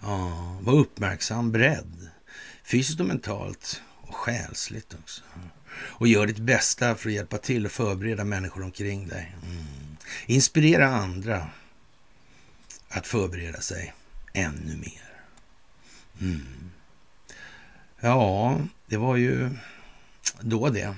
[0.00, 2.08] Ja, var uppmärksam, beredd.
[2.64, 5.22] Fysiskt och mentalt och själsligt också.
[5.72, 9.36] Och gör ditt bästa för att hjälpa till och förbereda människor omkring dig.
[9.42, 9.64] Mm.
[10.26, 11.46] Inspirera andra
[12.88, 13.94] att förbereda sig
[14.32, 15.10] ännu mer.
[16.20, 16.70] Mm.
[18.00, 19.50] Ja, det var ju
[20.40, 20.94] då det.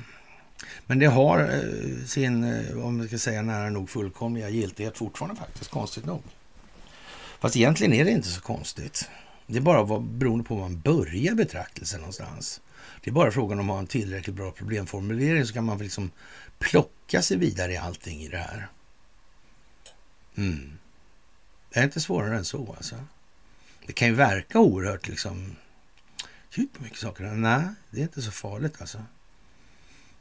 [0.86, 5.40] Men det har eh, sin, eh, om vi ska säga nära nog fullkomliga giltighet fortfarande
[5.40, 6.22] faktiskt, konstigt nog.
[7.40, 9.08] Fast egentligen är det inte så konstigt.
[9.46, 12.60] Det är bara beroende på var man börjar betraktelsen någonstans.
[13.04, 16.10] Det är bara frågan om att ha en tillräckligt bra problemformulering så kan man liksom
[16.58, 18.68] plocka sig vidare i allting i det här.
[20.36, 20.78] Mm.
[21.70, 22.96] Det är inte svårare än så alltså.
[23.86, 25.56] Det kan ju verka oerhört liksom,
[26.52, 27.24] djupt mycket saker.
[27.24, 29.04] Nej, det är inte så farligt alltså.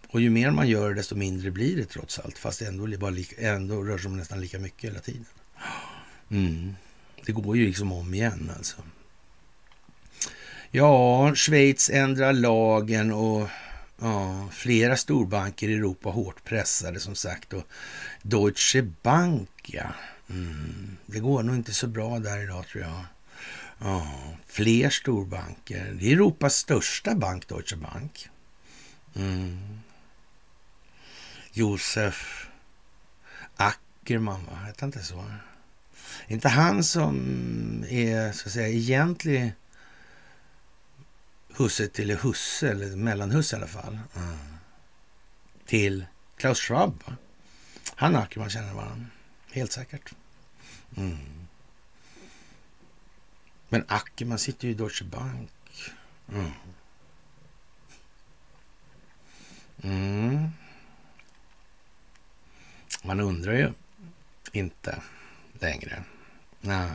[0.07, 2.37] Och ju mer man gör desto mindre blir det trots allt.
[2.37, 5.25] Fast det ändå, bara lika, ändå rör sig om nästan lika mycket hela tiden.
[6.29, 6.75] Mm.
[7.25, 8.77] Det går ju liksom om igen alltså.
[10.71, 13.49] Ja, Schweiz ändrar lagen och
[14.01, 17.53] ja, flera storbanker i Europa hårt pressade som sagt.
[17.53, 17.63] Och
[18.21, 19.93] Deutsche Bank, ja.
[20.29, 20.97] Mm.
[21.05, 23.05] Det går nog inte så bra där idag tror jag.
[23.79, 24.07] Ja,
[24.47, 25.95] fler storbanker.
[25.99, 28.29] Det är Europas största bank, Deutsche Bank.
[29.15, 29.79] Mm.
[31.53, 32.47] Josef
[33.55, 34.55] Ackerman, va?
[34.55, 35.25] Hette inte så?
[36.27, 37.15] inte han som
[37.89, 39.53] är så att säga egentlig
[41.55, 44.37] husse till husse, eller mellanhusse i alla fall, mm.
[45.65, 46.05] till
[46.37, 47.03] Klaus Schwab.
[47.05, 47.15] Va?
[47.95, 49.05] Han och Ackerman känner varandra,
[49.51, 50.13] helt säkert.
[50.97, 51.17] Mm.
[53.69, 55.51] Men Ackerman sitter ju i Deutsche Bank.
[56.29, 56.51] Mm.
[59.83, 60.49] Mm.
[63.03, 63.73] Man undrar ju
[64.51, 65.01] inte
[65.59, 66.03] längre.
[66.61, 66.91] Nej.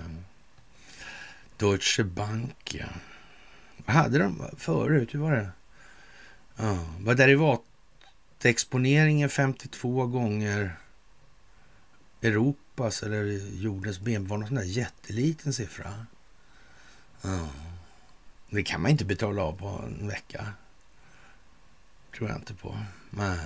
[1.57, 2.87] Deutsche Bank, ja.
[3.87, 5.15] Hade de förut?
[5.15, 5.51] Hur var det?
[6.57, 10.77] Ja, var derivatexponeringen 52 gånger
[12.23, 13.23] Europas eller
[13.57, 14.31] jordens BNP?
[14.31, 16.07] Var någon sån där jätteliten siffra?
[17.23, 17.49] Ja.
[18.51, 20.47] Det kan man inte betala av på en vecka.
[22.17, 22.79] Tror jag inte på.
[23.11, 23.39] Nej.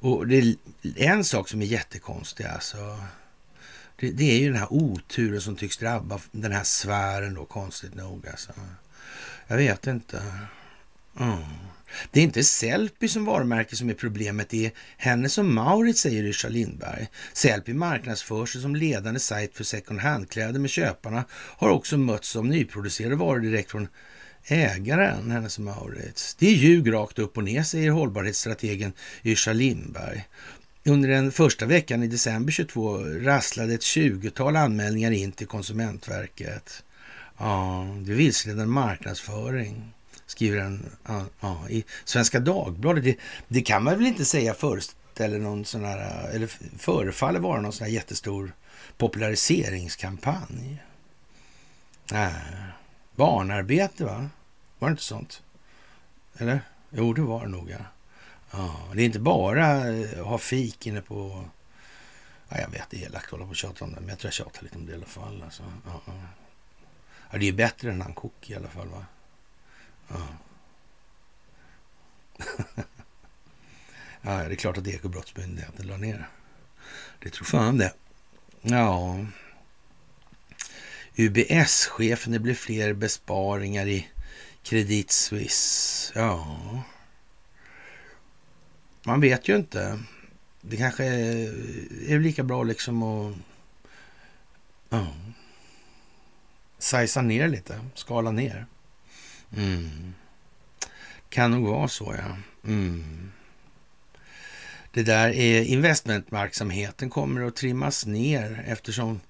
[0.00, 2.98] Och det är en sak som är jättekonstig alltså.
[3.96, 7.94] Det, det, är ju den här oturen som tycks drabba den här sfären då, konstigt
[7.94, 8.52] nog alltså.
[9.46, 10.22] Jag vet inte.
[11.20, 11.38] Mm.
[12.10, 16.24] Det är inte Sellpy som varumärke som är problemet, det är Hennes som Mauritz, säger
[16.24, 17.08] Yrsa Lindberg.
[17.32, 22.46] Sellpy marknadsför sig som ledande sajt för second hand-kläder, men köparna har också mötts av
[22.46, 23.88] nyproducerade varor direkt från
[24.44, 26.34] ägaren, Hennes och Mauritz.
[26.34, 28.92] Det är ljug rakt upp och ner, säger hållbarhetsstrategen
[29.24, 30.24] Yrsa Lindberg.
[30.84, 36.82] Under den första veckan i december 22 rasslade ett 20-tal anmälningar in till Konsumentverket.
[37.38, 39.92] Ja, det är vilseledande marknadsföring,
[40.26, 40.90] skriver en
[41.40, 43.04] ja, i Svenska Dagbladet.
[43.04, 43.16] Det,
[43.48, 46.46] det, kan man väl inte säga föreställer någon sån här, eller
[46.78, 48.52] förefaller vara någon sån här jättestor
[48.96, 50.82] populariseringskampanj.
[52.12, 52.34] Nej.
[53.16, 54.28] Barnarbete, va?
[54.78, 55.42] Var det inte sånt?
[56.36, 56.60] Eller?
[56.90, 57.76] Jo, det var det nog, ja.
[58.50, 58.88] ja.
[58.94, 61.44] Det är inte bara att ha fik inne på...
[62.48, 64.18] Ja, jag vet, det är elakt att hålla på och tjata om det, men jag
[64.18, 65.42] tror jag tjatar lite om det i alla fall.
[65.42, 65.62] Alltså.
[65.86, 66.12] Ja,
[67.34, 67.40] ja.
[67.40, 69.06] det är bättre än Nankook i alla fall, va?
[70.08, 70.28] Ja.
[74.22, 76.28] ja, det är klart att Ekobrottsmyndigheten la ner.
[77.18, 77.92] Det tror fan det.
[78.62, 79.18] Ja,
[81.16, 84.08] UBS-chefen, det blir fler besparingar i
[84.62, 86.12] Credit Suisse.
[86.14, 86.58] Ja,
[89.02, 89.98] man vet ju inte.
[90.60, 93.36] Det kanske är, lika bra liksom att
[94.88, 95.06] ja,
[96.84, 98.66] sajsa ner lite, skala ner.
[99.56, 100.14] Mm.
[101.28, 102.36] Kan nog vara så, ja.
[102.70, 103.32] Mm.
[104.90, 109.20] Det där är investmentverksamheten kommer att trimmas ner eftersom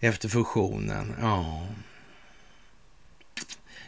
[0.00, 1.14] efter fusionen.
[1.20, 1.66] Ja.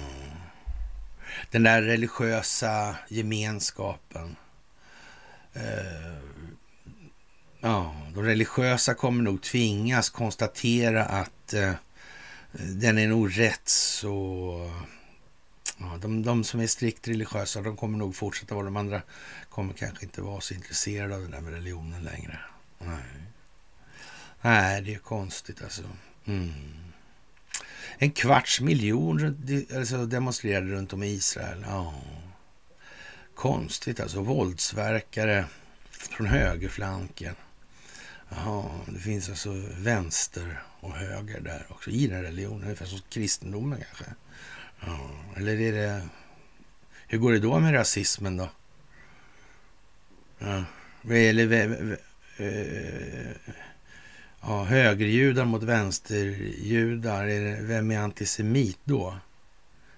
[1.50, 4.36] Den där religiösa gemenskapen.
[5.54, 6.36] Eh,
[7.66, 11.72] Ja, de religiösa kommer nog tvingas konstatera att eh,
[12.52, 14.70] den är nog rätt så...
[15.78, 18.64] Ja, de, de, som är strikt religiösa, de kommer nog fortsätta vara.
[18.64, 19.02] De andra
[19.48, 22.38] kommer kanske inte vara så intresserade av det där med religionen längre.
[22.78, 23.04] Nej,
[24.40, 25.82] Nej det är konstigt alltså.
[26.24, 26.52] Mm.
[27.98, 29.36] En kvarts miljon
[29.76, 31.64] alltså, demonstrerade runt om i Israel.
[31.68, 31.94] Ja.
[33.34, 34.20] Konstigt alltså.
[34.20, 35.44] Våldsverkare
[35.90, 37.34] från högerflanken.
[38.28, 43.80] Ja, det finns alltså vänster och höger där också i den religionen, ungefär som kristendomen
[43.86, 44.14] kanske.
[44.80, 46.08] Ja, eller är det...
[47.06, 48.50] Hur går det då med rasismen då?
[50.38, 50.64] Ja,
[51.10, 51.52] eller...
[52.36, 53.30] Eh,
[54.40, 57.26] ja, högerjudar mot vänsterjudar.
[57.26, 59.18] Är det, vem är antisemit då?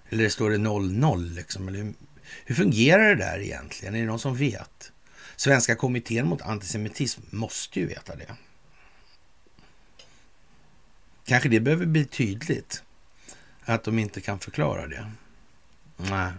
[0.08, 1.30] Eller står det 00?
[1.30, 1.68] liksom?
[1.68, 1.92] Eller,
[2.44, 3.94] hur fungerar det där egentligen?
[3.94, 4.92] Är det någon som vet?
[5.36, 8.36] Svenska kommittén mot antisemitism måste ju veta det.
[11.24, 12.82] Kanske det behöver bli tydligt
[13.68, 15.10] att de inte kan förklara det.
[15.96, 16.32] Nej.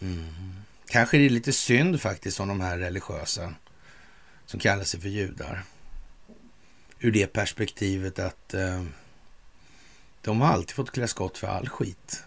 [0.00, 0.54] Mm.
[0.86, 3.54] Kanske det är lite synd faktiskt om de här religiösa
[4.46, 5.62] som kallar sig för judar.
[7.00, 8.84] Ur det perspektivet att eh,
[10.20, 12.24] de har alltid fått klä skott för all skit.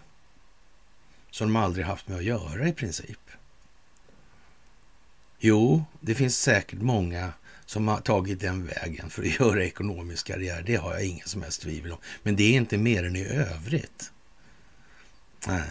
[1.30, 3.30] Som de aldrig haft med att göra i princip.
[5.38, 7.32] Jo, det finns säkert många
[7.66, 10.62] som har tagit den vägen för att göra ekonomisk karriär.
[10.66, 11.98] Det har jag ingen som helst tvivel om.
[12.22, 14.12] Men det är inte mer än i övrigt.
[15.46, 15.68] Nej,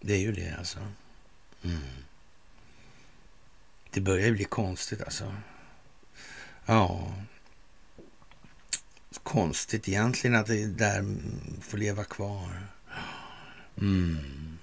[0.00, 0.78] det är ju det alltså.
[1.64, 1.80] Mm.
[3.90, 5.34] Det börjar bli konstigt alltså.
[6.66, 7.14] Ja.
[9.22, 11.16] Konstigt egentligen att det där
[11.60, 12.66] får leva kvar.
[13.78, 14.55] Mm.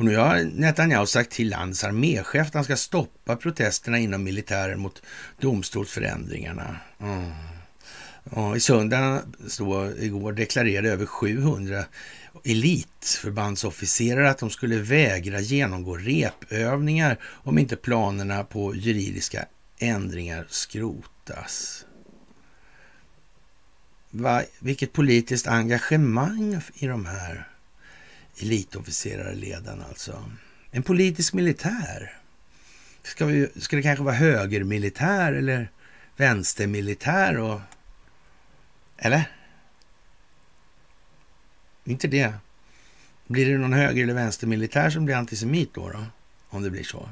[0.00, 4.80] Och nu har Netanyahu sagt till landets arméchef att han ska stoppa protesterna inom militären
[4.80, 5.02] mot
[5.40, 6.76] domstolsförändringarna.
[7.00, 7.30] Mm.
[8.34, 11.84] Ja, I söndags då, igår deklarerade över 700
[12.44, 19.44] elitförbandsofficerare att de skulle vägra genomgå repövningar om inte planerna på juridiska
[19.78, 21.84] ändringar skrotas.
[24.10, 27.48] Va, vilket politiskt engagemang i de här
[28.42, 30.24] elitofficerarleden alltså.
[30.70, 32.16] En politisk militär.
[33.02, 35.70] Ska, vi, ska det kanske vara högermilitär eller
[36.16, 37.38] vänstermilitär?
[37.38, 37.60] Och,
[38.98, 39.30] eller?
[41.84, 42.34] Inte det.
[43.26, 45.88] Blir det någon höger eller vänstermilitär som blir antisemit då?
[45.88, 46.04] då?
[46.48, 47.08] Om det blir så.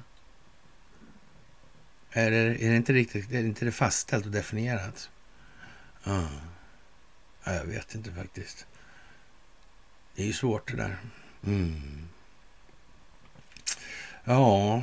[2.12, 5.10] Eller är det inte riktigt är det inte det fastställt och definierat?
[6.06, 6.38] Uh.
[7.44, 8.66] Ja, jag vet inte faktiskt.
[10.18, 10.96] Det är ju svårt det där.
[11.46, 12.08] Mm.
[14.24, 14.82] Ja,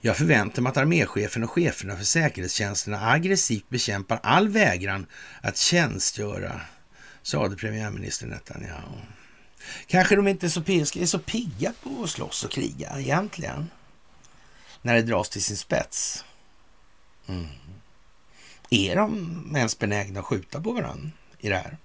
[0.00, 5.06] jag förväntar mig att arméchefen och cheferna för säkerhetstjänsterna aggressivt bekämpar all vägran
[5.40, 6.60] att tjänstgöra,
[7.22, 8.98] sade premiärminister Netanyahu.
[9.86, 13.70] Kanske de inte är så, är så pigga på att slåss och kriga egentligen,
[14.82, 16.24] när det dras till sin spets.
[17.26, 17.46] Mm.
[18.70, 21.78] Är de ens benägna att skjuta på varandra i det här?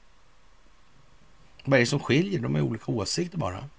[1.68, 2.39] Vad är det som skiljer?
[2.39, 3.70] De har olika åsikter bara.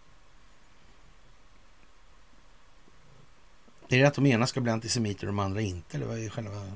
[3.88, 5.96] Är det att de ena ska bli antisemiter och de andra inte?
[5.96, 6.72] Eller vad är själva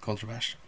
[0.00, 0.60] kontroversen?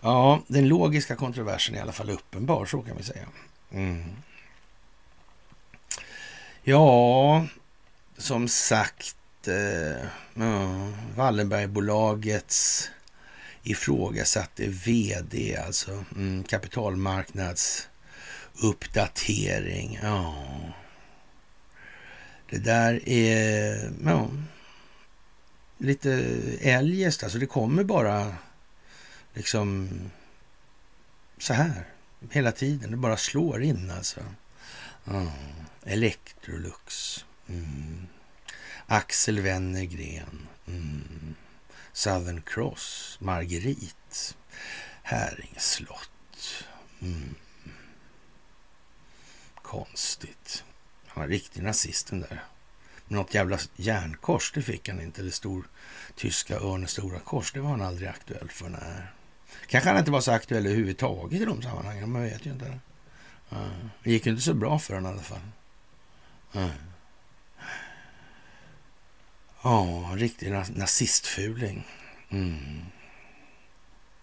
[0.00, 3.26] Ja, den logiska kontroversen är i alla fall uppenbar, så kan vi säga.
[3.70, 4.04] Mm.
[6.62, 7.46] Ja,
[8.16, 12.90] som sagt, eh, ja, Wallenbergbolagets
[13.62, 16.44] ifrågasatte vd, alltså mm,
[18.62, 19.98] Uppdatering.
[20.02, 20.44] Ja.
[22.50, 24.30] Det där är ja,
[25.78, 26.12] lite
[26.60, 28.34] eljest, alltså det kommer bara
[29.34, 29.88] liksom
[31.38, 31.84] så här
[32.30, 32.90] hela tiden.
[32.90, 34.20] Det bara slår in alltså.
[35.04, 35.32] Ja.
[35.84, 37.24] Electrolux.
[37.48, 38.06] Mm.
[38.86, 40.48] Axel Wennergren.
[40.66, 41.34] Mm.
[41.92, 43.18] Southern Cross.
[43.20, 44.34] Marguerite.
[45.02, 46.64] Häringe slott.
[47.00, 47.34] Mm.
[49.68, 50.64] Konstigt.
[51.06, 52.44] Han var riktig nazist den där.
[53.08, 55.20] Något jävla järnkors, det fick han inte.
[55.20, 55.68] Eller stor
[56.14, 58.68] tyska örnens stora kors, det var han aldrig aktuell för.
[58.68, 59.02] Nej.
[59.66, 62.78] Kanske han inte var så aktuell överhuvudtaget i de sammanhangen, man vet ju inte.
[63.50, 63.68] Eh,
[64.02, 65.50] det gick ju inte så bra för honom i alla fall.
[66.52, 66.70] Eh.
[69.62, 71.86] Ja, en riktig nazistfuling.
[72.28, 72.84] Mm.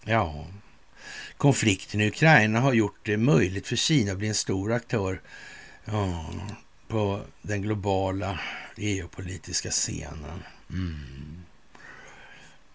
[0.04, 0.46] Ja.
[1.36, 5.20] Konflikten i Ukraina har gjort det möjligt för Kina att bli en stor aktör
[5.84, 6.30] ja,
[6.88, 8.40] på den globala
[8.76, 10.42] geopolitiska scenen.
[10.70, 11.44] Mm.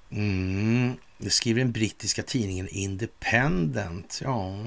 [0.09, 0.97] Mm.
[1.17, 4.19] Det skriver den brittiska tidningen Independent.
[4.23, 4.65] Ja.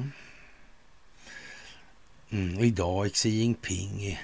[2.31, 2.59] Mm.
[2.59, 4.19] Och idag är Xi Jinping i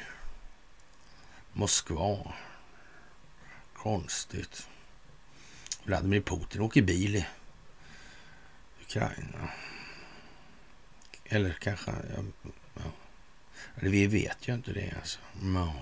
[1.52, 2.32] Moskva.
[3.74, 4.66] Konstigt.
[5.84, 7.26] Vladimir Putin åker bil i
[8.91, 9.49] Ukraina.
[11.24, 11.91] Eller kanske...
[11.91, 12.22] Ja,
[12.74, 12.82] ja.
[13.74, 15.18] Vi vet ju inte det alltså.
[15.55, 15.74] Ja.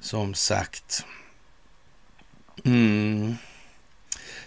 [0.00, 1.04] Som sagt.
[2.64, 3.34] Mm.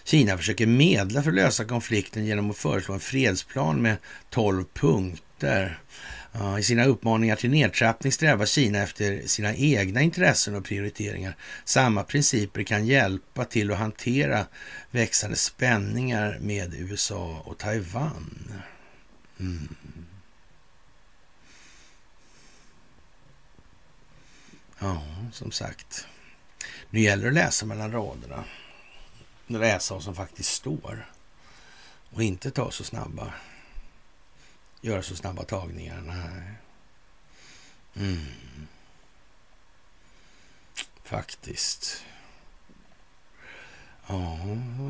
[0.04, 3.96] Kina försöker medla för att lösa konflikten genom att föreslå en fredsplan med
[4.30, 5.78] 12 punkter.
[6.58, 11.36] I sina uppmaningar till nedtrappning strävar Kina efter sina egna intressen och prioriteringar.
[11.64, 14.46] Samma principer kan hjälpa till att hantera
[14.90, 18.52] växande spänningar med USA och Taiwan.
[19.40, 19.68] Mm.
[24.78, 26.06] Ja, som sagt.
[26.90, 28.44] Nu gäller det att läsa mellan raderna.
[29.46, 31.06] Läsa vad som faktiskt står.
[32.10, 33.32] Och inte ta så snabba
[34.84, 36.02] göra så snabba tagningar.
[36.06, 36.54] Nej.
[37.96, 38.26] Mm.
[41.04, 42.04] Faktiskt.
[44.06, 44.38] Ja,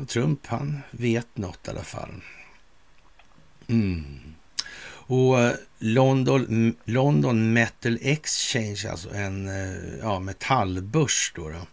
[0.07, 2.21] Trump han vet något i alla fall.
[3.67, 4.35] Mm.
[5.07, 11.67] Och eh, London, London Metal Exchange, alltså en eh, ja, metallbörs då, då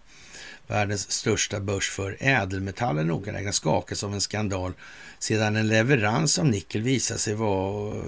[0.72, 4.72] världens största börs för ädelmetaller nogräknat skakas av en skandal
[5.18, 8.04] sedan en leverans av nickel visade sig vara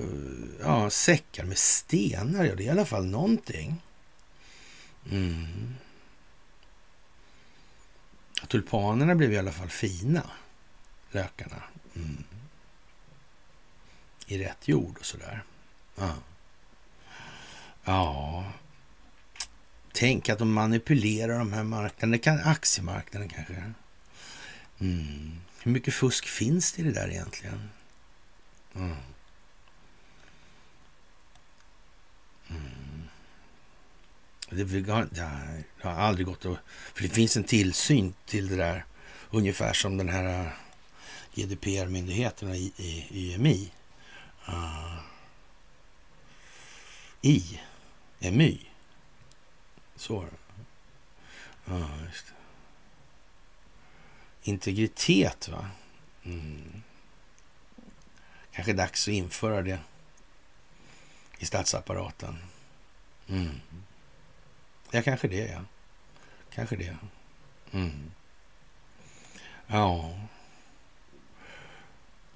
[0.60, 2.44] ja, säckar med stenar.
[2.44, 3.82] Ja, det är i alla fall någonting.
[5.10, 5.74] Mm.
[8.48, 10.30] Tulpanerna blev i alla fall fina,
[11.10, 11.62] lökarna.
[11.96, 12.24] Mm.
[14.26, 15.42] I rätt jord och sådär.
[15.96, 16.14] Ja.
[17.84, 18.44] ja,
[19.96, 22.18] Tänk att de manipulerar de här marknaderna.
[22.18, 23.72] Kan, aktiemarknaden kanske.
[24.80, 25.32] Mm.
[25.62, 27.70] Hur mycket fusk finns det i det där egentligen?
[28.74, 28.96] Mm.
[32.48, 33.08] Mm.
[34.50, 35.22] Det, har, det
[35.80, 36.58] har aldrig gått att...
[36.94, 38.84] För det finns en tillsyn till det där.
[39.30, 40.50] Ungefär som den här äh,
[41.34, 43.34] GDPR-myndigheten i, i, i
[44.48, 44.98] Uh,
[47.22, 48.26] I, ah.
[48.26, 48.73] EMY.
[50.04, 50.26] Så
[51.64, 52.32] Ja, just det.
[54.50, 55.70] Integritet, va?
[56.24, 56.82] Mm.
[58.52, 59.78] Kanske dags att införa det
[61.38, 62.38] i statsapparaten.
[63.28, 63.60] Mm.
[64.90, 65.60] Ja, kanske det, ja.
[66.54, 66.96] Kanske det.
[67.72, 68.10] Mm.
[69.66, 70.18] Ja.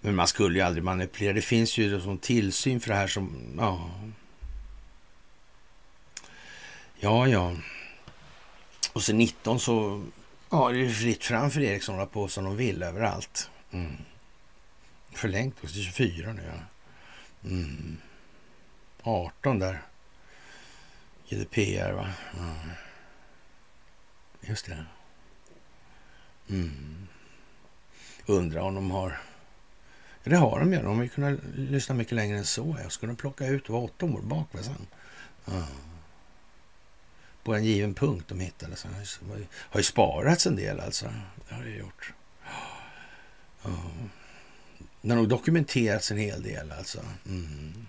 [0.00, 1.32] Men man skulle ju aldrig manipulera.
[1.32, 3.54] Det finns ju som tillsyn för det här som...
[3.58, 3.90] Ja.
[7.00, 7.56] Ja, ja.
[8.92, 10.06] Och sen 19 så
[10.50, 13.50] ja, det är fritt fram för Ericsson att på som de vill överallt.
[13.70, 13.96] Mm.
[15.12, 16.42] Förlängt också till 24 nu.
[16.46, 16.60] Ja.
[17.50, 17.96] Mm.
[19.02, 19.82] 18 där.
[21.28, 22.08] GDPR va?
[22.38, 22.70] Mm.
[24.40, 24.84] Just det.
[26.50, 27.06] Mm.
[28.26, 29.18] Undrar om de har...
[30.22, 30.82] Ja, det har de ju.
[30.82, 32.76] De har ju kunnat lyssna mycket längre än så.
[32.82, 34.48] Jag skulle plocka ut det var åtta år bak.
[34.60, 34.86] Sen.
[35.46, 35.87] Mm
[37.48, 38.76] på en given punkt de hittade.
[38.76, 41.12] Så det har ju sparats en del alltså.
[41.48, 42.12] Det har det gjort.
[43.62, 43.70] Ja.
[45.02, 47.00] Det har nog dokumenterats en hel del alltså.
[47.26, 47.86] Mm.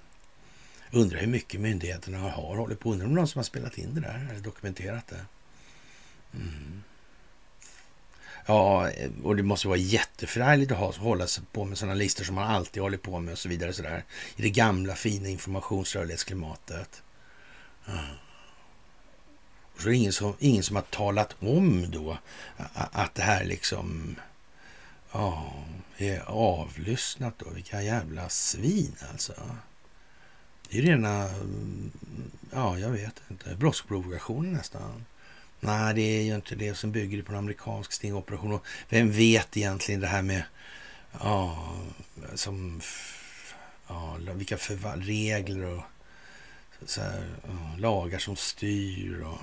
[0.91, 2.91] Undrar hur mycket myndigheterna har hållit på.
[2.91, 5.25] Undrar om någon som har spelat in det där eller dokumenterat det.
[6.33, 6.83] Mm.
[8.45, 8.89] Ja,
[9.23, 12.47] och det måste vara jätteförargligt att ha, hålla sig på med sådana listor som man
[12.47, 13.73] alltid håller på med och så vidare.
[13.73, 14.03] Så där,
[14.35, 17.03] I det gamla fina informationsrörlighetsklimatet.
[17.87, 18.05] Mm.
[19.79, 22.17] Och så är det ingen som, ingen som har talat om då
[22.73, 24.15] att det här liksom
[25.11, 25.53] ja,
[25.97, 27.49] är avlyssnat då.
[27.49, 29.33] Vilka jävla svin alltså.
[30.69, 31.29] Det är rena,
[32.51, 35.05] ja jag vet inte, brottsprovokationer nästan.
[35.59, 38.53] Nej, det är ju inte det som bygger på en amerikansk stingoperation.
[38.53, 40.43] Och vem vet egentligen det här med,
[41.19, 41.73] ja,
[42.35, 42.81] som,
[43.87, 44.57] ja, vilka
[44.95, 45.83] regler och
[46.85, 49.39] så här, ja, lagar som styr och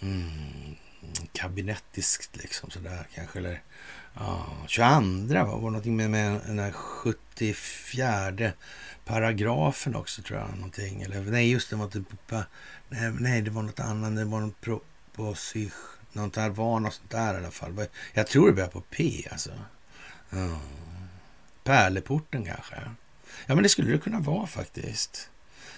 [0.00, 0.76] mm,
[1.32, 3.38] kabinettiskt liksom sådär kanske.
[3.38, 3.62] Eller
[4.14, 8.52] ja, 22 var det någonting med, med den här 74
[9.04, 10.50] paragrafen också tror jag.
[10.54, 11.02] Någonting.
[11.02, 12.46] Eller, nej, just det var typ inte...
[12.88, 14.16] Nej, nej, det var något annat.
[14.16, 15.70] Det var någon proposition.
[16.12, 17.86] Något där var något sånt där i alla fall.
[18.12, 19.50] Jag tror det börjar på P alltså.
[20.30, 20.60] Ja.
[21.64, 22.74] Pärleporten kanske.
[23.46, 25.30] Ja, men det skulle det kunna vara faktiskt.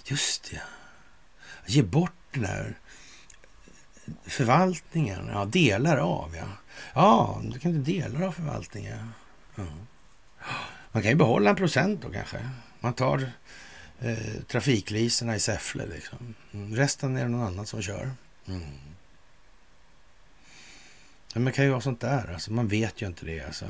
[0.05, 0.63] Just det.
[1.67, 2.79] Ge bort den där
[4.25, 5.29] förvaltningen.
[5.33, 6.47] Ja, delar av ja.
[6.95, 9.13] Ja, du kan inte delar av förvaltningen.
[9.55, 9.65] Ja.
[10.93, 12.51] Man kan ju behålla en procent då kanske.
[12.81, 13.31] Man tar
[14.01, 16.35] eh, trafikliserna i Säffle liksom.
[16.53, 18.11] Mm, resten är det någon annan som kör.
[18.47, 18.63] Mm.
[21.35, 22.33] Men man kan ju vara sånt där.
[22.33, 23.41] Alltså, man vet ju inte det.
[23.41, 23.67] Alltså.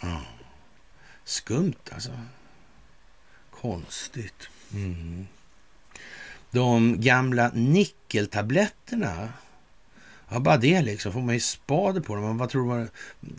[0.00, 0.22] Ja.
[1.24, 2.12] Skumt alltså.
[3.50, 4.48] Konstigt.
[4.72, 5.26] Mm.
[6.50, 9.28] De gamla nickeltabletterna.
[10.28, 11.12] Ja, bara det liksom.
[11.12, 12.38] Får man ju spader på dem.
[12.38, 12.88] Vad tror man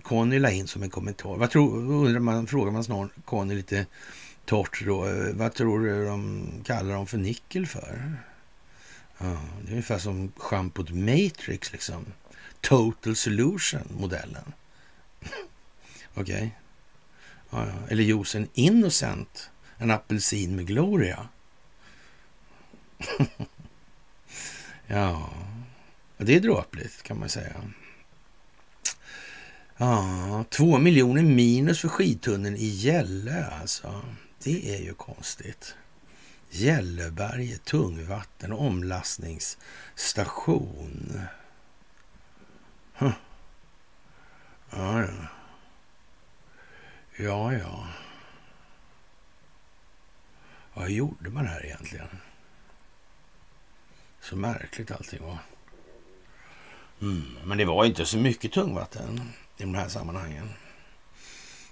[0.02, 1.38] Conny la in som en kommentar?
[1.38, 3.86] Vad tror, undrar man, frågar man snart Conny lite
[4.46, 5.06] torrt då.
[5.06, 8.14] Eh, vad tror du de kallar dem för nickel för?
[9.18, 12.06] Ja, det är ungefär som schampot Matrix liksom.
[12.62, 14.54] Total Solution-modellen.
[16.14, 16.36] Okej.
[16.36, 16.50] Okay.
[17.50, 17.88] Ja, ja.
[17.90, 19.50] Eller juicen Innocent.
[19.78, 21.28] En apelsin med Gloria.
[24.88, 25.30] ja,
[26.18, 27.64] det är dråpligt kan man säga.
[29.78, 34.02] Ja, två miljoner minus för skidtunneln i Gälle alltså.
[34.44, 35.76] Det är ju konstigt.
[36.50, 41.22] Gälleberget, tungvatten och omlastningsstation.
[42.94, 43.12] Huh.
[44.70, 45.08] Ja, ja.
[47.18, 47.88] Ja, ja.
[50.74, 52.08] Vad gjorde man här egentligen?
[54.30, 55.38] Så märkligt allting var.
[57.02, 59.22] Mm, men det var inte så mycket tungvatten
[59.58, 60.50] i de här sammanhangen.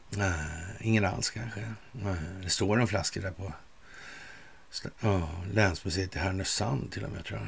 [0.09, 1.73] Nej, ingen alls kanske.
[1.91, 3.53] Nej, det står en flaska där på
[4.99, 7.47] ja, länsmuseet i Härnösand till och med tror jag.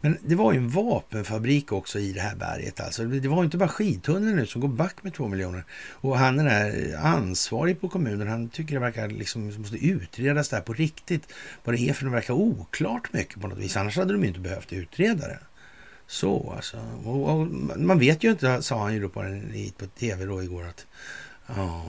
[0.00, 2.80] Men det var ju en vapenfabrik också i det här berget.
[2.80, 3.04] Alltså.
[3.04, 5.64] Det var inte bara skidtunneln nu som går back med två miljoner.
[5.90, 8.28] Och han den här eh, ansvarig på kommunen.
[8.28, 11.32] Han tycker det verkar liksom måste utredas där på riktigt.
[11.64, 13.76] Vad det är för det verkar oklart mycket på något vis.
[13.76, 15.38] Annars hade de ju inte behövt utreda det.
[16.06, 16.76] Så alltså.
[17.04, 17.46] Och, och,
[17.76, 19.40] man vet ju inte, sa han ju då på,
[19.78, 20.86] på tv då igår att
[21.46, 21.84] ja,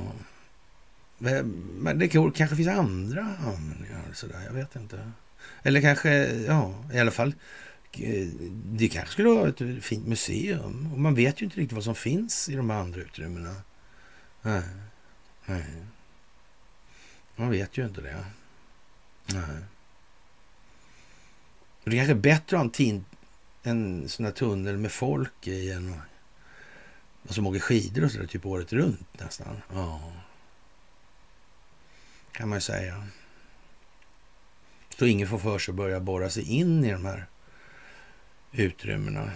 [1.79, 4.41] men det kanske finns andra anledningar sådär.
[4.45, 5.11] Jag vet inte.
[5.63, 6.09] Eller kanske,
[6.47, 7.33] ja, i alla fall
[7.99, 8.27] Eh,
[8.65, 10.89] det kanske skulle vara ett fint museum.
[10.93, 13.55] Och man vet ju inte riktigt vad som finns i de andra utrymmena.
[14.41, 14.63] Nej.
[15.45, 15.65] Nej.
[17.35, 18.25] Man vet ju inte det.
[19.25, 19.57] Nej.
[21.83, 23.05] Det är kanske är bättre att ha en,
[23.63, 26.01] en sån här tunnel med folk i än
[27.21, 29.61] som alltså, åker skidor och sådär typ året runt nästan.
[29.73, 30.13] Ja.
[32.31, 33.07] Kan man ju säga.
[34.97, 37.25] Så ingen får för sig att börja borra sig in i de här
[38.51, 39.31] utrymmena.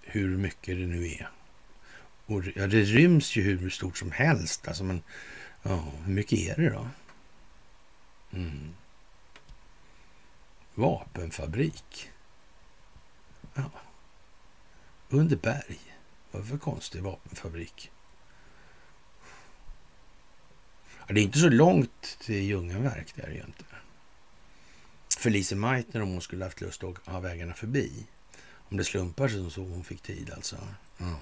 [0.00, 1.30] Hur mycket det nu är.
[2.26, 4.68] Och, ja, det ryms ju hur stort som helst.
[4.68, 5.02] Alltså, men
[5.62, 6.88] ja, hur mycket är det då?
[8.32, 8.74] Mm.
[10.74, 12.10] Vapenfabrik.
[13.54, 13.70] Ja.
[15.08, 15.78] Under berg.
[16.30, 17.90] Vad för konstig vapenfabrik?
[21.06, 23.81] Ja, det är inte så långt till Ljungaverk, där egentligen
[25.22, 28.06] för Lise Meitner om hon skulle haft lust att ha vägarna förbi.
[28.54, 30.56] Om det slumpar sig så hon fick tid alltså.
[30.98, 31.14] Mm.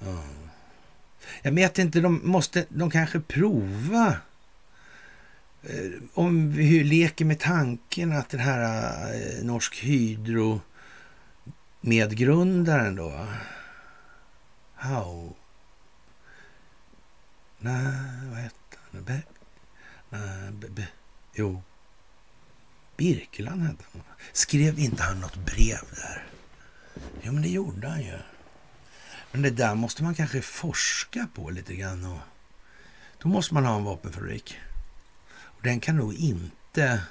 [0.00, 0.48] Mm.
[1.42, 4.16] Jag vet inte, de måste, de kanske prova
[5.62, 8.62] eh, om vi leker med tanken att den här
[9.14, 10.60] eh, Norsk Hydro
[11.80, 13.26] medgrundaren då
[14.74, 15.34] How...
[17.58, 19.04] Nej, vad hette han?
[19.04, 19.22] Be...
[20.10, 20.88] Nej, be, be,
[21.34, 21.62] jo.
[22.96, 24.02] Birkeland hette han.
[24.32, 26.26] Skrev inte han något brev där?
[27.22, 28.18] Jo, men det gjorde han ju.
[29.32, 32.04] Men det där måste man kanske forska på lite grann.
[32.04, 32.18] Och
[33.22, 34.58] då måste man ha en vapenfabrik.
[35.38, 37.02] Och den kan nog inte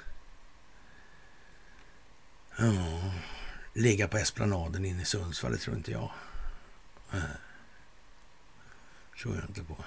[2.58, 3.12] ja,
[3.74, 6.10] ligga på Esplanaden inne i Sundsvall, det tror inte jag.
[7.10, 7.22] Nej.
[9.22, 9.84] tror jag inte på.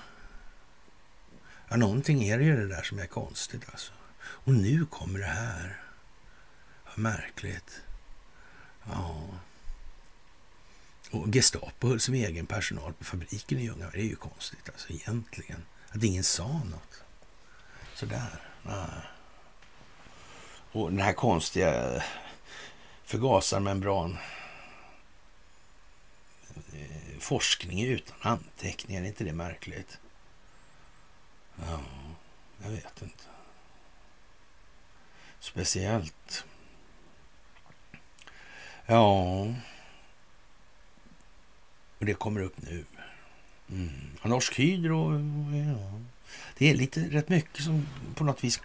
[1.67, 3.93] Ja, någonting är det ju det där som är konstigt alltså.
[4.19, 5.88] Och nu kommer det här.
[6.99, 7.81] Märkligt.
[8.83, 9.27] Ja.
[11.11, 13.93] Och Gestapo höll som egen personal på fabriken i Ljungaverk.
[13.93, 15.65] Det är ju konstigt alltså egentligen.
[15.89, 17.03] Att ingen sa något.
[17.95, 18.41] Sådär.
[18.63, 19.01] Nej.
[20.71, 22.03] Och den här konstiga
[23.03, 24.17] förgasarmembran
[26.73, 29.99] eh, forskning utan anteckningar, är inte det märkligt?
[31.55, 31.79] Ja,
[32.63, 33.23] jag vet inte.
[35.39, 36.45] Speciellt.
[38.89, 39.47] Ja.
[41.99, 42.85] Och det kommer upp nu.
[43.69, 44.17] Mm.
[44.23, 45.13] Norsk Hydro,
[45.55, 46.01] ja.
[46.57, 48.61] Det är lite rätt mycket som på något vis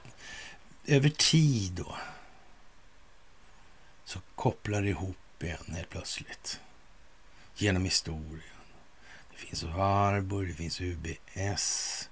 [0.86, 1.96] över tid då
[4.04, 6.60] så kopplar det ihop igen helt plötsligt.
[7.56, 8.40] Genom historien.
[9.30, 12.08] Det finns Varburg, det finns UBS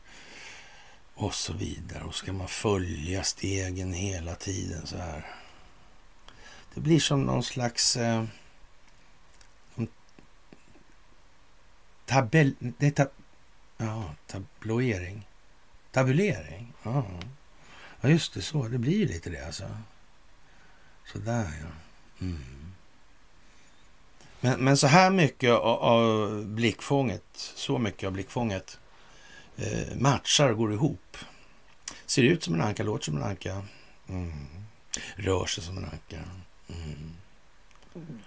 [1.15, 2.05] och så vidare.
[2.05, 5.42] Och ska man följa stegen hela tiden så här.
[6.75, 8.25] Det blir som någon slags eh,
[12.07, 12.55] tabell...
[12.79, 13.09] Det är tab,
[13.77, 15.29] ja, tabloering.
[15.91, 16.73] Tabulering.
[16.83, 17.05] Ja.
[18.01, 18.43] ja, just det.
[18.43, 18.69] Så.
[18.69, 19.65] Det blir lite det alltså.
[21.13, 21.69] Sådär ja.
[22.21, 22.73] Mm.
[24.41, 28.79] Men, men så här mycket av, av blickfånget, så mycket av blickfånget
[29.57, 31.17] eh, matchar och går ihop.
[32.07, 33.63] Ser ut som en anka, låter som en anka.
[34.09, 34.47] Mm.
[35.17, 36.19] Rör sig som en anka.
[36.73, 38.19] Mm.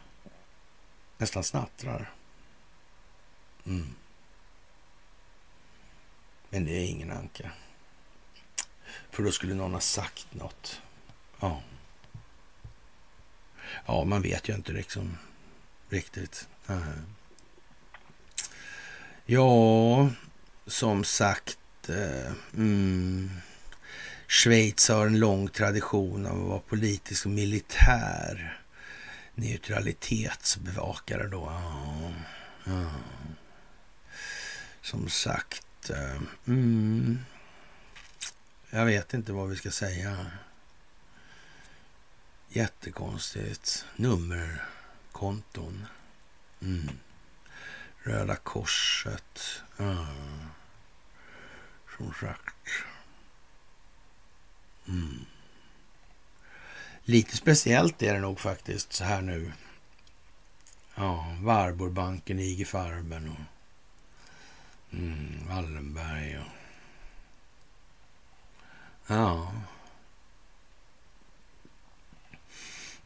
[1.17, 2.13] Nästan snattrar.
[3.65, 3.95] Mm.
[6.49, 7.51] Men det är ingen anka.
[9.09, 10.81] För då skulle någon ha sagt något.
[11.39, 11.61] Ja.
[13.85, 15.17] Ja, man vet ju inte liksom
[15.89, 16.47] riktigt.
[19.25, 20.09] Ja,
[20.65, 21.89] som sagt.
[21.89, 23.31] Eh, mm,
[24.27, 28.61] Schweiz har en lång tradition av att vara politisk och militär
[29.35, 31.45] neutralitetsbevakare då.
[31.45, 32.11] Ja,
[32.63, 32.91] ja.
[34.81, 35.89] Som sagt.
[35.89, 37.19] Eh, mm,
[38.69, 40.31] jag vet inte vad vi ska säga.
[42.49, 43.85] Jättekonstigt.
[43.95, 45.85] Nummerkonton.
[46.61, 46.89] Mm.
[48.03, 49.61] Röda Korset.
[49.77, 50.07] Ja.
[51.97, 52.55] Som sagt.
[54.87, 55.25] Mm.
[57.03, 59.51] Lite speciellt är det nog faktiskt så här nu.
[60.95, 63.45] Ja, Warburgbanken, IG Farben och
[64.93, 66.45] mm, Wallenberg och...
[69.07, 69.51] Ja.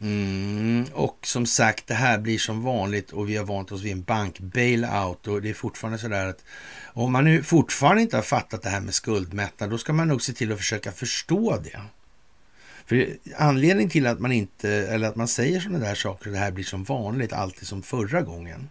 [0.01, 3.91] Mm, och som sagt, det här blir som vanligt och vi har vant oss vid
[3.91, 6.43] en bank-bailout och det är fortfarande så där att
[6.85, 10.21] om man nu fortfarande inte har fattat det här med skuldmättnad, då ska man nog
[10.21, 11.81] se till att försöka förstå det.
[12.85, 16.39] För anledningen till att man inte, eller att man säger sådana där saker, och det
[16.39, 18.69] här blir som vanligt, alltid som förra gången.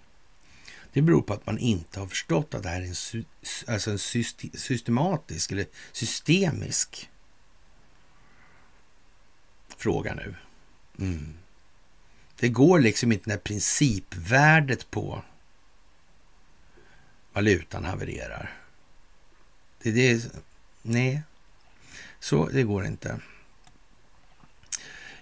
[0.92, 3.24] Det beror på att man inte har förstått att det här är en,
[3.66, 3.98] alltså en
[4.58, 7.10] systematisk eller systemisk
[9.76, 10.34] fråga nu.
[10.98, 11.34] Mm.
[12.40, 15.22] Det går liksom inte när principvärdet på
[17.32, 18.52] valutan havererar.
[19.82, 20.30] Det, det,
[20.82, 21.22] nej,
[22.20, 23.20] så det går inte.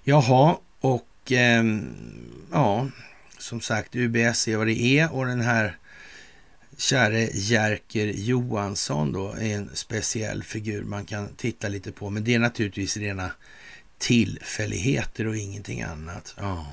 [0.05, 1.65] Jaha, och eh,
[2.53, 2.89] ja,
[3.39, 5.77] som sagt, UBS är vad det är och den här
[6.77, 12.11] käre Jerker Johansson då är en speciell figur man kan titta lite på.
[12.11, 13.31] Men det är naturligtvis rena
[13.99, 16.35] tillfälligheter och ingenting annat.
[16.39, 16.67] Ja.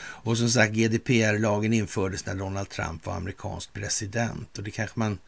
[0.00, 5.18] Och som sagt, GDPR-lagen infördes när Donald Trump var amerikansk president och det kanske man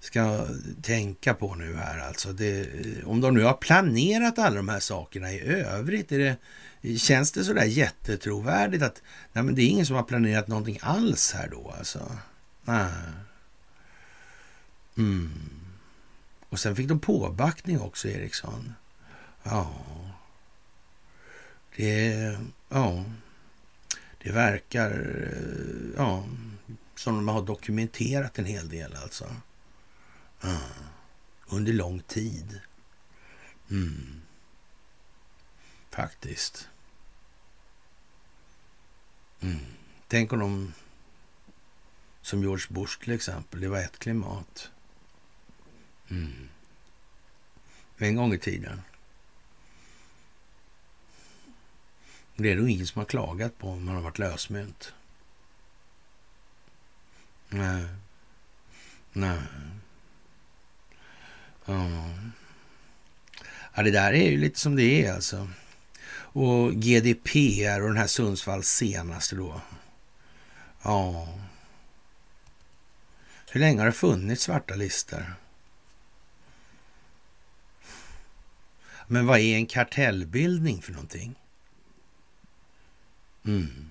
[0.00, 0.46] ska
[0.82, 2.32] tänka på nu här alltså.
[2.32, 2.68] Det,
[3.04, 6.36] om de nu har planerat alla de här sakerna i övrigt, är
[6.82, 9.02] det, känns det sådär jättetrovärdigt att
[9.32, 12.12] nej, men det är ingen som har planerat någonting alls här då alltså?
[12.64, 12.90] Nej.
[14.96, 15.50] Mm.
[16.48, 18.74] Och sen fick de påbackning också, Eriksson.
[19.42, 19.74] Ja.
[21.80, 22.38] Det,
[22.68, 23.04] ja,
[24.18, 26.24] det verkar eh, ja,
[26.94, 29.36] som de har dokumenterat en hel del alltså.
[30.40, 30.60] Ja,
[31.46, 32.60] Under lång tid.
[33.70, 34.20] Mm.
[35.90, 36.68] Faktiskt.
[39.40, 39.58] Mm.
[40.08, 40.72] Tänk om de,
[42.22, 44.70] som George Bush till exempel, det var ett klimat.
[46.08, 46.48] Mm.
[47.98, 48.82] En gång i tiden.
[52.42, 54.92] Det är nog ingen som har klagat på om man har varit lösmynt.
[57.48, 57.86] Nej.
[59.12, 59.38] Nej.
[61.64, 61.88] Ja.
[63.74, 63.82] ja.
[63.82, 65.48] Det där är ju lite som det är alltså.
[66.32, 69.60] Och GDPR och den här Sundsvalls senaste då.
[70.82, 71.28] Ja.
[73.50, 75.34] Hur länge har det funnits svarta listor?
[79.06, 81.39] Men vad är en kartellbildning för någonting?
[83.44, 83.90] Mm.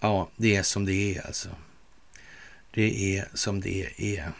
[0.00, 1.48] Ja, det är som det är alltså.
[2.70, 4.32] Det är som det är.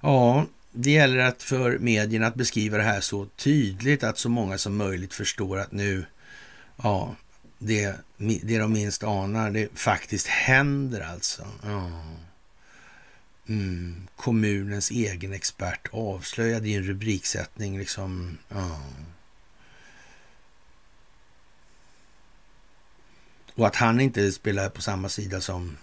[0.00, 4.58] Ja, det gäller att för medierna att beskriva det här så tydligt att så många
[4.58, 6.06] som möjligt förstår att nu,
[6.82, 7.16] ja,
[7.58, 11.46] det, det de minst anar, det faktiskt händer alltså.
[11.62, 11.90] Ja.
[13.46, 14.08] Mm.
[14.16, 18.38] Kommunens egen expert avslöjad i en rubriksättning liksom.
[18.48, 18.80] Ja.
[23.54, 25.76] Och att han inte spelar på samma sida som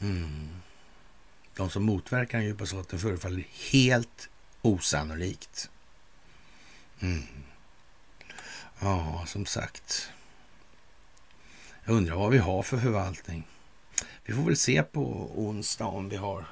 [0.00, 0.48] mm,
[1.56, 4.28] de som motverkar den djupa staten förefaller helt
[4.62, 5.70] osannolikt.
[7.00, 7.22] Mm.
[8.78, 10.10] Ja, som sagt.
[11.84, 13.46] Jag undrar vad vi har för förvaltning.
[14.28, 16.44] Vi får väl se på onsdag om vi har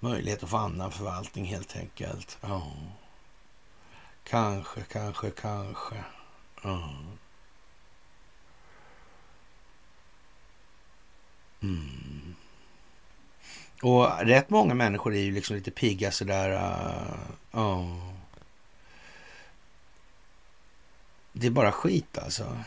[0.00, 2.38] möjlighet att få annan förvaltning helt enkelt.
[2.40, 2.72] Ja.
[4.24, 5.94] Kanske, kanske, kanske.
[6.62, 6.90] Ja.
[11.62, 12.34] Mm.
[13.82, 16.50] Och rätt många människor är ju liksom lite pigga sådär.
[16.50, 18.12] Uh, oh.
[21.32, 22.58] Det är bara skit alltså.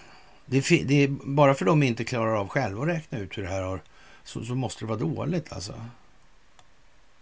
[0.46, 3.44] Det är, det är, bara för de inte klarar av själva att räkna ut hur
[3.44, 3.82] det här har,
[4.24, 5.86] så, så måste det vara dåligt alltså.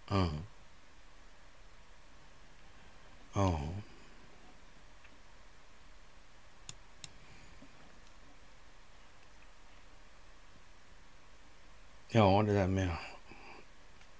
[0.07, 0.30] Ja.
[3.34, 3.59] Ja.
[12.11, 12.89] Ja, det där med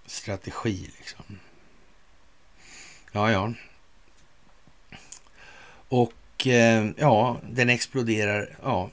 [0.06, 1.40] strategi liksom.
[3.12, 3.54] Ja, ja.
[5.90, 8.90] Och eh, ja, den exploderar ja,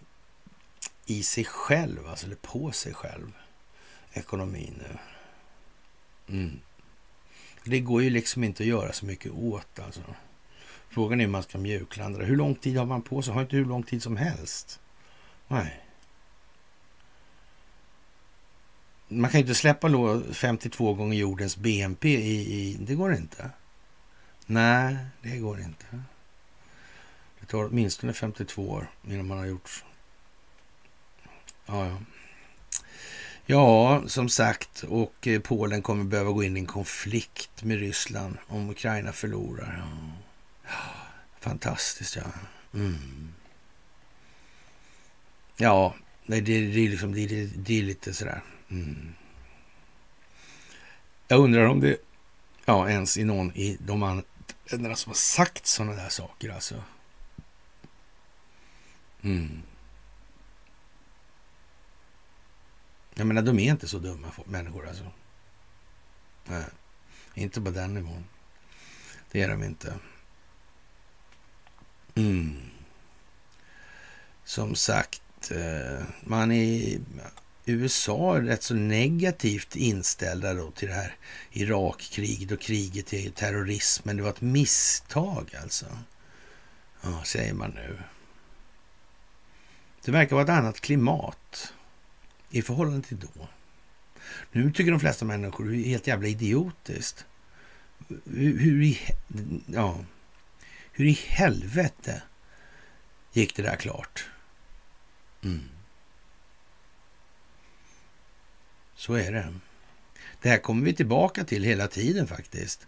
[1.07, 3.33] i sig själv, alltså eller på sig själv,
[4.17, 4.99] ekonomin nu.
[6.37, 6.61] Mm.
[7.65, 10.01] Det går ju liksom inte att göra så mycket åt alltså.
[10.89, 12.25] Frågan är hur man ska mjuklandra.
[12.25, 13.35] Hur lång tid har man på sig?
[13.35, 14.81] Har inte hur lång tid som helst.
[15.49, 15.83] Nej.
[19.09, 22.77] Man kan ju inte släppa då 52 gånger jordens BNP i, i...
[22.81, 23.51] Det går inte.
[24.47, 25.87] Nej, det går inte.
[27.41, 29.85] Det tar åtminstone 52 år innan man har gjort...
[31.67, 31.99] Ja, ja.
[33.49, 38.37] Ja, som sagt, och eh, Polen kommer behöva gå in i en konflikt med Ryssland
[38.47, 39.87] om Ukraina förlorar.
[41.41, 42.23] Fantastiskt, ja.
[42.75, 43.33] Mm.
[45.57, 45.95] Ja,
[46.27, 48.43] det, det, det, är liksom, det, det, det är lite sådär.
[48.71, 49.15] Mm.
[51.29, 51.97] Jag undrar om det
[52.65, 56.75] ja, ens i någon i de andra som har sagt sådana där saker alltså.
[59.23, 59.63] Mm.
[63.19, 65.05] Jag menar, de är inte så dumma människor alltså.
[66.45, 66.65] Nej,
[67.35, 68.25] inte på den nivån.
[69.31, 69.95] Det är de inte.
[72.15, 72.57] Mm.
[74.45, 76.99] Som sagt, eh, man är
[77.65, 81.17] USA är rätt så negativt inställda då till det här
[81.51, 84.17] Irakkriget och kriget till terrorismen.
[84.17, 85.87] Det var ett misstag alltså.
[87.03, 87.99] Ja, säger man nu.
[90.05, 91.73] Det verkar vara ett annat klimat
[92.57, 93.49] i förhållande till då.
[94.53, 97.27] Nu tycker de flesta människor det är helt jävla idiotiskt.
[98.25, 99.01] Hur, hur, i,
[99.67, 100.05] ja,
[100.93, 102.23] hur i helvete
[103.33, 104.29] gick det där klart?
[105.45, 105.69] Mm.
[108.95, 109.55] Så är det.
[110.43, 112.87] Det här kommer vi tillbaka till hela tiden faktiskt.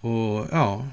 [0.00, 0.88] Och ja,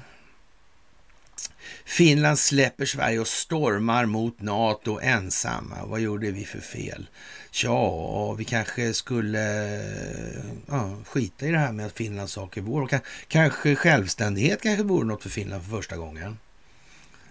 [1.84, 5.86] Finland släpper Sverige och stormar mot Nato ensamma.
[5.86, 7.06] Vad gjorde vi för fel?
[7.50, 12.60] Ja, vi kanske skulle eh, ja, skita i det här med att Finlands sak är
[12.60, 12.82] vår.
[12.82, 12.92] Och
[13.28, 16.38] kanske självständighet kanske vore något för Finland för första gången.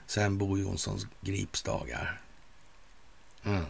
[0.08, 2.22] sen Bo Jonssons gripsdagar.
[3.46, 3.66] Mm.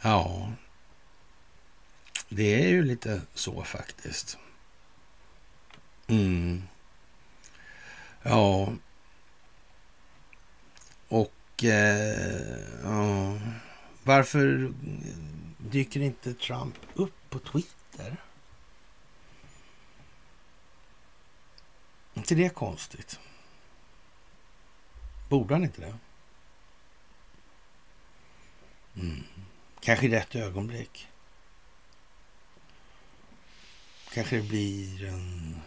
[0.00, 0.52] Ja,
[2.28, 4.38] det är ju lite så faktiskt.
[6.06, 6.62] Mm.
[8.22, 8.72] Ja.
[11.08, 13.38] Och eh, ja.
[14.02, 14.72] varför
[15.58, 18.16] dyker inte Trump upp på Twitter?
[22.20, 23.20] inte det konstigt?
[25.28, 25.94] Borde han inte det?
[29.00, 29.24] Mm.
[29.80, 31.08] Kanske i rätt ögonblick.
[34.12, 35.60] Kanske det blir en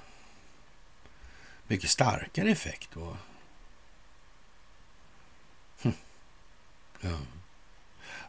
[1.68, 3.18] mycket starkare effekt då.
[5.82, 5.94] Hm.
[7.02, 7.18] Ja.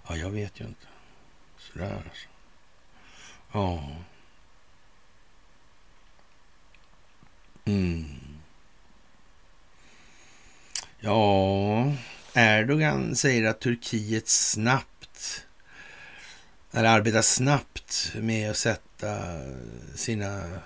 [0.09, 0.86] ja, jag vet ju inte.
[1.59, 2.28] Sådär alltså.
[3.52, 3.97] Ja.
[7.65, 8.05] Mm.
[11.01, 11.93] Ja,
[12.35, 15.47] Erdogan säger att Turkiet snabbt
[16.73, 19.40] eller arbetar snabbt med att sätta
[19.94, 20.61] sina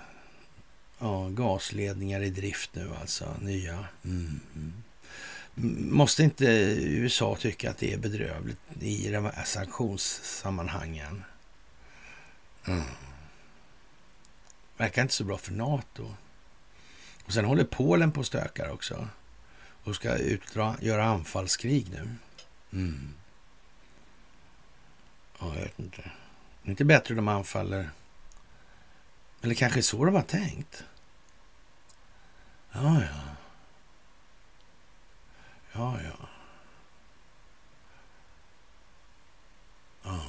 [0.99, 3.85] ja, gasledningar i drift nu alltså, nya.
[4.03, 4.73] Mm, mm.
[5.91, 6.45] Måste inte
[6.77, 11.23] USA tycka att det är bedrövligt i de här sanktionssammanhangen?
[12.67, 12.83] Mm.
[14.77, 16.15] Verkar inte så bra för NATO.
[17.25, 19.07] Och sen håller Polen på och stökar också.
[19.83, 22.09] Och ska utdra, göra anfallskrig nu.
[22.73, 23.13] Mm.
[25.39, 26.01] Ja, jag vet inte.
[26.63, 27.89] Det är inte bättre de anfaller.
[29.41, 30.83] Eller kanske så de har tänkt.
[32.71, 33.29] Ja, ja.
[35.71, 36.27] Ja, ja.
[40.03, 40.19] ja.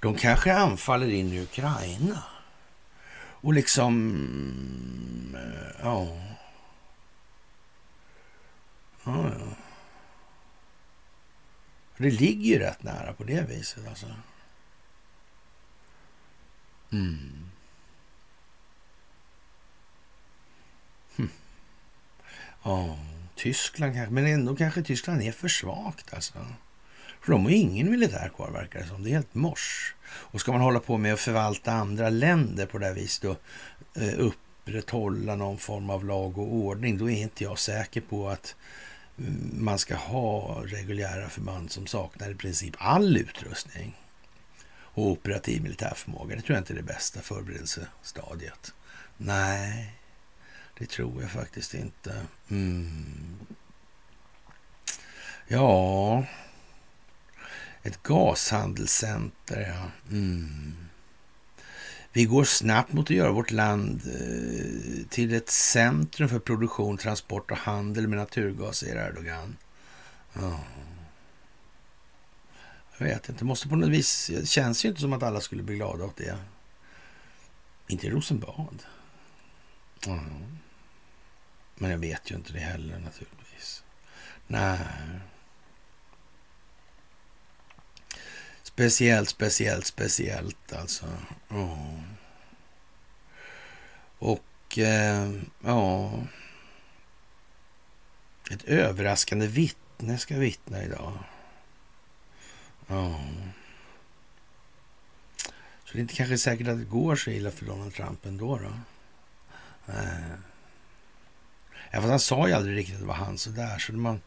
[0.00, 2.22] De kanske anfaller in i Ukraina.
[3.42, 3.94] Och liksom...
[5.34, 6.06] Eh, ja.
[9.04, 9.56] Ja, ja.
[11.96, 14.06] Det ligger ju rätt nära på det viset alltså.
[16.92, 17.49] Mm.
[22.62, 22.98] Ja,
[23.36, 26.38] Tyskland kanske, men ändå kanske Tyskland är för svagt alltså.
[27.20, 29.02] För de har ingen militär kvar verkar det som.
[29.02, 29.94] Det är helt mors.
[30.04, 33.40] Och ska man hålla på med att förvalta andra länder på det här viset och
[34.02, 38.56] eh, upprätthålla någon form av lag och ordning, då är inte jag säker på att
[39.18, 43.96] mm, man ska ha reguljära förband som saknar i princip all utrustning
[44.72, 46.36] och operativ militär förmåga.
[46.36, 48.74] Det tror jag inte är det bästa förberedelsestadiet.
[49.16, 49.99] Nej,
[50.80, 52.26] det tror jag faktiskt inte.
[52.48, 53.36] Mm.
[55.48, 56.24] Ja,
[57.82, 59.90] ett gashandelscenter, ja.
[60.10, 60.76] Mm.
[62.12, 67.50] Vi går snabbt mot att göra vårt land eh, till ett centrum för produktion, transport
[67.50, 69.56] och handel med naturgas, säger Erdogan.
[70.32, 70.60] Ja.
[72.98, 74.30] Jag vet inte, måste på något vis...
[74.34, 76.38] Det känns ju inte som att alla skulle bli glada åt det.
[77.88, 78.82] Inte i Rosenbad.
[80.06, 80.20] Ja.
[81.80, 83.84] Men jag vet ju inte det heller naturligtvis.
[84.46, 84.78] Nej.
[88.62, 91.06] Speciellt, speciellt, speciellt alltså.
[91.48, 92.00] Oh.
[94.18, 95.32] Och eh,
[95.64, 96.12] ja,
[98.50, 101.18] ett överraskande vittne ska vittna idag.
[102.86, 103.20] Ja.
[105.84, 108.58] Så det är inte kanske säkert att det går så illa för Donald Trump ändå
[108.58, 108.72] då.
[109.86, 110.22] Nej.
[111.90, 114.20] Ja, fast han sa ju aldrig riktigt att det var han så där, så man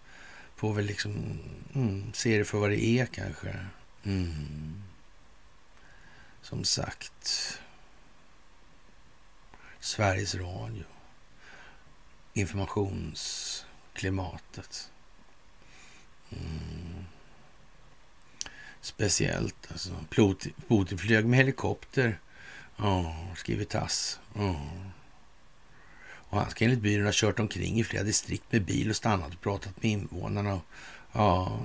[0.56, 1.40] får väl liksom
[1.76, 3.60] mm, se det för vad det är kanske.
[4.04, 4.84] Mm.
[6.42, 7.60] Som sagt.
[9.80, 10.84] Sveriges Radio.
[12.34, 14.92] Informationsklimatet.
[16.30, 17.06] Mm.
[18.82, 19.92] Speciellt alltså.
[20.68, 22.20] Putin flög med helikopter.
[22.78, 24.20] Oh, skriver tass.
[24.36, 24.68] Oh.
[26.34, 29.34] Och han ska enligt byrån ha kört omkring i flera distrikt med bil och stannat
[29.34, 30.54] och pratat med invånarna.
[30.54, 30.62] Och
[31.16, 31.60] Ja,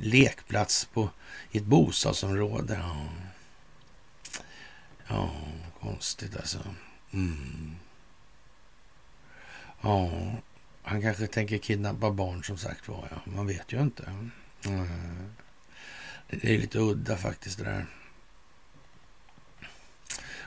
[0.00, 1.10] lekplats på,
[1.50, 2.80] i ett bostadsområde.
[2.82, 3.08] Ja,
[5.06, 5.30] ja
[5.80, 6.58] konstigt alltså.
[7.12, 7.76] Mm.
[9.80, 10.10] Ja,
[10.82, 13.08] han kanske tänker kidnappa barn som sagt var.
[13.10, 13.32] Ja.
[13.32, 14.12] Man vet ju inte.
[14.64, 15.32] Mm.
[16.30, 17.86] Det är lite udda faktiskt det där.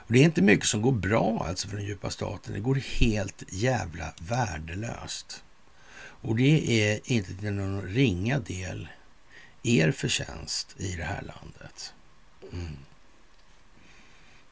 [0.06, 2.54] Och det är inte mycket som går bra alltså för den djupa staten.
[2.54, 5.44] Det går helt jävla värdelöst.
[5.98, 8.88] Och det är inte till någon ringa del
[9.62, 11.94] er förtjänst i det här landet.
[12.52, 12.76] Mm.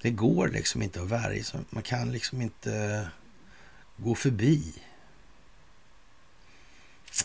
[0.03, 1.61] Det går liksom inte att värja sig.
[1.71, 3.09] Man kan liksom inte
[3.97, 4.75] gå förbi.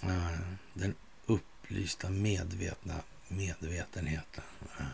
[0.04, 0.40] Eh,
[0.74, 0.96] den
[1.26, 2.96] upplysta medvetna
[3.28, 4.44] medvetenheten.
[4.80, 4.86] Eh.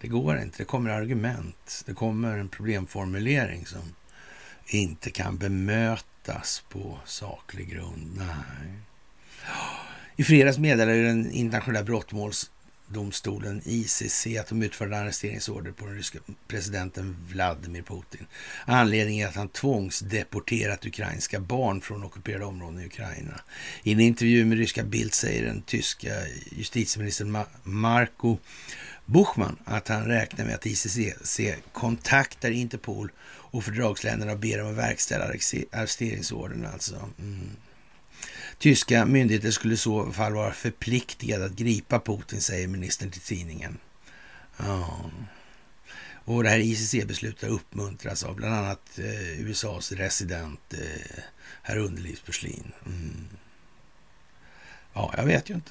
[0.00, 0.58] Det går inte.
[0.58, 1.82] Det kommer argument.
[1.86, 3.94] Det kommer en problemformulering som
[4.66, 8.16] inte kan bemötas på saklig grund.
[8.16, 8.72] Nej.
[10.16, 16.18] I fredags meddelade den internationella brottmålsdomstolen ICC att de utförde arresteringsorder på den ryska
[16.48, 18.26] presidenten Vladimir Putin.
[18.64, 23.40] Anledningen är att han tvångsdeporterat ukrainska barn från ockuperade områden i Ukraina.
[23.82, 26.12] I en intervju med ryska Bild säger den tyska
[26.50, 28.38] justitieministern Marko
[29.08, 31.38] Buchman att han räknar med att ICC
[31.72, 35.24] kontaktar Interpol och fördragsländerna och ber dem att verkställa
[35.72, 36.66] arresteringsordern.
[36.66, 37.08] Alltså.
[37.18, 37.56] Mm.
[38.58, 43.78] Tyska myndigheter skulle i så fall vara förpliktigade att gripa Putin, säger ministern till tidningen.
[44.56, 45.10] Ja.
[46.24, 51.22] Och det här ICC-beslutet uppmuntras av bland annat eh, USAs resident eh,
[51.62, 52.72] herr Underlivsporslin.
[52.86, 53.28] Mm.
[54.92, 55.70] Ja, jag vet ju inte.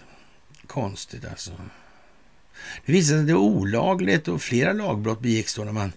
[0.67, 1.51] Konstigt alltså.
[2.85, 5.91] Det visade sig att det var olagligt och flera lagbrott begicks då när man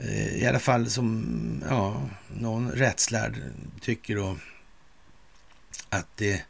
[0.00, 3.42] eh, i alla fall som ja, någon rättslärd
[3.80, 4.36] tycker då
[5.88, 6.42] att det,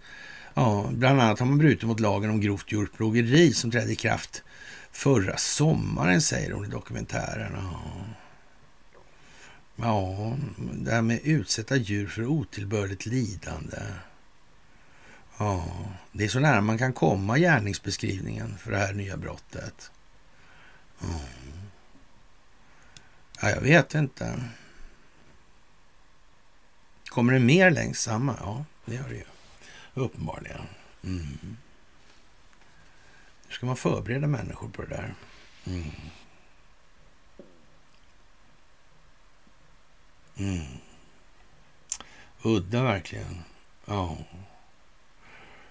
[0.54, 4.42] ja, bland annat har man brutit mot lagen om grovt djurplågeri som trädde i kraft
[4.92, 7.52] förra sommaren, säger hon i dokumentären.
[7.54, 7.82] Ja.
[9.76, 10.36] ja,
[10.72, 13.78] det här med utsätta djur för otillbörligt lidande.
[15.38, 15.64] Ja,
[16.12, 19.90] det är så nära man kan komma gärningsbeskrivningen för det här nya brottet.
[21.00, 21.20] Ja,
[23.40, 24.44] ja jag vet inte.
[27.08, 28.36] Kommer det mer längs samma?
[28.40, 29.24] Ja, det gör det ju.
[29.94, 30.60] Uppenbarligen.
[31.04, 31.56] Mm.
[33.46, 35.14] Hur ska man förbereda människor på det där?
[35.66, 35.90] Mm.
[40.36, 40.66] Mm.
[42.42, 43.42] Udda verkligen.
[43.84, 44.16] Ja.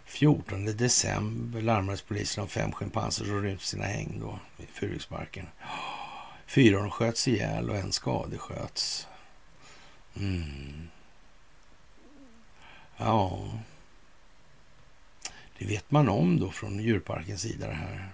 [0.08, 5.48] 14 december larmades polisen om fem schimpanser som rymt sina häng då i Furuksparken.
[6.48, 9.08] Fyra av dem sköts ihjäl och en skadesköts.
[10.16, 10.88] Mm.
[12.98, 13.48] Ja,
[15.58, 18.10] det vet man om då från djurparkens sida det här.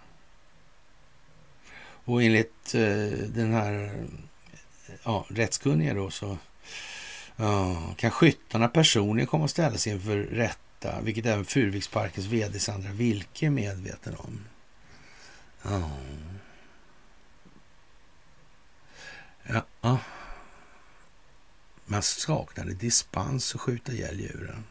[2.06, 6.38] Och enligt eh, den här eh, ja, rättskunniga då så
[7.36, 10.18] ja, kan skyttarna personligen komma att ställa sig inför
[10.84, 14.39] detta, vilket även Furuviksparkens vd Sandra Wilke är medveten om.
[15.64, 15.91] Ja.
[19.43, 19.99] Ja, ja.
[21.85, 24.64] Man saknade dispens att skjuta ihjäl djuren.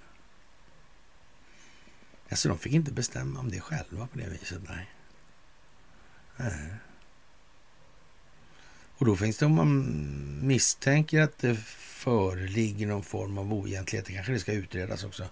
[2.31, 4.91] Alltså de fick inte bestämma om det själva på det viset, nej.
[6.37, 6.75] nej.
[8.99, 14.33] Och då finns det om man misstänker att det föreligger någon form av oegentlighet, kanske
[14.33, 15.29] det ska utredas också.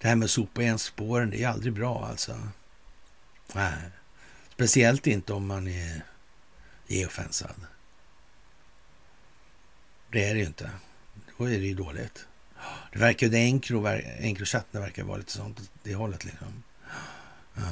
[0.00, 2.48] Det här med att sopa igen spåren, det är aldrig bra alltså.
[3.54, 3.90] Nej.
[4.48, 6.02] Speciellt inte om man är
[6.86, 7.66] geofensad.
[10.12, 10.70] Det är det ju inte.
[11.38, 12.26] Då är det ju dåligt.
[12.92, 13.38] Det verkar ju, det
[14.20, 16.62] Encrochatten verkar vara lite sånt, det hållet liksom.
[17.54, 17.62] Ja.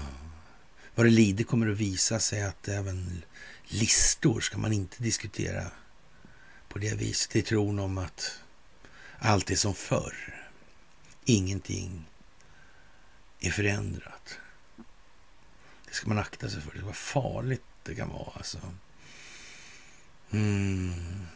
[0.94, 3.22] Vad det lider kommer att visa sig att även
[3.64, 5.64] listor ska man inte diskutera
[6.68, 7.36] på det viset.
[7.36, 8.40] I tron om att
[9.24, 10.34] allt är som förr.
[11.24, 12.04] Ingenting
[13.40, 14.38] är förändrat.
[15.86, 16.74] Det ska man akta sig för.
[16.74, 18.58] Det var farligt det kan vara alltså.
[20.30, 21.26] Mm.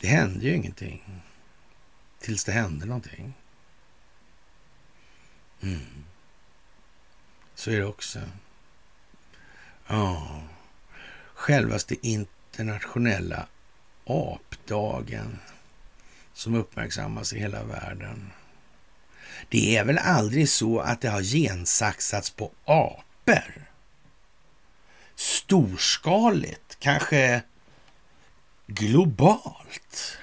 [0.00, 1.22] Det hände ju ingenting
[2.18, 3.34] tills det hände någonting.
[5.60, 6.04] Mm.
[7.54, 8.20] Så är det också.
[9.86, 10.42] Ja,
[11.34, 13.46] självaste internationella
[14.68, 15.38] dagen
[16.32, 18.32] som uppmärksammas i hela världen.
[19.48, 23.68] Det är väl aldrig så att det har gensaxats på apor?
[25.14, 27.42] Storskaligt, kanske
[28.66, 30.18] globalt?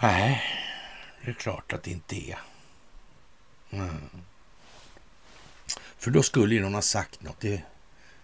[0.00, 0.42] Nej,
[1.24, 2.38] det är klart att det inte är.
[3.70, 4.10] Mm.
[5.98, 7.40] För då skulle ju någon ha sagt något.
[7.40, 7.62] Det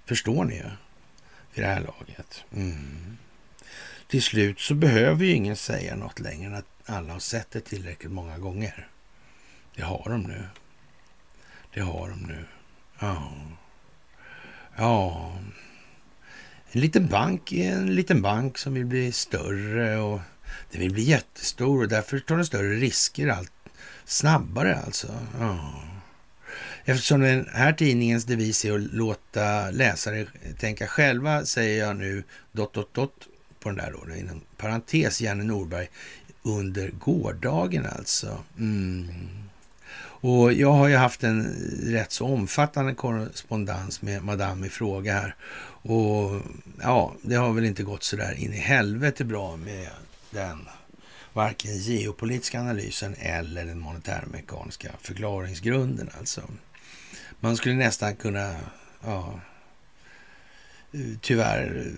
[0.05, 0.71] förstår ni ju
[1.57, 2.45] vid det här laget.
[2.53, 3.17] Mm.
[4.09, 7.61] Till slut så behöver ju ingen säga något längre än att alla har sett det
[7.61, 8.89] tillräckligt många gånger.
[9.77, 10.43] Det har de nu.
[11.75, 12.45] Det har de nu.
[12.99, 13.33] Ja.
[14.77, 15.33] Ja.
[16.73, 20.21] En liten bank är en liten bank som vill bli större och
[20.71, 23.53] den vill bli jättestor och därför tar den större risker allt
[24.05, 25.15] snabbare alltså.
[25.41, 25.83] Ja.
[26.89, 30.27] Eftersom den här tidningens devis är att låta läsare
[30.59, 32.23] tänka själva säger jag nu
[32.53, 33.29] dot, dot, dot
[33.61, 35.89] på den där då, inom parentes, Janne Norberg,
[36.43, 38.39] under gårdagen alltså.
[38.59, 39.09] Mm.
[39.99, 41.45] Och jag har ju haft en
[41.83, 45.35] rätt så omfattande korrespondens med Madame i fråga här.
[45.83, 46.43] Och
[46.83, 49.89] ja, det har väl inte gått så där in i helvete bra med
[50.31, 50.59] den
[51.33, 56.43] varken geopolitiska analysen eller den monetärmekaniska förklaringsgrunden alltså.
[57.41, 58.57] Man skulle nästan kunna,
[59.05, 59.41] ja,
[61.21, 61.93] tyvärr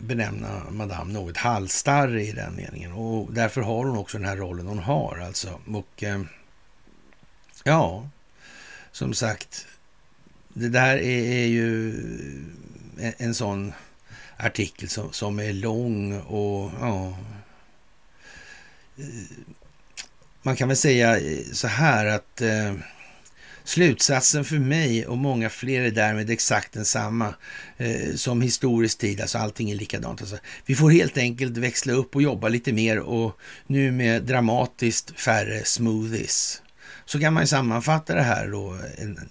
[0.00, 2.92] benämna Madame något halsstarrig i den meningen.
[2.92, 5.60] Och därför har hon också den här rollen hon har alltså.
[5.66, 6.22] Och eh,
[7.64, 8.08] ja,
[8.92, 9.66] som sagt,
[10.48, 11.94] det där är, är ju
[12.98, 13.72] en, en sån
[14.36, 17.18] artikel som, som är lång och ja,
[18.96, 19.04] eh,
[20.42, 21.20] man kan väl säga
[21.52, 22.74] så här att eh,
[23.66, 27.34] slutsatsen för mig och många fler är därmed exakt densamma
[27.76, 30.20] eh, som historisk tid, alltså allting är likadant.
[30.20, 35.20] Alltså, vi får helt enkelt växla upp och jobba lite mer och nu med dramatiskt
[35.20, 36.62] färre smoothies.
[37.04, 39.28] Så kan man ju sammanfatta det här då, en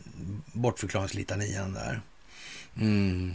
[0.53, 2.01] bortförklaringslitanian där.
[2.79, 3.33] Mm.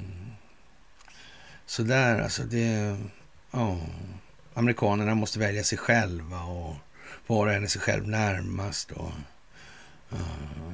[1.66, 2.96] Så där alltså, det...
[3.50, 3.78] Oh.
[4.54, 6.74] Amerikanerna måste välja sig själva och
[7.26, 8.90] var och en är sig själv närmast.
[8.90, 9.12] Och,
[10.12, 10.72] uh.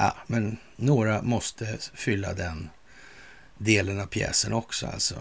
[0.00, 2.70] Ja, men några måste fylla den
[3.56, 5.14] delen av pjäsen också alltså.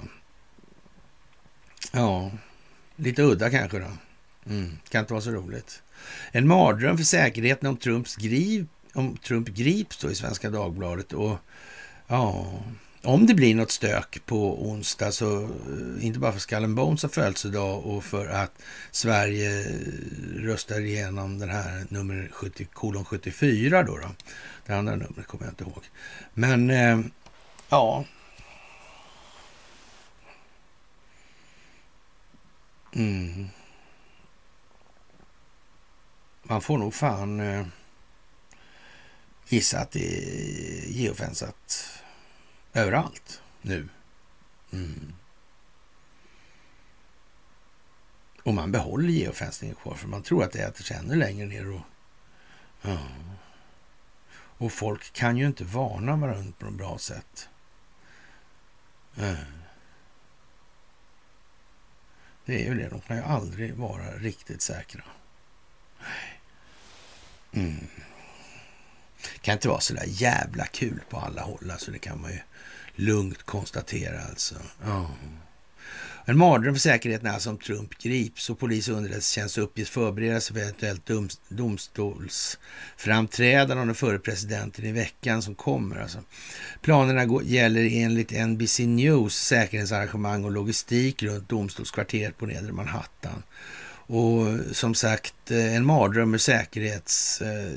[1.92, 2.32] Ja,
[2.96, 3.92] lite udda kanske då.
[4.46, 5.82] Mm, kan inte vara så roligt.
[6.32, 11.14] En mardröm för säkerheten om, Trumps grip, om Trump grips då i Svenska Dagbladet.
[11.14, 11.38] Och
[12.08, 12.54] ja,
[13.08, 17.10] om det blir något stök på onsdag, så eh, inte bara för Skallen Bones har
[17.10, 18.52] födelsedag och för att
[18.92, 19.76] Sverige eh,
[20.36, 24.08] röstar igenom den här nummer 70, kolon 74 då, då.
[24.66, 25.84] Det andra numret kommer jag inte ihåg.
[26.34, 27.00] Men eh,
[27.70, 28.06] ja.
[32.96, 33.48] Mm.
[36.44, 37.66] Man får nog fan eh,
[39.48, 41.97] gissa att det är geofensat
[42.78, 43.90] överallt nu.
[44.72, 45.14] Mm.
[48.44, 51.72] Och man behåller geofencingen kvar för man tror att det äter sig ännu längre ner.
[51.72, 51.82] Och,
[52.82, 52.98] ja.
[54.34, 57.50] och folk kan ju inte varna varandra på något bra sätt.
[59.16, 59.36] Ja.
[62.46, 65.04] Det är ju det, de kan ju aldrig vara riktigt säkra.
[67.52, 67.88] Mm.
[69.34, 72.32] Det kan inte vara så där jävla kul på alla håll, alltså det kan man
[72.32, 72.40] ju
[72.98, 74.56] lugnt konstatera alltså.
[74.84, 75.12] Oh.
[76.30, 80.42] En mardröm för säkerheten är alltså om Trump grips och polis och underrättelsetjänst uppges förbereda
[80.42, 81.12] sig för eventuellt
[81.50, 86.02] domstolsframträdande av den förre presidenten i veckan som kommer.
[86.02, 86.20] Alltså.
[86.82, 93.44] Planerna gäller enligt NBC News säkerhetsarrangemang och logistik runt domstolskvarteret på nedre Manhattan.
[94.10, 96.38] Och som sagt, eh, en mardröm ur
[97.42, 97.72] eh,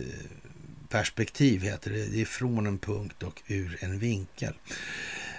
[0.91, 2.05] perspektiv, heter det.
[2.05, 4.55] Det är från en punkt och ur en vinkel.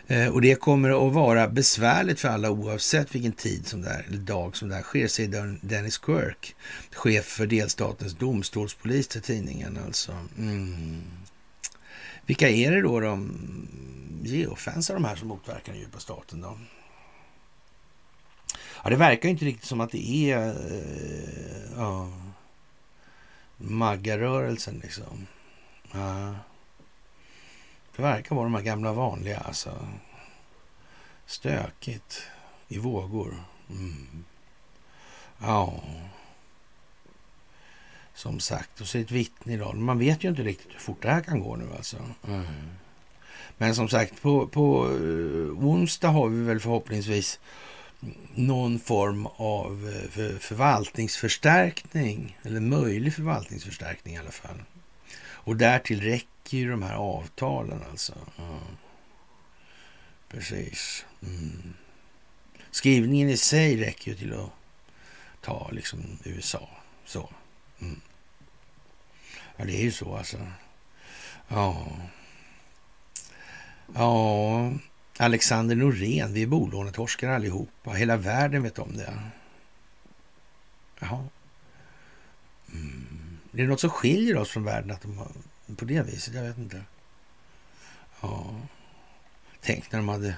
[0.07, 4.03] Eh, och det kommer att vara besvärligt för alla oavsett vilken tid som det är,
[4.07, 6.55] eller dag som det här sker, säger Dennis Quirk,
[6.91, 9.79] chef för delstatens domstolspolis till tidningen.
[9.85, 10.11] Alltså.
[10.37, 11.01] Mm.
[12.25, 13.31] Vilka är det då de
[14.23, 16.59] geofensar de här som motverkar den djupa staten då?
[18.83, 22.11] Ja, det verkar inte riktigt som att det är uh, ja,
[23.57, 25.27] Maggarörelsen liksom.
[25.91, 26.35] Ja.
[27.95, 29.87] Det verkar vara de här gamla vanliga alltså.
[31.25, 32.21] Stökigt
[32.67, 33.43] i vågor.
[33.69, 34.23] Mm.
[35.37, 35.83] Ja.
[38.13, 39.75] Som sagt, och så är det ett vittne idag.
[39.75, 41.97] Man vet ju inte riktigt hur fort det här kan gå nu alltså.
[42.27, 42.45] Mm.
[43.57, 47.39] Men som sagt, på, på uh, onsdag har vi väl förhoppningsvis
[48.35, 54.57] någon form av för, förvaltningsförstärkning, eller möjlig förvaltningsförstärkning i alla fall.
[55.43, 58.13] Och därtill räcker ju de här avtalen alltså.
[58.37, 58.59] Ja.
[60.27, 61.05] Precis.
[61.23, 61.73] Mm.
[62.71, 64.49] Skrivningen i sig räcker ju till att
[65.41, 66.69] ta liksom USA.
[67.05, 67.29] Så.
[67.81, 68.01] Mm.
[69.57, 70.37] Ja, det är ju så alltså.
[71.47, 71.87] Ja.
[73.95, 74.71] Ja,
[75.17, 77.91] Alexander Norén, vi är bolånetorskar allihopa.
[77.91, 79.19] Hela världen vet om det.
[80.99, 81.27] Jaha.
[82.73, 83.10] Mm.
[83.51, 85.31] Det är något som skiljer oss från världen att de har
[85.75, 86.33] på det viset.
[86.33, 86.83] Jag vet inte.
[88.21, 88.55] Ja.
[89.61, 90.35] Tänk när de hade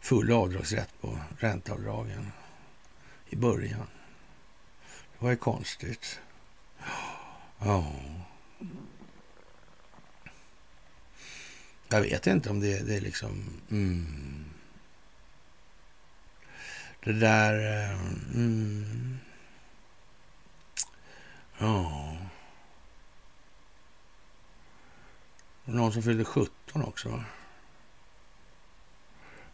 [0.00, 2.32] full avdragsrätt på ränteavdragen
[3.28, 3.86] i början.
[5.12, 6.20] Det var ju konstigt.
[7.58, 7.92] Ja.
[11.88, 13.60] Jag vet inte om det, det är liksom...
[13.70, 14.44] Mm.
[17.04, 17.84] Det där...
[17.84, 18.00] Eh,
[18.34, 19.18] mm,
[21.58, 22.16] ja...
[25.64, 27.24] Någon som fyllde 17 också, va?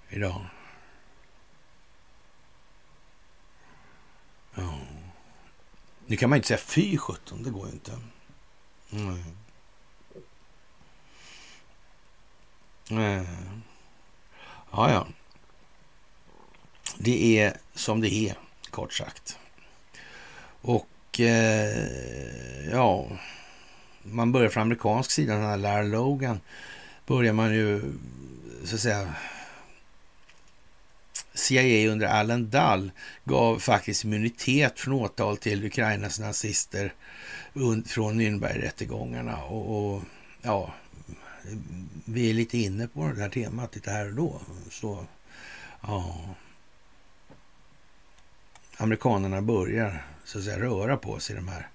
[0.08, 0.46] Idag.
[4.54, 4.78] Ja.
[6.06, 7.98] Nu kan man inte säga fy 17, det går ju inte.
[8.90, 9.24] Nej.
[12.90, 13.26] Nej.
[14.70, 15.06] Ja, ja.
[16.98, 18.38] Det är som det är,
[18.70, 19.38] kort sagt.
[20.60, 23.08] Och eh, ja,
[24.02, 26.40] man börjar från amerikansk sida, den här Lara Logan,
[27.06, 27.82] börjar man ju
[28.64, 29.14] så att säga
[31.34, 32.90] CIA under Allen Dull
[33.24, 36.92] gav faktiskt immunitet från åtal till Ukrainas nazister
[37.86, 39.42] från Nürnbergrättegångarna.
[39.42, 40.02] Och, och
[40.42, 40.74] ja,
[42.04, 44.40] vi är lite inne på det här temat lite här och då.
[44.70, 45.04] Så,
[45.80, 46.18] ja.
[48.76, 51.68] Amerikanerna börjar så att säga röra på sig i de här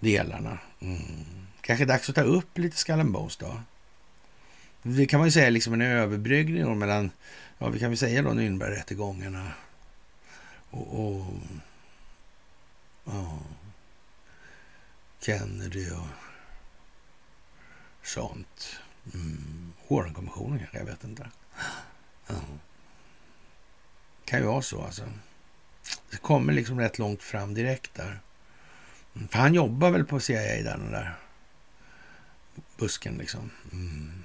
[0.00, 0.58] delarna.
[0.80, 1.35] Mm.
[1.66, 3.60] Kanske dags att ta upp lite Skallenbones då.
[4.82, 7.10] Det kan man ju säga liksom en överbryggning mellan,
[7.58, 9.52] ja vi kan väl säga då Nürnbergrättegångarna
[10.70, 11.26] och, och
[13.04, 13.38] ja,
[15.20, 16.06] Kennedy och
[18.02, 18.78] sånt.
[19.14, 19.72] Mm.
[19.88, 21.30] Warrenkommissionen kanske, jag vet inte.
[22.26, 22.34] Ja.
[24.24, 25.02] Kan ju vara så alltså.
[26.10, 28.20] Det kommer liksom rätt långt fram direkt där.
[29.14, 31.16] Mm, för han jobbar väl på CIA där, den där
[32.76, 33.50] busken liksom.
[33.72, 34.24] Mm.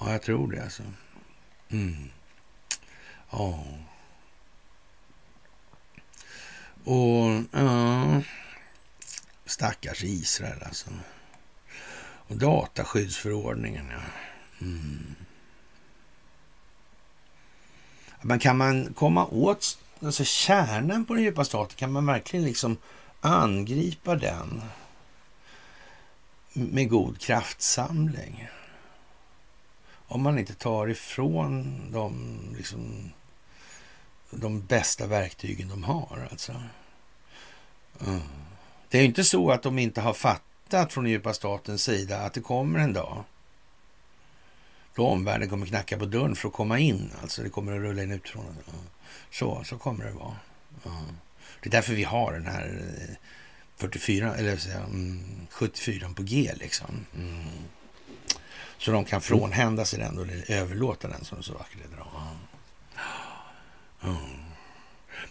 [0.00, 0.82] Ja, jag tror det alltså.
[1.68, 2.10] Mm.
[3.30, 3.64] Ja.
[6.84, 8.22] Och ja,
[9.46, 10.90] stackars Israel alltså.
[12.28, 14.00] Och dataskyddsförordningen, ja.
[14.60, 15.14] Mm.
[18.22, 21.76] Men kan man komma åt alltså kärnan på den djupa staten?
[21.76, 22.76] Kan man verkligen liksom
[23.20, 24.62] angripa den
[26.52, 28.48] med god kraftsamling?
[30.06, 33.12] Om man inte tar ifrån dem liksom
[34.30, 36.28] de bästa verktygen de har.
[36.30, 36.52] Alltså.
[38.06, 38.20] Mm.
[38.88, 42.32] Det är ju inte så att de inte har fattat från djupa statens sida att
[42.34, 43.24] det kommer en dag
[44.94, 47.10] då omvärlden kommer knacka på dörren för att komma in.
[47.22, 48.44] Alltså det kommer att rulla in utifrån.
[48.44, 48.80] Mm.
[49.30, 50.36] Så, så kommer det vara.
[50.86, 51.04] Mm.
[51.60, 53.14] Det är därför vi har den här eh,
[53.76, 57.06] 44, eller säga, mm, 74 på G liksom.
[57.16, 57.46] Mm.
[58.78, 62.02] Så de kan frånhända sig den eller överlåta den som det så vackert heter.
[64.04, 64.16] Mm.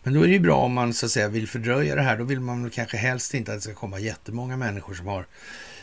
[0.04, 2.18] Men då är det ju bra om man så att säga vill fördröja det här.
[2.18, 5.28] Då vill man kanske helst inte att det ska komma jättemånga människor som har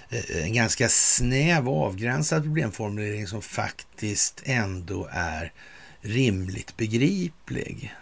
[0.09, 5.53] eh, en ganska snäv och avgränsad problemformulering som faktiskt ändå är
[6.01, 7.95] rimligt begriplig.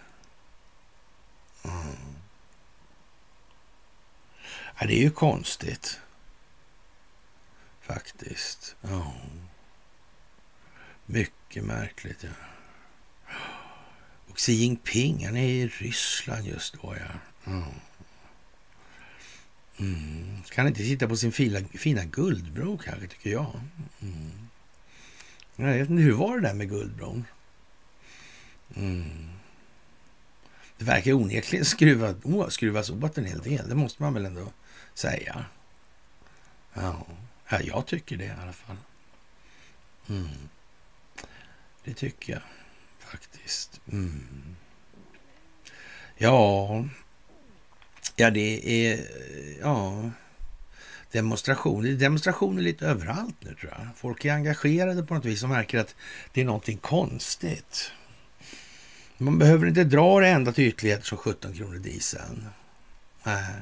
[1.65, 2.16] Mm.
[4.79, 6.01] Ja, det är ju konstigt.
[7.81, 8.77] Faktiskt.
[8.81, 9.13] Ja.
[11.07, 12.25] Mycket märkligt.
[12.25, 12.31] Ja.
[14.27, 16.97] Och Xi Jinping, han är i Ryssland just då.
[16.99, 17.53] Ja.
[17.53, 17.65] Mm.
[19.79, 20.43] Mm.
[20.43, 23.61] Kan inte sitta på sin fina, fina guldbro kanske, tycker jag.
[24.03, 24.49] Mm.
[25.57, 27.25] Jag vet inte, hur var det där med guldbron?
[28.75, 29.29] Mm.
[30.79, 32.17] Det verkar onekligen skruvat,
[32.49, 33.69] skruvas åt en hel del.
[33.69, 34.53] Det måste man väl ändå
[34.99, 35.45] säga.
[36.75, 37.07] Ja,
[37.65, 38.77] jag tycker det i alla fall.
[40.09, 40.29] Mm.
[41.85, 42.43] Det tycker jag
[42.99, 43.81] faktiskt.
[43.93, 44.57] Mm.
[46.17, 46.85] Ja,
[48.17, 49.09] ja det är
[49.61, 50.11] ja,
[51.13, 51.93] demonstrationer.
[51.93, 53.89] Demonstrationer lite överallt nu tror jag.
[53.97, 55.95] Folk är engagerade på något vis och märker att
[56.33, 57.93] det är någonting konstigt.
[59.19, 62.47] Man behöver inte dra det ända till ytterligheter som 17 kronor dieseln.
[63.23, 63.55] Nej,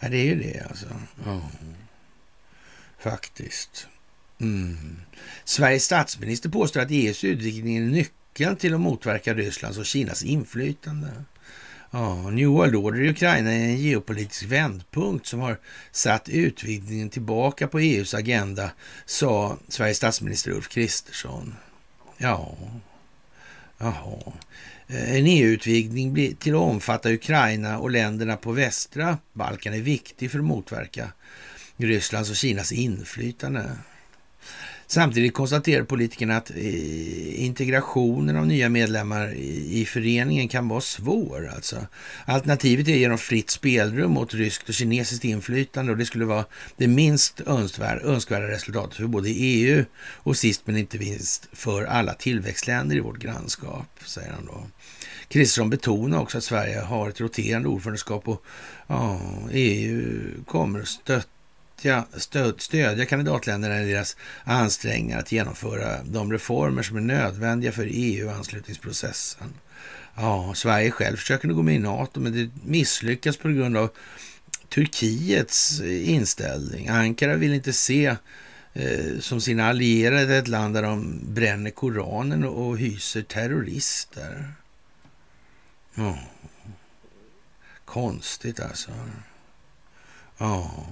[0.00, 0.86] ja, det är ju det alltså.
[1.26, 1.46] Oh.
[2.98, 3.86] Faktiskt.
[4.40, 4.96] Mm.
[5.44, 11.08] Sveriges statsminister påstår att EUs utvidgning är nyckeln till att motverka Rysslands och Kinas inflytande.
[11.90, 15.58] Ja, New World Order i Ukraina är en geopolitisk vändpunkt som har
[15.90, 18.70] satt utvidgningen tillbaka på EUs agenda,
[19.06, 21.54] sa Sveriges statsminister Ulf Kristersson.
[22.16, 22.56] Ja,
[23.78, 24.32] jaha.
[24.88, 30.38] Eh, en EU-utvidgning till att omfatta Ukraina och länderna på västra Balkan är viktig för
[30.38, 31.12] att motverka
[31.76, 33.70] Rysslands och Kinas inflytande.
[34.88, 41.50] Samtidigt konstaterar politikerna att eh, integrationen av nya medlemmar i föreningen kan vara svår.
[41.54, 41.86] Alltså.
[42.24, 46.44] Alternativet är genom fritt spelrum mot ryskt och kinesiskt inflytande och det skulle vara
[46.76, 49.84] det minst önskvärda, önskvärda resultatet för både EU
[50.16, 54.66] och sist men inte minst för alla tillväxtländer i vårt grannskap, säger han då.
[55.28, 58.44] Kristersson betonar också att Sverige har ett roterande ordförandeskap och
[58.86, 61.35] ja, EU kommer att stötta
[62.16, 69.54] stöd, stödja kandidatländerna i deras ansträngningar att genomföra de reformer som är nödvändiga för EU-anslutningsprocessen.
[70.14, 73.90] Ja, Sverige själv försöker nu gå med i NATO, men det misslyckas på grund av
[74.68, 76.88] Turkiets eh, inställning.
[76.88, 78.16] Ankara vill inte se
[78.72, 84.52] eh, som sina allierade ett land där de bränner Koranen och hyser terrorister.
[85.94, 86.18] Ja.
[87.84, 88.90] Konstigt alltså.
[90.38, 90.86] Ja.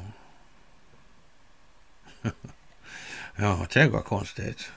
[3.37, 4.71] ja, det var konstigt.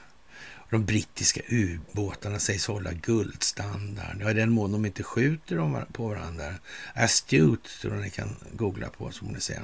[0.70, 4.16] De brittiska ubåtarna sägs hålla guldstandard.
[4.20, 6.54] Ja, i den mån de inte skjuter på varandra.
[6.94, 9.58] Astute tror jag ni kan googla på så får ni se.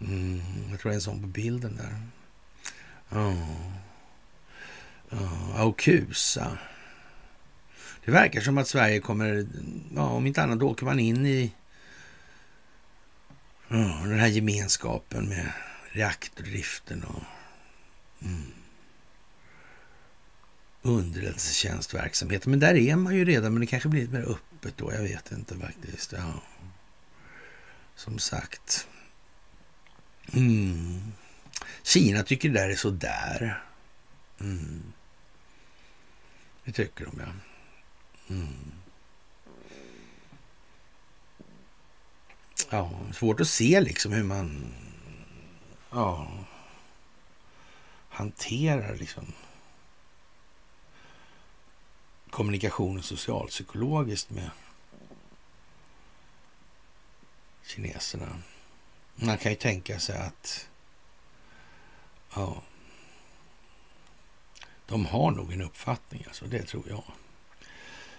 [0.00, 1.96] Mm, jag tror det är en sån på bilden där.
[3.08, 3.36] Ja.
[5.10, 6.58] Oh, Aukusa.
[8.04, 9.46] Det verkar som att Sverige kommer,
[9.94, 11.52] ja, om inte annat åker man in i
[13.70, 15.52] oh, den här gemenskapen med
[15.92, 17.22] reaktordriften och
[18.22, 18.52] mm,
[20.82, 22.50] underrättelsetjänstverksamheten.
[22.50, 24.92] Men där är man ju redan, men det kanske blir lite mer öppet då.
[24.92, 26.12] Jag vet inte faktiskt.
[26.12, 26.42] Ja.
[27.94, 28.88] Som sagt.
[30.32, 31.12] Mm.
[31.82, 33.62] Kina tycker det där är sådär.
[34.40, 34.82] Mm.
[36.64, 37.32] Det tycker de, ja.
[38.34, 38.72] Mm.
[42.70, 44.74] Ja, svårt att se liksom hur man
[45.92, 46.28] ja,
[48.08, 49.32] hanterar liksom
[52.30, 54.50] kommunikationen socialpsykologiskt med
[57.62, 58.42] kineserna.
[59.14, 60.68] Man kan ju tänka sig att
[62.34, 62.62] ja,
[64.86, 67.04] de har nog en uppfattning, alltså, det tror jag.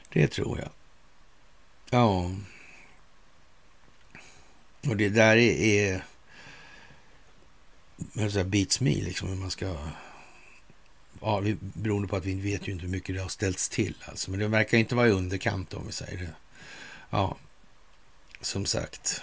[0.10, 0.70] Det tror jag.
[1.90, 2.32] Ja.
[4.90, 6.04] Och det där är,
[8.14, 9.78] men så här, beats me, liksom hur man ska...
[11.22, 13.96] Ja, vi, beroende på att vi vet ju inte hur mycket det har ställts till.
[14.06, 14.32] Alltså.
[14.32, 16.34] Men det verkar inte vara i underkant om vi säger det.
[17.10, 17.38] Ja,
[18.42, 19.22] som sagt.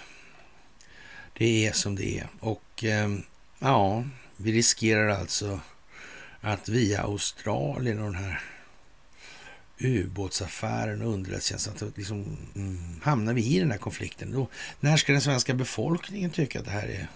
[1.37, 2.27] Det är som det är.
[2.39, 3.23] Och ehm,
[3.59, 4.03] ja,
[4.37, 5.59] vi riskerar alltså
[6.41, 8.41] att via Australien och den här
[9.77, 14.47] ubåtsaffären och underrättelsetjänsten, att liksom, mm, hamnar vi i den här konflikten, då,
[14.79, 17.07] när ska den svenska befolkningen tycka att det här är...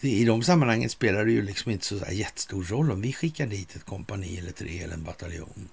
[0.00, 3.46] Det, I de sammanhangen spelar det ju liksom inte så jättestor roll om vi skickar
[3.46, 5.68] dit ett kompani eller tre eller en bataljon.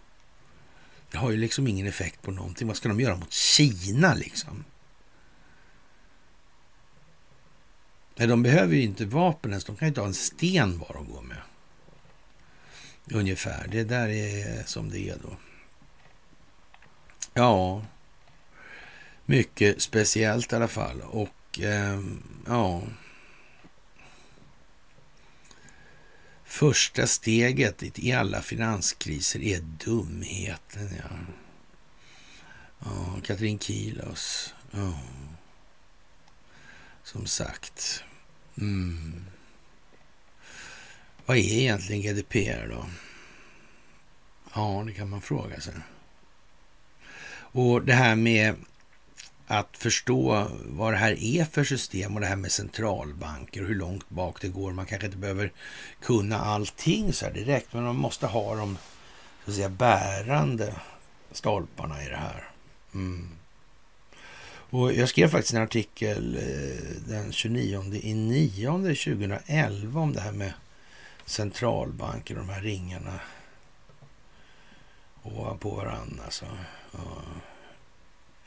[1.11, 2.67] Det har ju liksom ingen effekt på någonting.
[2.67, 4.63] Vad ska de göra mot Kina liksom?
[8.15, 9.65] Nej, de behöver ju inte vapen ens.
[9.65, 11.41] De kan ju inte ha en sten bara att gå med.
[13.11, 13.67] Ungefär.
[13.67, 15.37] Det där är som det är då.
[17.33, 17.85] Ja,
[19.25, 21.01] mycket speciellt i alla fall.
[21.01, 21.99] Och eh,
[22.47, 22.81] ja...
[26.55, 30.89] Första steget i alla finanskriser är dumheten.
[30.97, 31.09] Ja,
[32.79, 34.53] Oh, Katrin Kilos.
[34.73, 34.99] Oh.
[37.03, 38.03] Som sagt.
[38.57, 39.25] Mm.
[41.25, 42.85] Vad är egentligen GDPR då?
[44.53, 45.73] Ja, det kan man fråga sig.
[47.31, 48.55] Och det här med
[49.47, 53.75] att förstå vad det här är för system och det här med centralbanker och hur
[53.75, 54.71] långt bak det går.
[54.71, 55.51] Man kanske inte behöver
[56.01, 58.77] kunna allting så här direkt, men man måste ha de
[59.45, 60.75] så att säga, bärande
[61.31, 62.49] stolparna i det här.
[62.93, 63.29] Mm.
[64.69, 70.31] Och jag skrev faktiskt en artikel eh, den 29 i 9 2011 om det här
[70.31, 70.53] med
[71.25, 73.19] centralbanker och de här ringarna
[75.23, 76.23] ovanpå varandra.
[76.25, 76.45] Alltså.
[76.91, 77.21] Ja.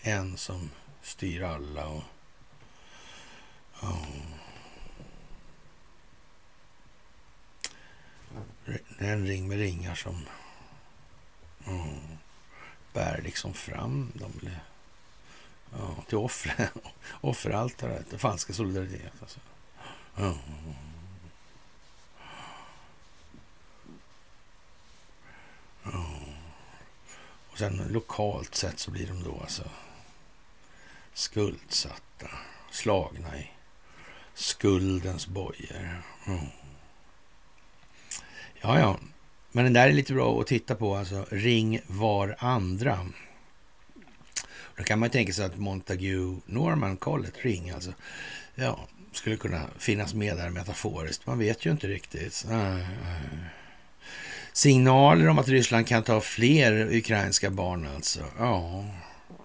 [0.01, 0.71] En som
[1.09, 1.87] styr alla.
[1.87, 2.03] och
[8.99, 10.27] är En ring med ringar som
[11.67, 11.99] oh,
[12.93, 14.33] bär liksom fram dem
[15.73, 16.69] oh, till offren,
[17.21, 19.13] offeraltaret, den falska solidaritet.
[19.21, 19.41] Alltså.
[20.17, 20.39] Ja.
[27.51, 29.65] Och sen lokalt sett så blir de då alltså
[31.19, 32.29] skuldsatta,
[32.71, 33.51] slagna i
[34.35, 36.03] skuldens bojor.
[36.27, 36.47] Mm.
[38.61, 38.99] Ja, ja.
[39.53, 43.07] Men den där är lite bra att titta på, alltså ring var andra.
[44.77, 47.93] Då kan man tänka sig att Montague Norman-Collett-ring alltså,
[48.55, 51.27] ja, skulle kunna finnas med där metaforiskt.
[51.27, 52.47] Man vet ju inte riktigt.
[54.53, 58.25] Signaler om att Ryssland kan ta fler ukrainska barn alltså.
[58.39, 58.85] Ja,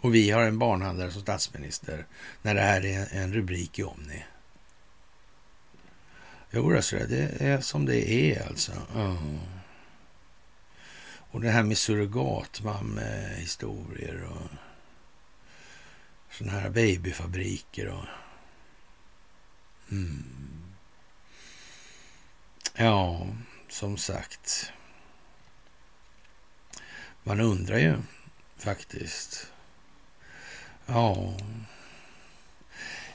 [0.03, 2.05] och vi har en barnhandlare som statsminister
[2.41, 4.25] när det här är en rubrik i Omni.
[6.51, 8.71] Jo, alltså, det är som det är alltså.
[8.95, 9.17] Ja.
[11.05, 14.47] Och det här med surrogatmamma-historier och
[16.31, 18.05] sådana här babyfabriker och...
[19.91, 20.25] Mm.
[22.75, 23.27] Ja,
[23.69, 24.71] som sagt.
[27.23, 27.97] Man undrar ju
[28.57, 29.52] faktiskt.
[30.85, 31.33] Ja.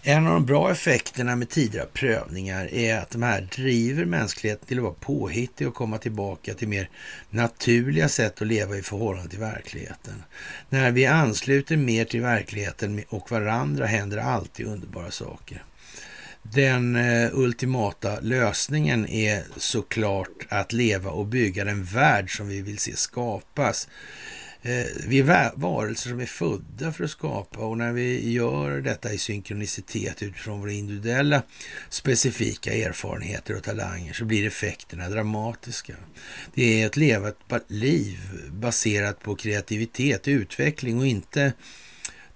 [0.02, 4.78] En av de bra effekterna med tidigare prövningar är att de här driver mänskligheten till
[4.78, 6.88] att vara påhittig och komma tillbaka till mer
[7.30, 10.22] naturliga sätt att leva i förhållande till verkligheten.
[10.68, 15.62] När vi ansluter mer till verkligheten och varandra händer alltid underbara saker.
[16.42, 22.78] Den eh, ultimata lösningen är såklart att leva och bygga den värld som vi vill
[22.78, 23.88] se skapas
[24.62, 29.12] Eh, vi är varelser som är födda för att skapa och när vi gör detta
[29.12, 31.42] i synkronicitet utifrån våra individuella
[31.88, 35.94] specifika erfarenheter och talanger så blir effekterna dramatiska.
[36.54, 38.18] Det är att leva ett liv
[38.50, 41.52] baserat på kreativitet, utveckling och inte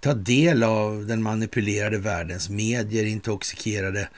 [0.00, 4.08] ta del av den manipulerade världens medier, intoxikerade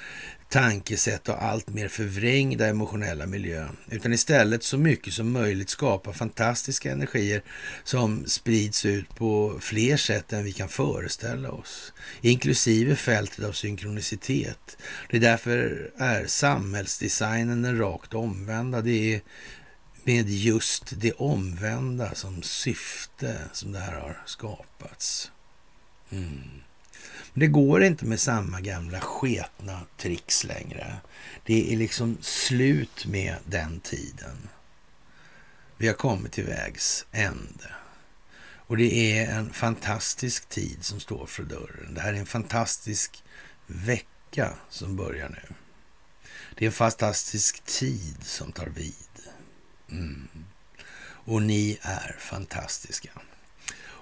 [0.55, 6.93] tankesätt och allt mer förvrängda emotionella miljö, utan istället så mycket som möjligt skapa fantastiska
[6.93, 7.43] energier
[7.85, 14.77] som sprids ut på fler sätt än vi kan föreställa oss, inklusive fältet av synkronicitet.
[15.11, 18.81] Det är därför är samhällsdesignen den rakt omvända.
[18.81, 19.21] Det är
[20.05, 25.31] med just det omvända som syfte som det här har skapats.
[26.11, 26.64] Mm.
[27.35, 30.97] Det går inte med samma gamla sketna tricks längre.
[31.45, 34.49] Det är liksom slut med den tiden.
[35.77, 37.71] Vi har kommit till vägs ände.
[38.67, 41.95] Och det är en fantastisk tid som står för dörren.
[41.95, 43.25] Det här är en fantastisk
[43.67, 45.55] vecka som börjar nu.
[46.55, 48.95] Det är en fantastisk tid som tar vid.
[49.91, 50.29] Mm.
[51.03, 53.11] Och ni är fantastiska.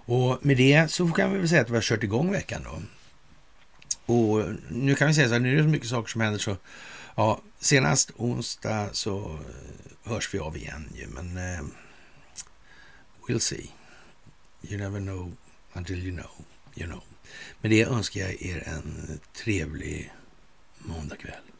[0.04, 2.82] Och med det så kan vi väl säga att vi har kört igång veckan då.
[4.06, 6.38] Och nu kan vi säga så här, nu är det så mycket saker som händer
[6.38, 6.56] så
[7.14, 11.64] ja, senast onsdag så eh, hörs vi av igen ju, men eh,
[13.26, 13.70] we'll see.
[14.62, 15.32] You never know
[15.72, 16.30] until you know,
[16.74, 17.02] you know.
[17.60, 20.12] Med det önskar jag er en trevlig
[20.78, 21.51] måndagkväll.